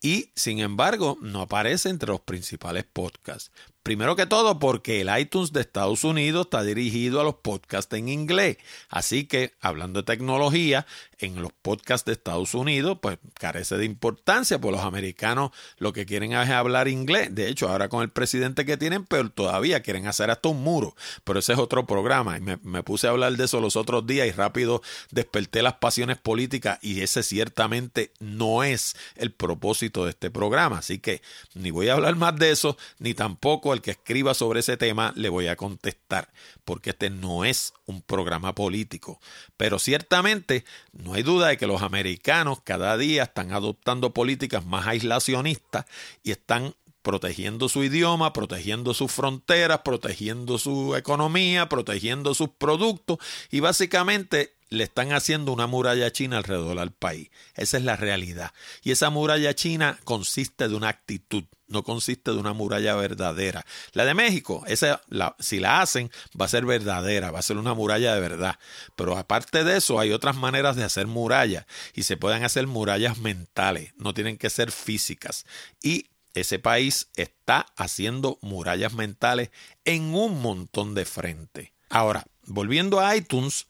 Y 0.00 0.30
sin 0.36 0.60
embargo, 0.60 1.18
no 1.20 1.42
aparece 1.42 1.88
entre 1.88 2.10
los 2.10 2.20
principales 2.20 2.84
podcasts. 2.84 3.50
Primero 3.88 4.16
que 4.16 4.26
todo 4.26 4.58
porque 4.58 5.00
el 5.00 5.08
iTunes 5.18 5.50
de 5.54 5.62
Estados 5.62 6.04
Unidos 6.04 6.44
está 6.44 6.62
dirigido 6.62 7.22
a 7.22 7.24
los 7.24 7.36
podcasts 7.36 7.96
en 7.96 8.10
inglés. 8.10 8.58
Así 8.90 9.24
que, 9.24 9.54
hablando 9.62 10.02
de 10.02 10.04
tecnología, 10.04 10.84
en 11.20 11.40
los 11.40 11.52
podcasts 11.62 12.04
de 12.04 12.12
Estados 12.12 12.54
Unidos, 12.54 12.98
pues 13.00 13.18
carece 13.34 13.78
de 13.78 13.86
importancia, 13.86 14.60
pues 14.60 14.72
los 14.72 14.84
americanos 14.84 15.52
lo 15.78 15.94
que 15.94 16.04
quieren 16.04 16.34
es 16.34 16.50
hablar 16.50 16.86
inglés. 16.86 17.34
De 17.34 17.48
hecho, 17.48 17.68
ahora 17.68 17.88
con 17.88 18.02
el 18.02 18.10
presidente 18.10 18.66
que 18.66 18.76
tienen, 18.76 19.06
pero 19.06 19.30
todavía 19.30 19.80
quieren 19.80 20.06
hacer 20.06 20.30
hasta 20.30 20.50
un 20.50 20.62
muro. 20.62 20.94
Pero 21.24 21.38
ese 21.38 21.54
es 21.54 21.58
otro 21.58 21.86
programa. 21.86 22.36
Y 22.36 22.42
me, 22.42 22.58
me 22.62 22.82
puse 22.82 23.06
a 23.06 23.10
hablar 23.10 23.32
de 23.38 23.46
eso 23.46 23.58
los 23.58 23.74
otros 23.74 24.06
días 24.06 24.28
y 24.28 24.32
rápido 24.32 24.82
desperté 25.10 25.62
las 25.62 25.74
pasiones 25.74 26.18
políticas 26.18 26.78
y 26.82 27.00
ese 27.00 27.22
ciertamente 27.22 28.12
no 28.20 28.62
es 28.64 28.96
el 29.16 29.32
propósito 29.32 30.04
de 30.04 30.10
este 30.10 30.30
programa. 30.30 30.78
Así 30.78 30.98
que 30.98 31.22
ni 31.54 31.70
voy 31.70 31.88
a 31.88 31.94
hablar 31.94 32.16
más 32.16 32.36
de 32.36 32.50
eso, 32.50 32.76
ni 32.98 33.14
tampoco 33.14 33.72
que 33.80 33.92
escriba 33.92 34.34
sobre 34.34 34.60
ese 34.60 34.76
tema 34.76 35.12
le 35.16 35.28
voy 35.28 35.48
a 35.48 35.56
contestar, 35.56 36.30
porque 36.64 36.90
este 36.90 37.10
no 37.10 37.44
es 37.44 37.74
un 37.86 38.02
programa 38.02 38.54
político. 38.54 39.20
Pero 39.56 39.78
ciertamente 39.78 40.64
no 40.92 41.14
hay 41.14 41.22
duda 41.22 41.48
de 41.48 41.56
que 41.56 41.66
los 41.66 41.82
americanos 41.82 42.60
cada 42.62 42.96
día 42.96 43.24
están 43.24 43.52
adoptando 43.52 44.12
políticas 44.12 44.64
más 44.64 44.86
aislacionistas 44.86 45.86
y 46.22 46.30
están 46.30 46.74
protegiendo 47.02 47.68
su 47.68 47.84
idioma, 47.84 48.32
protegiendo 48.32 48.92
sus 48.92 49.10
fronteras, 49.10 49.80
protegiendo 49.84 50.58
su 50.58 50.94
economía, 50.94 51.68
protegiendo 51.68 52.34
sus 52.34 52.50
productos 52.50 53.18
y 53.50 53.60
básicamente 53.60 54.54
le 54.70 54.84
están 54.84 55.12
haciendo 55.12 55.52
una 55.52 55.66
muralla 55.66 56.12
china 56.12 56.38
alrededor 56.38 56.78
del 56.78 56.92
país. 56.92 57.30
Esa 57.54 57.78
es 57.78 57.84
la 57.84 57.96
realidad. 57.96 58.52
Y 58.82 58.90
esa 58.90 59.10
muralla 59.10 59.54
china 59.54 59.98
consiste 60.04 60.68
de 60.68 60.74
una 60.74 60.88
actitud, 60.88 61.44
no 61.68 61.82
consiste 61.82 62.32
de 62.32 62.38
una 62.38 62.52
muralla 62.52 62.94
verdadera. 62.96 63.64
La 63.92 64.04
de 64.04 64.14
México, 64.14 64.64
esa, 64.66 65.00
si 65.38 65.60
la 65.60 65.80
hacen, 65.80 66.10
va 66.38 66.46
a 66.46 66.48
ser 66.48 66.66
verdadera, 66.66 67.30
va 67.30 67.38
a 67.38 67.42
ser 67.42 67.56
una 67.56 67.74
muralla 67.74 68.14
de 68.14 68.20
verdad. 68.20 68.58
Pero 68.96 69.16
aparte 69.16 69.64
de 69.64 69.76
eso, 69.76 70.00
hay 70.00 70.12
otras 70.12 70.36
maneras 70.36 70.76
de 70.76 70.84
hacer 70.84 71.06
murallas 71.06 71.66
y 71.94 72.02
se 72.02 72.16
pueden 72.16 72.44
hacer 72.44 72.66
murallas 72.66 73.18
mentales, 73.18 73.92
no 73.96 74.14
tienen 74.14 74.38
que 74.38 74.50
ser 74.50 74.72
físicas. 74.72 75.44
Y 75.82 76.06
ese 76.34 76.58
país 76.58 77.08
está 77.16 77.66
haciendo 77.76 78.38
murallas 78.42 78.94
mentales 78.94 79.50
en 79.84 80.14
un 80.14 80.40
montón 80.40 80.94
de 80.94 81.04
frente. 81.04 81.72
Ahora, 81.90 82.24
volviendo 82.44 83.00
a 83.00 83.16
iTunes, 83.16 83.66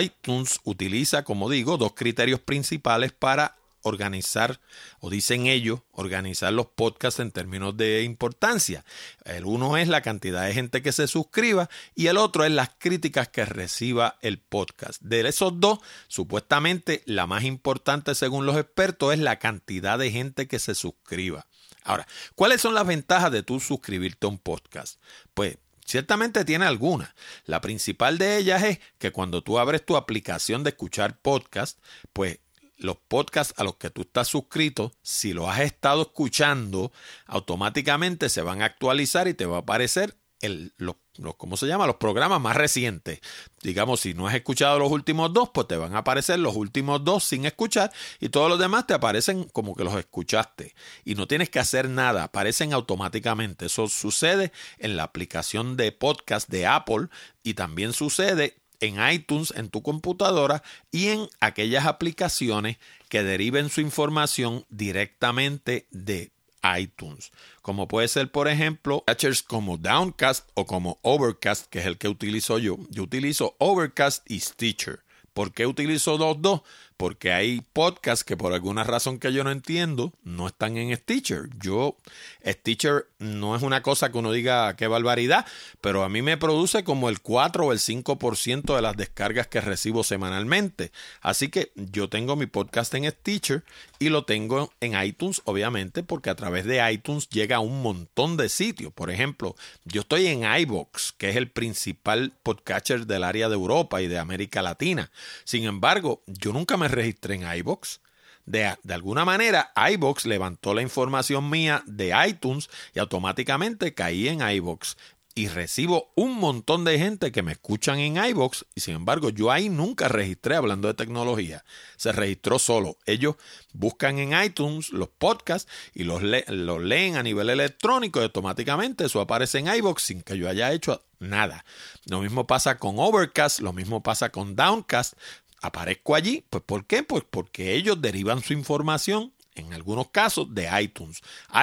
iTunes 0.00 0.60
utiliza, 0.64 1.24
como 1.24 1.48
digo, 1.48 1.76
dos 1.76 1.92
criterios 1.94 2.40
principales 2.40 3.12
para 3.12 3.57
organizar, 3.82 4.60
o 5.00 5.10
dicen 5.10 5.46
ellos, 5.46 5.80
organizar 5.92 6.52
los 6.52 6.66
podcasts 6.66 7.20
en 7.20 7.30
términos 7.30 7.76
de 7.76 8.02
importancia. 8.02 8.84
El 9.24 9.44
uno 9.44 9.76
es 9.76 9.88
la 9.88 10.02
cantidad 10.02 10.46
de 10.46 10.54
gente 10.54 10.82
que 10.82 10.92
se 10.92 11.08
suscriba 11.08 11.68
y 11.94 12.06
el 12.06 12.16
otro 12.16 12.44
es 12.44 12.50
las 12.50 12.70
críticas 12.78 13.28
que 13.28 13.44
reciba 13.44 14.16
el 14.20 14.38
podcast. 14.38 15.00
De 15.02 15.26
esos 15.28 15.60
dos, 15.60 15.78
supuestamente 16.08 17.02
la 17.06 17.26
más 17.26 17.44
importante 17.44 18.14
según 18.14 18.46
los 18.46 18.56
expertos 18.56 19.14
es 19.14 19.20
la 19.20 19.38
cantidad 19.38 19.98
de 19.98 20.10
gente 20.10 20.48
que 20.48 20.58
se 20.58 20.74
suscriba. 20.74 21.46
Ahora, 21.84 22.06
¿cuáles 22.34 22.60
son 22.60 22.74
las 22.74 22.86
ventajas 22.86 23.32
de 23.32 23.42
tú 23.42 23.60
suscribirte 23.60 24.26
a 24.26 24.30
un 24.30 24.38
podcast? 24.38 25.00
Pues 25.34 25.58
Ciertamente 25.88 26.44
tiene 26.44 26.66
algunas. 26.66 27.14
La 27.46 27.62
principal 27.62 28.18
de 28.18 28.36
ellas 28.36 28.62
es 28.62 28.78
que 28.98 29.10
cuando 29.10 29.42
tú 29.42 29.58
abres 29.58 29.86
tu 29.86 29.96
aplicación 29.96 30.62
de 30.62 30.68
escuchar 30.68 31.18
podcast, 31.18 31.78
pues 32.12 32.40
los 32.78 32.96
podcasts 32.96 33.54
a 33.56 33.64
los 33.64 33.76
que 33.76 33.90
tú 33.90 34.02
estás 34.02 34.28
suscrito, 34.28 34.92
si 35.02 35.32
lo 35.32 35.50
has 35.50 35.60
estado 35.60 36.02
escuchando, 36.02 36.92
automáticamente 37.26 38.28
se 38.28 38.42
van 38.42 38.62
a 38.62 38.66
actualizar 38.66 39.28
y 39.28 39.34
te 39.34 39.46
va 39.46 39.56
a 39.56 39.60
aparecer 39.60 40.16
el, 40.40 40.72
los, 40.76 40.94
¿cómo 41.36 41.56
se 41.56 41.66
llama? 41.66 41.86
Los 41.86 41.96
programas 41.96 42.40
más 42.40 42.56
recientes. 42.56 43.20
Digamos, 43.62 44.00
si 44.00 44.14
no 44.14 44.28
has 44.28 44.34
escuchado 44.34 44.78
los 44.78 44.90
últimos 44.90 45.32
dos, 45.32 45.50
pues 45.52 45.66
te 45.66 45.76
van 45.76 45.94
a 45.94 45.98
aparecer 45.98 46.38
los 46.38 46.54
últimos 46.54 47.04
dos 47.04 47.24
sin 47.24 47.44
escuchar 47.44 47.92
y 48.20 48.28
todos 48.28 48.48
los 48.48 48.58
demás 48.58 48.86
te 48.86 48.94
aparecen 48.94 49.44
como 49.44 49.74
que 49.74 49.84
los 49.84 49.94
escuchaste. 49.96 50.74
Y 51.04 51.14
no 51.14 51.26
tienes 51.26 51.50
que 51.50 51.58
hacer 51.58 51.88
nada, 51.88 52.24
aparecen 52.24 52.72
automáticamente. 52.72 53.66
Eso 53.66 53.88
sucede 53.88 54.52
en 54.78 54.96
la 54.96 55.04
aplicación 55.04 55.76
de 55.76 55.92
podcast 55.92 56.48
de 56.48 56.66
Apple 56.66 57.08
y 57.42 57.54
también 57.54 57.92
sucede 57.92 58.58
en 58.80 58.96
iTunes 59.10 59.52
en 59.56 59.68
tu 59.68 59.82
computadora 59.82 60.62
y 60.90 61.08
en 61.08 61.28
aquellas 61.40 61.86
aplicaciones 61.86 62.78
que 63.08 63.22
deriven 63.22 63.70
su 63.70 63.80
información 63.80 64.64
directamente 64.68 65.86
de 65.90 66.32
iTunes, 66.78 67.32
como 67.62 67.88
puede 67.88 68.08
ser 68.08 68.30
por 68.30 68.48
ejemplo 68.48 69.04
catchers 69.06 69.42
como 69.42 69.76
Downcast 69.76 70.48
o 70.54 70.66
como 70.66 70.98
Overcast, 71.02 71.66
que 71.66 71.78
es 71.78 71.86
el 71.86 71.98
que 71.98 72.08
utilizo 72.08 72.58
yo. 72.58 72.78
Yo 72.90 73.04
utilizo 73.04 73.54
Overcast 73.58 74.28
y 74.30 74.40
Stitcher. 74.40 75.00
¿Por 75.32 75.52
qué 75.52 75.66
utilizo 75.66 76.18
los 76.18 76.42
dos? 76.42 76.62
Porque 76.98 77.32
hay 77.32 77.62
podcasts 77.72 78.24
que 78.24 78.36
por 78.36 78.52
alguna 78.52 78.82
razón 78.82 79.20
que 79.20 79.32
yo 79.32 79.44
no 79.44 79.52
entiendo 79.52 80.12
no 80.24 80.48
están 80.48 80.76
en 80.76 80.94
Stitcher. 80.94 81.48
Yo, 81.60 81.96
Stitcher 82.44 83.06
no 83.20 83.54
es 83.54 83.62
una 83.62 83.82
cosa 83.82 84.10
que 84.10 84.18
uno 84.18 84.32
diga 84.32 84.74
qué 84.74 84.88
barbaridad, 84.88 85.46
pero 85.80 86.02
a 86.02 86.08
mí 86.08 86.22
me 86.22 86.36
produce 86.36 86.82
como 86.82 87.08
el 87.08 87.20
4 87.20 87.66
o 87.66 87.72
el 87.72 87.78
5% 87.78 88.74
de 88.74 88.82
las 88.82 88.96
descargas 88.96 89.46
que 89.46 89.60
recibo 89.60 90.02
semanalmente. 90.02 90.90
Así 91.20 91.48
que 91.48 91.70
yo 91.76 92.08
tengo 92.08 92.34
mi 92.34 92.46
podcast 92.46 92.92
en 92.94 93.08
Stitcher 93.08 93.62
y 94.00 94.08
lo 94.08 94.24
tengo 94.24 94.72
en 94.80 95.00
iTunes, 95.00 95.40
obviamente, 95.44 96.02
porque 96.02 96.30
a 96.30 96.34
través 96.34 96.64
de 96.64 96.92
iTunes 96.92 97.28
llega 97.28 97.56
a 97.56 97.60
un 97.60 97.80
montón 97.80 98.36
de 98.36 98.48
sitios. 98.48 98.92
Por 98.92 99.12
ejemplo, 99.12 99.54
yo 99.84 100.00
estoy 100.00 100.26
en 100.26 100.42
iBox, 100.42 101.12
que 101.12 101.30
es 101.30 101.36
el 101.36 101.48
principal 101.48 102.32
podcatcher 102.42 103.06
del 103.06 103.22
área 103.22 103.48
de 103.48 103.54
Europa 103.54 104.02
y 104.02 104.08
de 104.08 104.18
América 104.18 104.62
Latina. 104.62 105.12
Sin 105.44 105.62
embargo, 105.64 106.22
yo 106.26 106.52
nunca 106.52 106.76
me 106.76 106.87
registré 106.88 107.36
en 107.36 107.58
iBox. 107.58 108.00
De, 108.46 108.74
de, 108.82 108.94
alguna 108.94 109.26
manera, 109.26 109.72
iBox 109.92 110.24
levantó 110.24 110.72
la 110.72 110.80
información 110.80 111.50
mía 111.50 111.82
de 111.86 112.14
iTunes 112.26 112.70
y 112.94 112.98
automáticamente 112.98 113.92
caí 113.92 114.28
en 114.28 114.40
iBox. 114.40 114.96
Y 115.38 115.46
recibo 115.46 116.10
un 116.16 116.34
montón 116.34 116.82
de 116.82 116.98
gente 116.98 117.30
que 117.30 117.44
me 117.44 117.52
escuchan 117.52 118.00
en 118.00 118.16
iBox 118.16 118.66
y 118.74 118.80
sin 118.80 118.96
embargo 118.96 119.30
yo 119.30 119.52
ahí 119.52 119.68
nunca 119.68 120.08
registré 120.08 120.56
hablando 120.56 120.88
de 120.88 120.94
tecnología. 120.94 121.64
Se 121.96 122.10
registró 122.10 122.58
solo. 122.58 122.96
Ellos 123.06 123.36
buscan 123.72 124.18
en 124.18 124.32
iTunes 124.42 124.90
los 124.90 125.08
podcasts 125.10 125.70
y 125.94 126.02
los, 126.02 126.22
los 126.24 126.82
leen 126.82 127.14
a 127.14 127.22
nivel 127.22 127.50
electrónico 127.50 128.18
y 128.18 128.24
automáticamente 128.24 129.04
eso 129.04 129.20
aparece 129.20 129.60
en 129.60 129.68
iBox 129.68 130.02
sin 130.02 130.22
que 130.22 130.36
yo 130.36 130.48
haya 130.48 130.72
hecho 130.72 131.04
nada. 131.20 131.64
Lo 132.06 132.20
mismo 132.20 132.48
pasa 132.48 132.76
con 132.78 132.96
Overcast, 132.98 133.60
lo 133.60 133.72
mismo 133.72 134.02
pasa 134.02 134.30
con 134.30 134.56
Downcast 134.56 135.14
aparezco 135.60 136.14
allí. 136.14 136.44
Pues 136.50 136.62
¿por 136.64 136.86
qué? 136.86 137.02
Pues 137.02 137.24
porque 137.28 137.74
ellos 137.74 138.00
derivan 138.00 138.42
su 138.42 138.52
información, 138.52 139.32
en 139.54 139.72
algunos 139.72 140.08
casos, 140.08 140.54
de 140.54 140.68
iTunes. 140.80 141.20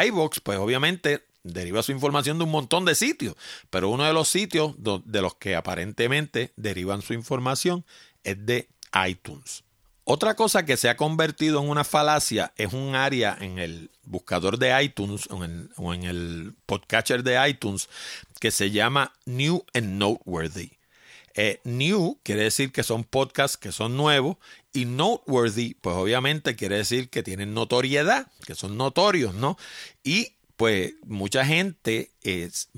iBox, 0.08 0.40
pues 0.42 0.58
obviamente 0.58 1.24
deriva 1.44 1.84
su 1.84 1.92
información 1.92 2.38
de 2.38 2.44
un 2.44 2.52
montón 2.52 2.86
de 2.86 2.96
sitios, 2.96 3.36
pero 3.70 3.90
uno 3.90 4.04
de 4.04 4.14
los 4.14 4.28
sitios 4.28 4.74
de 4.78 5.22
los 5.22 5.36
que 5.36 5.56
aparentemente 5.56 6.52
derivan 6.56 7.02
su 7.02 7.14
información 7.14 7.86
es 8.24 8.46
de 8.46 8.68
iTunes. 9.08 9.64
Otra 10.08 10.36
cosa 10.36 10.66
que 10.66 10.78
se 10.78 10.90
ha 10.90 10.98
convertido 10.98 11.62
en 11.62 11.70
una 11.70 11.84
falacia 11.84 12.54
es 12.58 12.74
un 12.74 12.94
área 12.94 13.36
en 13.40 13.58
el 13.58 13.90
buscador 14.04 14.60
de 14.60 14.84
iTunes 14.84 15.28
o 15.32 15.44
en, 15.44 15.72
o 15.78 15.96
en 15.96 16.04
el 16.04 16.54
podcatcher 16.68 17.24
de 17.24 17.50
iTunes 17.50 17.90
que 18.40 18.52
se 18.52 18.70
llama 18.70 19.14
New 19.26 19.66
and 19.74 19.98
Noteworthy. 19.98 20.78
Eh, 21.36 21.60
new 21.64 22.18
quiere 22.24 22.44
decir 22.44 22.72
que 22.72 22.84
son 22.84 23.04
podcasts 23.04 23.58
que 23.58 23.74
son 23.74 23.98
nuevos 23.98 24.38
y 24.72 24.86
noteworthy, 24.86 25.76
pues 25.76 25.96
obviamente 25.96 26.56
quiere 26.56 26.78
decir 26.78 27.10
que 27.10 27.24
tienen 27.24 27.54
notoriedad, 27.54 28.28
que 28.46 28.56
son 28.56 28.78
notorios, 28.78 29.34
¿no? 29.34 29.58
Y 30.04 30.36
pues 30.56 30.94
mucha 31.06 31.46
gente 31.46 32.12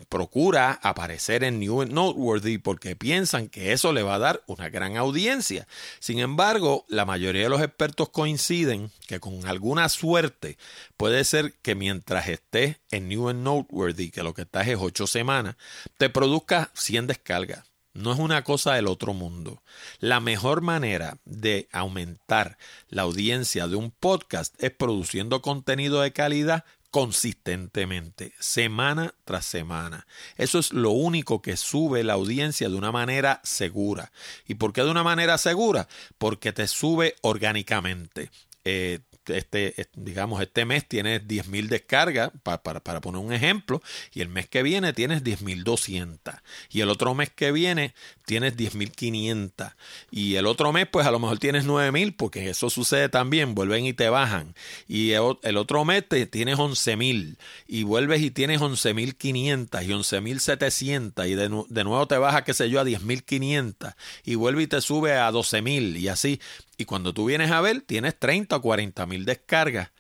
procura 0.10 0.80
aparecer 0.82 1.44
en 1.44 1.60
New 1.60 1.82
and 1.82 1.92
Noteworthy 1.92 2.58
porque 2.58 2.96
piensan 2.96 3.50
que 3.50 3.72
eso 3.72 3.94
le 3.94 4.02
va 4.02 4.16
a 4.16 4.20
dar 4.20 4.44
una 4.48 4.70
gran 4.70 4.98
audiencia. 4.98 5.68
Sin 6.00 6.20
embargo, 6.20 6.86
la 6.88 7.06
mayoría 7.06 7.44
de 7.44 7.50
los 7.50 7.62
expertos 7.62 8.10
coinciden 8.10 8.92
que 9.08 9.20
con 9.20 9.46
alguna 9.46 9.90
suerte 9.90 10.58
puede 10.98 11.24
ser 11.24 11.54
que 11.62 11.76
mientras 11.76 12.28
estés 12.28 12.78
en 12.90 13.10
New 13.10 13.30
and 13.30 13.44
Noteworthy, 13.44 14.10
que 14.10 14.24
lo 14.24 14.34
que 14.34 14.42
estás 14.42 14.68
es 14.68 14.78
ocho 14.80 15.06
semanas, 15.06 15.56
te 15.98 16.10
produzca 16.10 16.72
100 16.74 17.08
descargas. 17.08 17.64
No 17.98 18.14
es 18.14 18.20
una 18.20 18.44
cosa 18.44 18.76
del 18.76 18.86
otro 18.86 19.16
mundo. 19.16 19.64
La 20.00 20.20
mejor 20.20 20.62
manera 20.62 21.18
de 21.26 21.68
aumentar 21.72 22.60
la 22.90 23.02
audiencia 23.02 23.68
de 23.68 23.76
un 23.76 23.90
podcast 23.90 24.54
es 24.64 24.70
produciendo 24.70 25.42
contenido 25.42 26.02
de 26.02 26.14
calidad 26.14 26.64
consistentemente, 26.92 28.34
semana 28.40 29.16
tras 29.26 29.48
semana. 29.48 30.06
Eso 30.38 30.60
es 30.60 30.74
lo 30.74 30.92
único 30.92 31.42
que 31.42 31.58
sube 31.58 32.04
la 32.04 32.14
audiencia 32.14 32.70
de 32.70 32.76
una 32.76 32.92
manera 32.92 33.42
segura. 33.44 34.12
¿Y 34.48 34.54
por 34.56 34.74
qué 34.74 34.84
de 34.84 34.92
una 34.92 35.04
manera 35.04 35.40
segura? 35.40 35.88
Porque 36.20 36.54
te 36.54 36.68
sube 36.68 37.16
orgánicamente. 37.22 38.30
Eh, 38.64 39.00
este, 39.30 39.76
digamos, 39.96 40.42
este 40.42 40.66
mes 40.66 40.88
tienes 40.88 41.24
10.000 41.28 41.68
descargas, 41.68 42.32
para, 42.44 42.62
para, 42.62 43.02
poner 43.02 43.22
un 43.22 43.34
ejemplo, 43.34 43.82
y 44.14 44.22
el 44.22 44.30
mes 44.30 44.48
que 44.48 44.64
viene 44.64 44.94
tienes 44.94 45.24
10.200, 45.24 46.42
y 46.70 46.82
el 46.82 46.90
otro 46.90 47.14
mes 47.14 47.30
que 47.30 47.52
viene 47.52 47.94
tienes 48.28 48.56
10.500, 48.56 49.74
y 50.12 50.36
el 50.36 50.46
otro 50.46 50.72
mes 50.72 50.88
pues 50.92 51.08
a 51.08 51.12
lo 51.12 51.18
mejor 51.18 51.40
tienes 51.40 51.66
9.000, 51.66 52.16
porque 52.16 52.50
eso 52.50 52.70
sucede 52.70 53.10
también, 53.10 53.56
vuelven 53.56 53.86
y 53.86 53.94
te 53.94 54.10
bajan, 54.10 54.54
y 54.88 55.14
el, 55.14 55.58
otro 55.58 55.86
mes 55.86 56.08
te 56.08 56.28
tienes 56.28 56.58
11.000, 56.58 57.38
y 57.66 57.84
vuelves 57.84 58.22
y 58.22 58.30
tienes 58.30 58.62
11.500 58.62 59.84
y 59.84 59.88
11.700, 59.88 61.28
y 61.28 61.36
de, 61.36 61.64
de 61.70 61.84
nuevo 61.84 62.08
te 62.08 62.18
baja, 62.18 62.44
qué 62.44 62.54
sé 62.54 62.70
yo, 62.70 62.80
a 62.80 62.86
10.500, 62.86 63.96
y 64.24 64.36
vuelve 64.36 64.64
y 64.64 64.68
te 64.68 64.82
sube 64.82 65.14
a 65.14 65.32
12.000, 65.32 65.98
y 65.98 66.08
así 66.10 66.40
y 66.78 66.86
cuando 66.86 67.14
tú 67.14 67.26
vienes 67.26 67.52
a 67.52 67.62
ver, 67.62 67.82
tienes 67.82 68.20
30 68.20 68.56
o 68.56 68.62
40 68.62 69.06
mil 69.08 69.26
descargas 69.26 69.92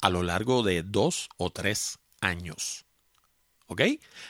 a 0.00 0.08
lo 0.08 0.22
largo 0.22 0.62
de 0.62 0.82
dos 0.82 1.28
o 1.36 1.50
tres 1.50 1.98
años. 2.20 2.83
¿Ok? 3.66 3.80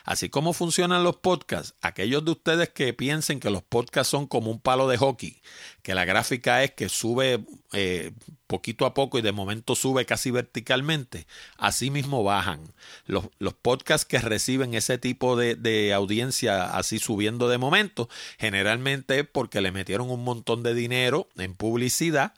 Así 0.04 0.28
como 0.28 0.52
funcionan 0.52 1.02
los 1.02 1.16
podcasts, 1.16 1.74
aquellos 1.80 2.24
de 2.24 2.30
ustedes 2.30 2.68
que 2.68 2.92
piensen 2.92 3.40
que 3.40 3.50
los 3.50 3.64
podcasts 3.64 4.10
son 4.10 4.28
como 4.28 4.50
un 4.50 4.60
palo 4.60 4.86
de 4.86 4.96
hockey, 4.96 5.42
que 5.82 5.94
la 5.94 6.04
gráfica 6.04 6.62
es 6.62 6.70
que 6.70 6.88
sube 6.88 7.44
eh, 7.72 8.12
poquito 8.46 8.86
a 8.86 8.94
poco 8.94 9.18
y 9.18 9.22
de 9.22 9.32
momento 9.32 9.74
sube 9.74 10.06
casi 10.06 10.30
verticalmente, 10.30 11.26
así 11.58 11.90
mismo 11.90 12.22
bajan. 12.22 12.60
Los, 13.06 13.24
los 13.40 13.54
podcasts 13.54 14.06
que 14.06 14.18
reciben 14.18 14.74
ese 14.74 14.98
tipo 14.98 15.34
de, 15.36 15.56
de, 15.56 15.92
audiencia 15.92 16.76
así 16.76 17.00
subiendo 17.00 17.48
de 17.48 17.58
momento, 17.58 18.08
generalmente 18.38 19.18
es 19.18 19.26
porque 19.26 19.60
le 19.60 19.72
metieron 19.72 20.10
un 20.10 20.22
montón 20.22 20.62
de 20.62 20.74
dinero 20.74 21.28
en 21.36 21.54
publicidad 21.54 22.34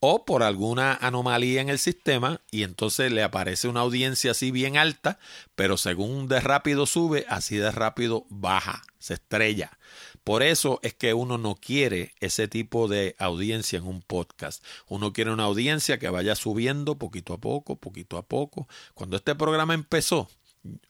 o 0.00 0.24
por 0.24 0.42
alguna 0.42 0.94
anomalía 0.94 1.60
en 1.60 1.68
el 1.68 1.78
sistema 1.78 2.40
y 2.50 2.62
entonces 2.62 3.12
le 3.12 3.22
aparece 3.22 3.68
una 3.68 3.80
audiencia 3.80 4.30
así 4.30 4.50
bien 4.50 4.76
alta, 4.76 5.18
pero 5.54 5.76
según 5.76 6.28
de 6.28 6.40
rápido 6.40 6.86
sube, 6.86 7.26
así 7.28 7.56
de 7.56 7.70
rápido 7.70 8.26
baja, 8.28 8.82
se 8.98 9.14
estrella. 9.14 9.78
Por 10.28 10.42
eso 10.42 10.78
es 10.82 10.92
que 10.92 11.14
uno 11.14 11.38
no 11.38 11.54
quiere 11.54 12.12
ese 12.20 12.48
tipo 12.48 12.86
de 12.86 13.16
audiencia 13.18 13.78
en 13.78 13.86
un 13.86 14.02
podcast. 14.02 14.62
Uno 14.86 15.14
quiere 15.14 15.32
una 15.32 15.44
audiencia 15.44 15.98
que 15.98 16.10
vaya 16.10 16.34
subiendo 16.34 16.98
poquito 16.98 17.32
a 17.32 17.38
poco, 17.38 17.76
poquito 17.76 18.18
a 18.18 18.26
poco. 18.26 18.68
Cuando 18.92 19.16
este 19.16 19.34
programa 19.34 19.72
empezó, 19.72 20.28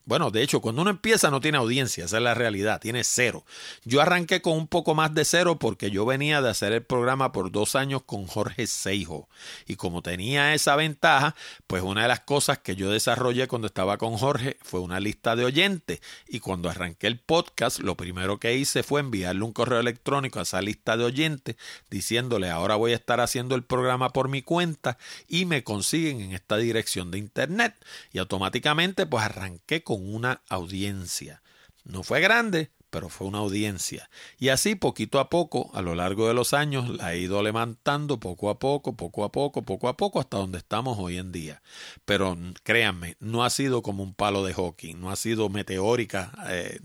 bueno, 0.09 0.31
de 0.31 0.43
hecho, 0.43 0.63
cuando 0.63 0.81
uno 0.81 0.91
empieza 0.91 1.31
no 1.31 1.41
tiene 1.41 1.59
audiencia, 1.59 2.07
esa 2.07 2.17
es 2.17 2.23
la 2.23 2.33
realidad, 2.33 2.81
tiene 2.81 3.05
cero. 3.05 3.45
Yo 3.85 4.01
arranqué 4.01 4.41
con 4.41 4.55
un 4.55 4.67
poco 4.67 4.95
más 4.95 5.13
de 5.13 5.27
cero 5.27 5.59
porque 5.59 5.91
yo 5.91 6.07
venía 6.07 6.41
de 6.41 6.49
hacer 6.49 6.73
el 6.73 6.83
programa 6.83 7.31
por 7.31 7.53
dos 7.53 7.77
años 7.77 8.03
con 8.05 8.27
Jorge 8.27 8.67
Seijo. 8.67 9.29
Y 9.67 9.77
como 9.77 10.01
tenía 10.01 10.55
esa 10.55 10.77
ventaja, 10.77 11.35
pues 11.67 11.83
una 11.83 12.03
de 12.03 12.09
las 12.09 12.21
cosas 12.21 12.59
que 12.59 12.75
yo 12.75 12.91
desarrollé 12.91 13.49
cuando 13.49 13.67
estaba 13.67 13.99
con 13.99 14.17
Jorge 14.17 14.57
fue 14.63 14.81
una 14.81 14.99
lista 14.99 15.37
de 15.37 15.45
oyentes. 15.45 16.01
Y 16.27 16.41
cuando 16.41 16.71
arranqué 16.71 17.07
el 17.07 17.19
podcast, 17.19 17.81
lo 17.81 17.95
primero 17.95 18.41
que 18.41 18.57
hice 18.57 18.83
fue 18.83 19.01
enviarle 19.01 19.43
un 19.43 19.53
correo 19.53 19.81
electrónico 19.81 20.39
a 20.39 20.45
esa 20.45 20.63
lista 20.63 20.97
de 20.97 21.05
oyentes 21.05 21.57
diciéndole 21.91 22.49
ahora 22.49 22.77
voy 22.77 22.93
a 22.93 22.97
estar 22.97 23.21
haciendo 23.21 23.55
el 23.55 23.63
programa 23.63 24.11
por 24.15 24.29
mi 24.29 24.41
cuenta 24.41 24.97
y 25.29 25.45
me 25.45 25.65
consiguen 25.65 26.23
en 26.23 26.33
esta 26.33 26.57
dirección 26.57 27.11
de 27.11 27.19
internet. 27.19 27.75
Y 28.11 28.19
automáticamente 28.19 29.05
pues 29.05 29.23
arranqué 29.23 29.68
con 29.85 30.15
una 30.15 30.43
audiencia. 30.49 31.43
No 31.85 32.03
fue 32.03 32.21
grande, 32.21 32.71
pero 32.91 33.09
fue 33.09 33.27
una 33.27 33.39
audiencia. 33.39 34.09
Y 34.39 34.49
así 34.49 34.75
poquito 34.75 35.21
a 35.21 35.29
poco, 35.29 35.71
a 35.75 35.83
lo 35.83 35.95
largo 35.95 36.29
de 36.29 36.35
los 36.35 36.55
años, 36.55 36.89
la 36.89 37.15
he 37.15 37.19
ido 37.19 37.43
levantando 37.43 38.19
poco 38.19 38.51
a 38.51 38.59
poco, 38.59 38.97
poco 38.97 39.25
a 39.25 39.33
poco, 39.33 39.63
poco 39.63 39.89
a 39.89 39.97
poco, 39.97 40.21
hasta 40.21 40.39
donde 40.39 40.59
estamos 40.59 40.99
hoy 40.99 41.19
en 41.19 41.33
día. 41.33 41.63
Pero 42.05 42.37
créanme, 42.63 43.17
no 43.21 43.45
ha 43.45 43.51
sido 43.51 43.83
como 43.83 44.03
un 44.03 44.15
palo 44.15 44.45
de 44.45 44.55
hockey, 44.55 44.95
no 44.95 45.11
ha 45.11 45.17
sido 45.17 45.49
meteórica 45.49 46.33
eh, 46.49 46.81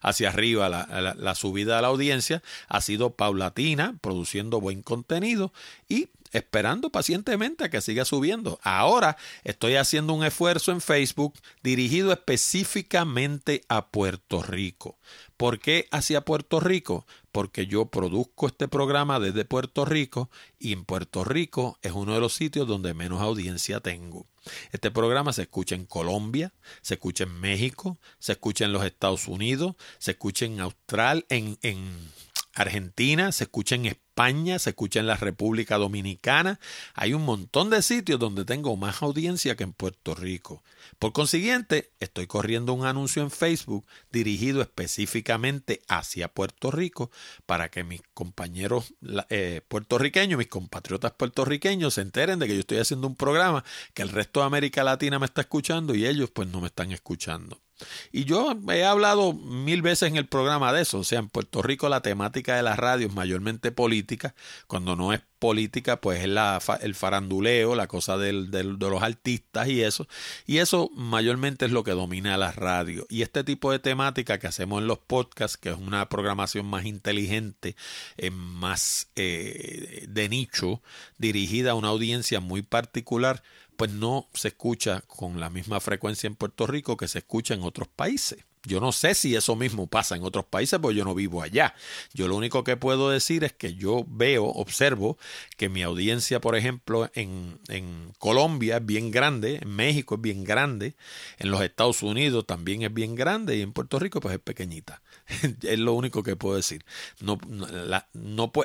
hacia 0.00 0.28
arriba 0.28 0.68
la, 0.68 1.14
la 1.16 1.34
subida 1.34 1.76
de 1.76 1.82
la 1.82 1.88
audiencia, 1.88 2.42
ha 2.68 2.80
sido 2.80 3.14
paulatina, 3.14 3.96
produciendo 4.00 4.60
buen 4.60 4.82
contenido 4.82 5.52
y 5.88 6.08
esperando 6.34 6.90
pacientemente 6.90 7.64
a 7.64 7.70
que 7.70 7.80
siga 7.80 8.04
subiendo. 8.04 8.58
Ahora 8.62 9.16
estoy 9.44 9.76
haciendo 9.76 10.12
un 10.12 10.24
esfuerzo 10.24 10.72
en 10.72 10.80
Facebook 10.80 11.34
dirigido 11.62 12.12
específicamente 12.12 13.64
a 13.68 13.88
Puerto 13.88 14.42
Rico. 14.42 14.98
¿Por 15.36 15.60
qué 15.60 15.88
hacia 15.90 16.24
Puerto 16.24 16.60
Rico? 16.60 17.06
Porque 17.32 17.66
yo 17.66 17.86
produzco 17.86 18.48
este 18.48 18.68
programa 18.68 19.20
desde 19.20 19.44
Puerto 19.44 19.84
Rico 19.84 20.28
y 20.58 20.72
en 20.72 20.84
Puerto 20.84 21.24
Rico 21.24 21.78
es 21.82 21.92
uno 21.92 22.14
de 22.14 22.20
los 22.20 22.34
sitios 22.34 22.66
donde 22.66 22.94
menos 22.94 23.22
audiencia 23.22 23.80
tengo. 23.80 24.26
Este 24.72 24.90
programa 24.90 25.32
se 25.32 25.42
escucha 25.42 25.74
en 25.74 25.86
Colombia, 25.86 26.52
se 26.82 26.94
escucha 26.94 27.24
en 27.24 27.40
México, 27.40 27.98
se 28.18 28.32
escucha 28.32 28.64
en 28.64 28.72
los 28.72 28.84
Estados 28.84 29.28
Unidos, 29.28 29.76
se 29.98 30.12
escucha 30.12 30.44
en 30.44 30.60
Australia, 30.60 31.24
en, 31.28 31.58
en 31.62 32.12
Argentina, 32.54 33.32
se 33.32 33.44
escucha 33.44 33.74
en 33.74 33.86
España, 33.86 34.58
se 34.58 34.70
escucha 34.70 35.00
en 35.00 35.06
la 35.06 35.16
República 35.16 35.76
Dominicana. 35.76 36.60
Hay 36.94 37.14
un 37.14 37.24
montón 37.24 37.70
de 37.70 37.82
sitios 37.82 38.20
donde 38.20 38.44
tengo 38.44 38.76
más 38.76 39.02
audiencia 39.02 39.56
que 39.56 39.64
en 39.64 39.72
Puerto 39.72 40.14
Rico. 40.14 40.62
Por 40.98 41.12
consiguiente, 41.12 41.90
estoy 41.98 42.26
corriendo 42.26 42.72
un 42.72 42.86
anuncio 42.86 43.22
en 43.22 43.30
Facebook 43.30 43.84
dirigido 44.12 44.62
específicamente 44.62 45.82
hacia 45.88 46.28
Puerto 46.28 46.70
Rico 46.70 47.10
para 47.46 47.70
que 47.70 47.82
mis 47.82 48.02
compañeros 48.14 48.94
eh, 49.30 49.60
puertorriqueños, 49.66 50.38
mis 50.38 50.48
compatriotas 50.48 51.12
puertorriqueños 51.12 51.94
se 51.94 52.02
enteren 52.02 52.38
de 52.38 52.46
que 52.46 52.54
yo 52.54 52.60
estoy 52.60 52.78
haciendo 52.78 53.08
un 53.08 53.16
programa 53.16 53.64
que 53.94 54.02
el 54.02 54.10
resto 54.10 54.40
de 54.40 54.46
América 54.46 54.84
Latina 54.84 55.18
me 55.18 55.26
está 55.26 55.40
escuchando 55.40 55.94
y 55.94 56.06
ellos 56.06 56.30
pues 56.30 56.48
no 56.48 56.60
me 56.60 56.68
están 56.68 56.92
escuchando. 56.92 57.63
Y 58.12 58.24
yo 58.24 58.56
he 58.70 58.84
hablado 58.84 59.32
mil 59.32 59.82
veces 59.82 60.08
en 60.08 60.16
el 60.16 60.26
programa 60.26 60.72
de 60.72 60.82
eso. 60.82 60.98
O 60.98 61.04
sea, 61.04 61.18
en 61.18 61.28
Puerto 61.28 61.62
Rico 61.62 61.88
la 61.88 62.00
temática 62.00 62.56
de 62.56 62.62
la 62.62 62.76
radio 62.76 63.06
es 63.08 63.14
mayormente 63.14 63.72
política. 63.72 64.34
Cuando 64.66 64.96
no 64.96 65.12
es 65.12 65.20
política, 65.44 66.00
pues 66.00 66.22
es 66.22 66.28
la, 66.28 66.58
el 66.80 66.94
faranduleo, 66.94 67.74
la 67.74 67.86
cosa 67.86 68.16
del, 68.16 68.50
de 68.50 68.64
los 68.64 69.02
artistas 69.02 69.68
y 69.68 69.82
eso. 69.82 70.08
Y 70.46 70.56
eso 70.56 70.90
mayormente 70.94 71.66
es 71.66 71.70
lo 71.70 71.84
que 71.84 71.90
domina 71.90 72.38
la 72.38 72.50
radio. 72.50 73.06
Y 73.10 73.20
este 73.20 73.44
tipo 73.44 73.70
de 73.70 73.78
temática 73.78 74.38
que 74.38 74.46
hacemos 74.46 74.80
en 74.80 74.86
los 74.86 74.98
podcasts, 74.98 75.58
que 75.58 75.68
es 75.68 75.76
una 75.76 76.08
programación 76.08 76.64
más 76.64 76.86
inteligente, 76.86 77.76
eh, 78.16 78.30
más 78.30 79.08
eh, 79.16 80.06
de 80.08 80.28
nicho, 80.30 80.80
dirigida 81.18 81.72
a 81.72 81.74
una 81.74 81.88
audiencia 81.88 82.40
muy 82.40 82.62
particular, 82.62 83.42
pues 83.76 83.90
no 83.92 84.28
se 84.34 84.48
escucha 84.48 85.02
con 85.02 85.40
la 85.40 85.50
misma 85.50 85.80
frecuencia 85.80 86.26
en 86.26 86.36
Puerto 86.36 86.66
Rico 86.66 86.96
que 86.96 87.08
se 87.08 87.18
escucha 87.18 87.54
en 87.54 87.62
otros 87.62 87.88
países. 87.88 88.44
Yo 88.64 88.80
no 88.80 88.92
sé 88.92 89.14
si 89.14 89.36
eso 89.36 89.56
mismo 89.56 89.86
pasa 89.86 90.16
en 90.16 90.22
otros 90.22 90.46
países, 90.46 90.78
porque 90.78 90.96
yo 90.96 91.04
no 91.04 91.14
vivo 91.14 91.42
allá. 91.42 91.74
Yo 92.12 92.28
lo 92.28 92.36
único 92.36 92.64
que 92.64 92.76
puedo 92.76 93.10
decir 93.10 93.44
es 93.44 93.52
que 93.52 93.74
yo 93.74 94.04
veo, 94.08 94.46
observo 94.46 95.18
que 95.56 95.68
mi 95.68 95.82
audiencia, 95.82 96.40
por 96.40 96.56
ejemplo, 96.56 97.10
en, 97.14 97.58
en, 97.68 98.12
Colombia 98.18 98.78
es 98.78 98.86
bien 98.86 99.10
grande, 99.10 99.58
en 99.60 99.68
México 99.68 100.14
es 100.14 100.20
bien 100.20 100.44
grande, 100.44 100.94
en 101.38 101.50
los 101.50 101.60
Estados 101.60 102.02
Unidos 102.02 102.46
también 102.46 102.82
es 102.82 102.92
bien 102.92 103.14
grande 103.14 103.56
y 103.56 103.60
en 103.60 103.72
Puerto 103.72 103.98
Rico 103.98 104.20
pues 104.20 104.34
es 104.34 104.40
pequeñita. 104.40 105.02
es 105.62 105.78
lo 105.78 105.92
único 105.92 106.22
que 106.22 106.36
puedo 106.36 106.56
decir. 106.56 106.84
No, 107.20 107.38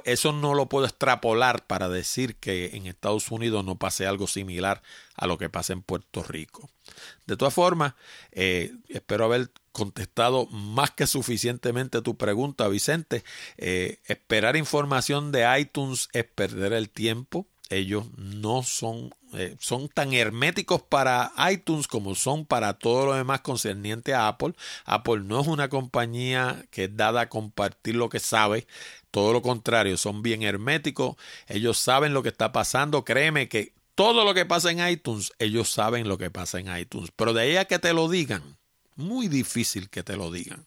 eso 0.06 0.32
no 0.32 0.54
lo 0.54 0.70
puedo 0.70 0.86
extrapolar 0.86 1.66
para 1.68 1.90
decir 1.90 2.36
que 2.36 2.72
en 2.74 2.86
Estados 2.86 3.32
Unidos 3.32 3.66
no 3.66 3.78
pase 3.78 4.08
algo 4.08 4.28
similar 4.28 4.82
a 5.16 5.28
lo 5.28 5.38
que 5.38 5.50
pasa 5.50 5.74
en 5.74 5.82
Puerto 5.82 6.24
Rico. 6.24 6.70
De 7.26 7.38
todas 7.38 7.54
formas, 7.54 7.94
eh, 8.32 8.74
espero 8.88 9.26
haber 9.26 9.52
contestado 9.80 10.46
más 10.48 10.92
que 10.92 11.08
suficientemente 11.08 12.02
tu 12.02 12.16
pregunta, 12.16 12.68
Vicente. 12.68 13.24
Eh, 13.58 13.98
esperar 14.06 14.56
información 14.56 15.32
de 15.32 15.46
iTunes 15.60 16.10
es 16.14 16.26
perder 16.26 16.74
el 16.74 16.90
tiempo. 16.90 17.48
Ellos 17.70 18.06
no 18.18 18.64
son 18.64 19.12
Eh, 19.34 19.56
son 19.60 19.90
tan 19.90 20.14
herméticos 20.14 20.82
para 20.82 21.32
iTunes 21.52 21.88
como 21.88 22.16
son 22.16 22.46
para 22.48 22.74
todo 22.80 23.06
lo 23.06 23.14
demás 23.14 23.42
concerniente 23.42 24.16
a 24.16 24.28
Apple. 24.28 24.54
Apple 24.86 25.22
no 25.24 25.40
es 25.40 25.48
una 25.48 25.70
compañía 25.70 26.66
que 26.72 26.86
es 26.86 26.96
dada 26.98 27.22
a 27.22 27.30
compartir 27.30 27.96
lo 27.96 28.10
que 28.10 28.20
sabe. 28.20 28.66
Todo 29.12 29.32
lo 29.34 29.42
contrario, 29.44 29.98
son 29.98 30.24
bien 30.24 30.42
herméticos. 30.42 31.16
Ellos 31.48 31.78
saben 31.78 32.14
lo 32.16 32.24
que 32.24 32.30
está 32.30 32.52
pasando. 32.52 33.04
Créeme 33.06 33.48
que 33.50 33.74
todo 33.94 34.24
lo 34.26 34.34
que 34.34 34.46
pasa 34.46 34.72
en 34.72 34.80
iTunes, 34.88 35.32
ellos 35.38 35.70
saben 35.70 36.08
lo 36.08 36.18
que 36.18 36.32
pasa 36.32 36.60
en 36.60 36.76
iTunes. 36.76 37.12
Pero 37.16 37.34
de 37.34 37.42
ahí 37.44 37.58
a 37.58 37.66
que 37.66 37.78
te 37.78 37.94
lo 37.94 38.10
digan, 38.10 38.58
muy 39.00 39.28
difícil 39.28 39.90
que 39.90 40.04
te 40.04 40.16
lo 40.16 40.32
digan. 40.32 40.66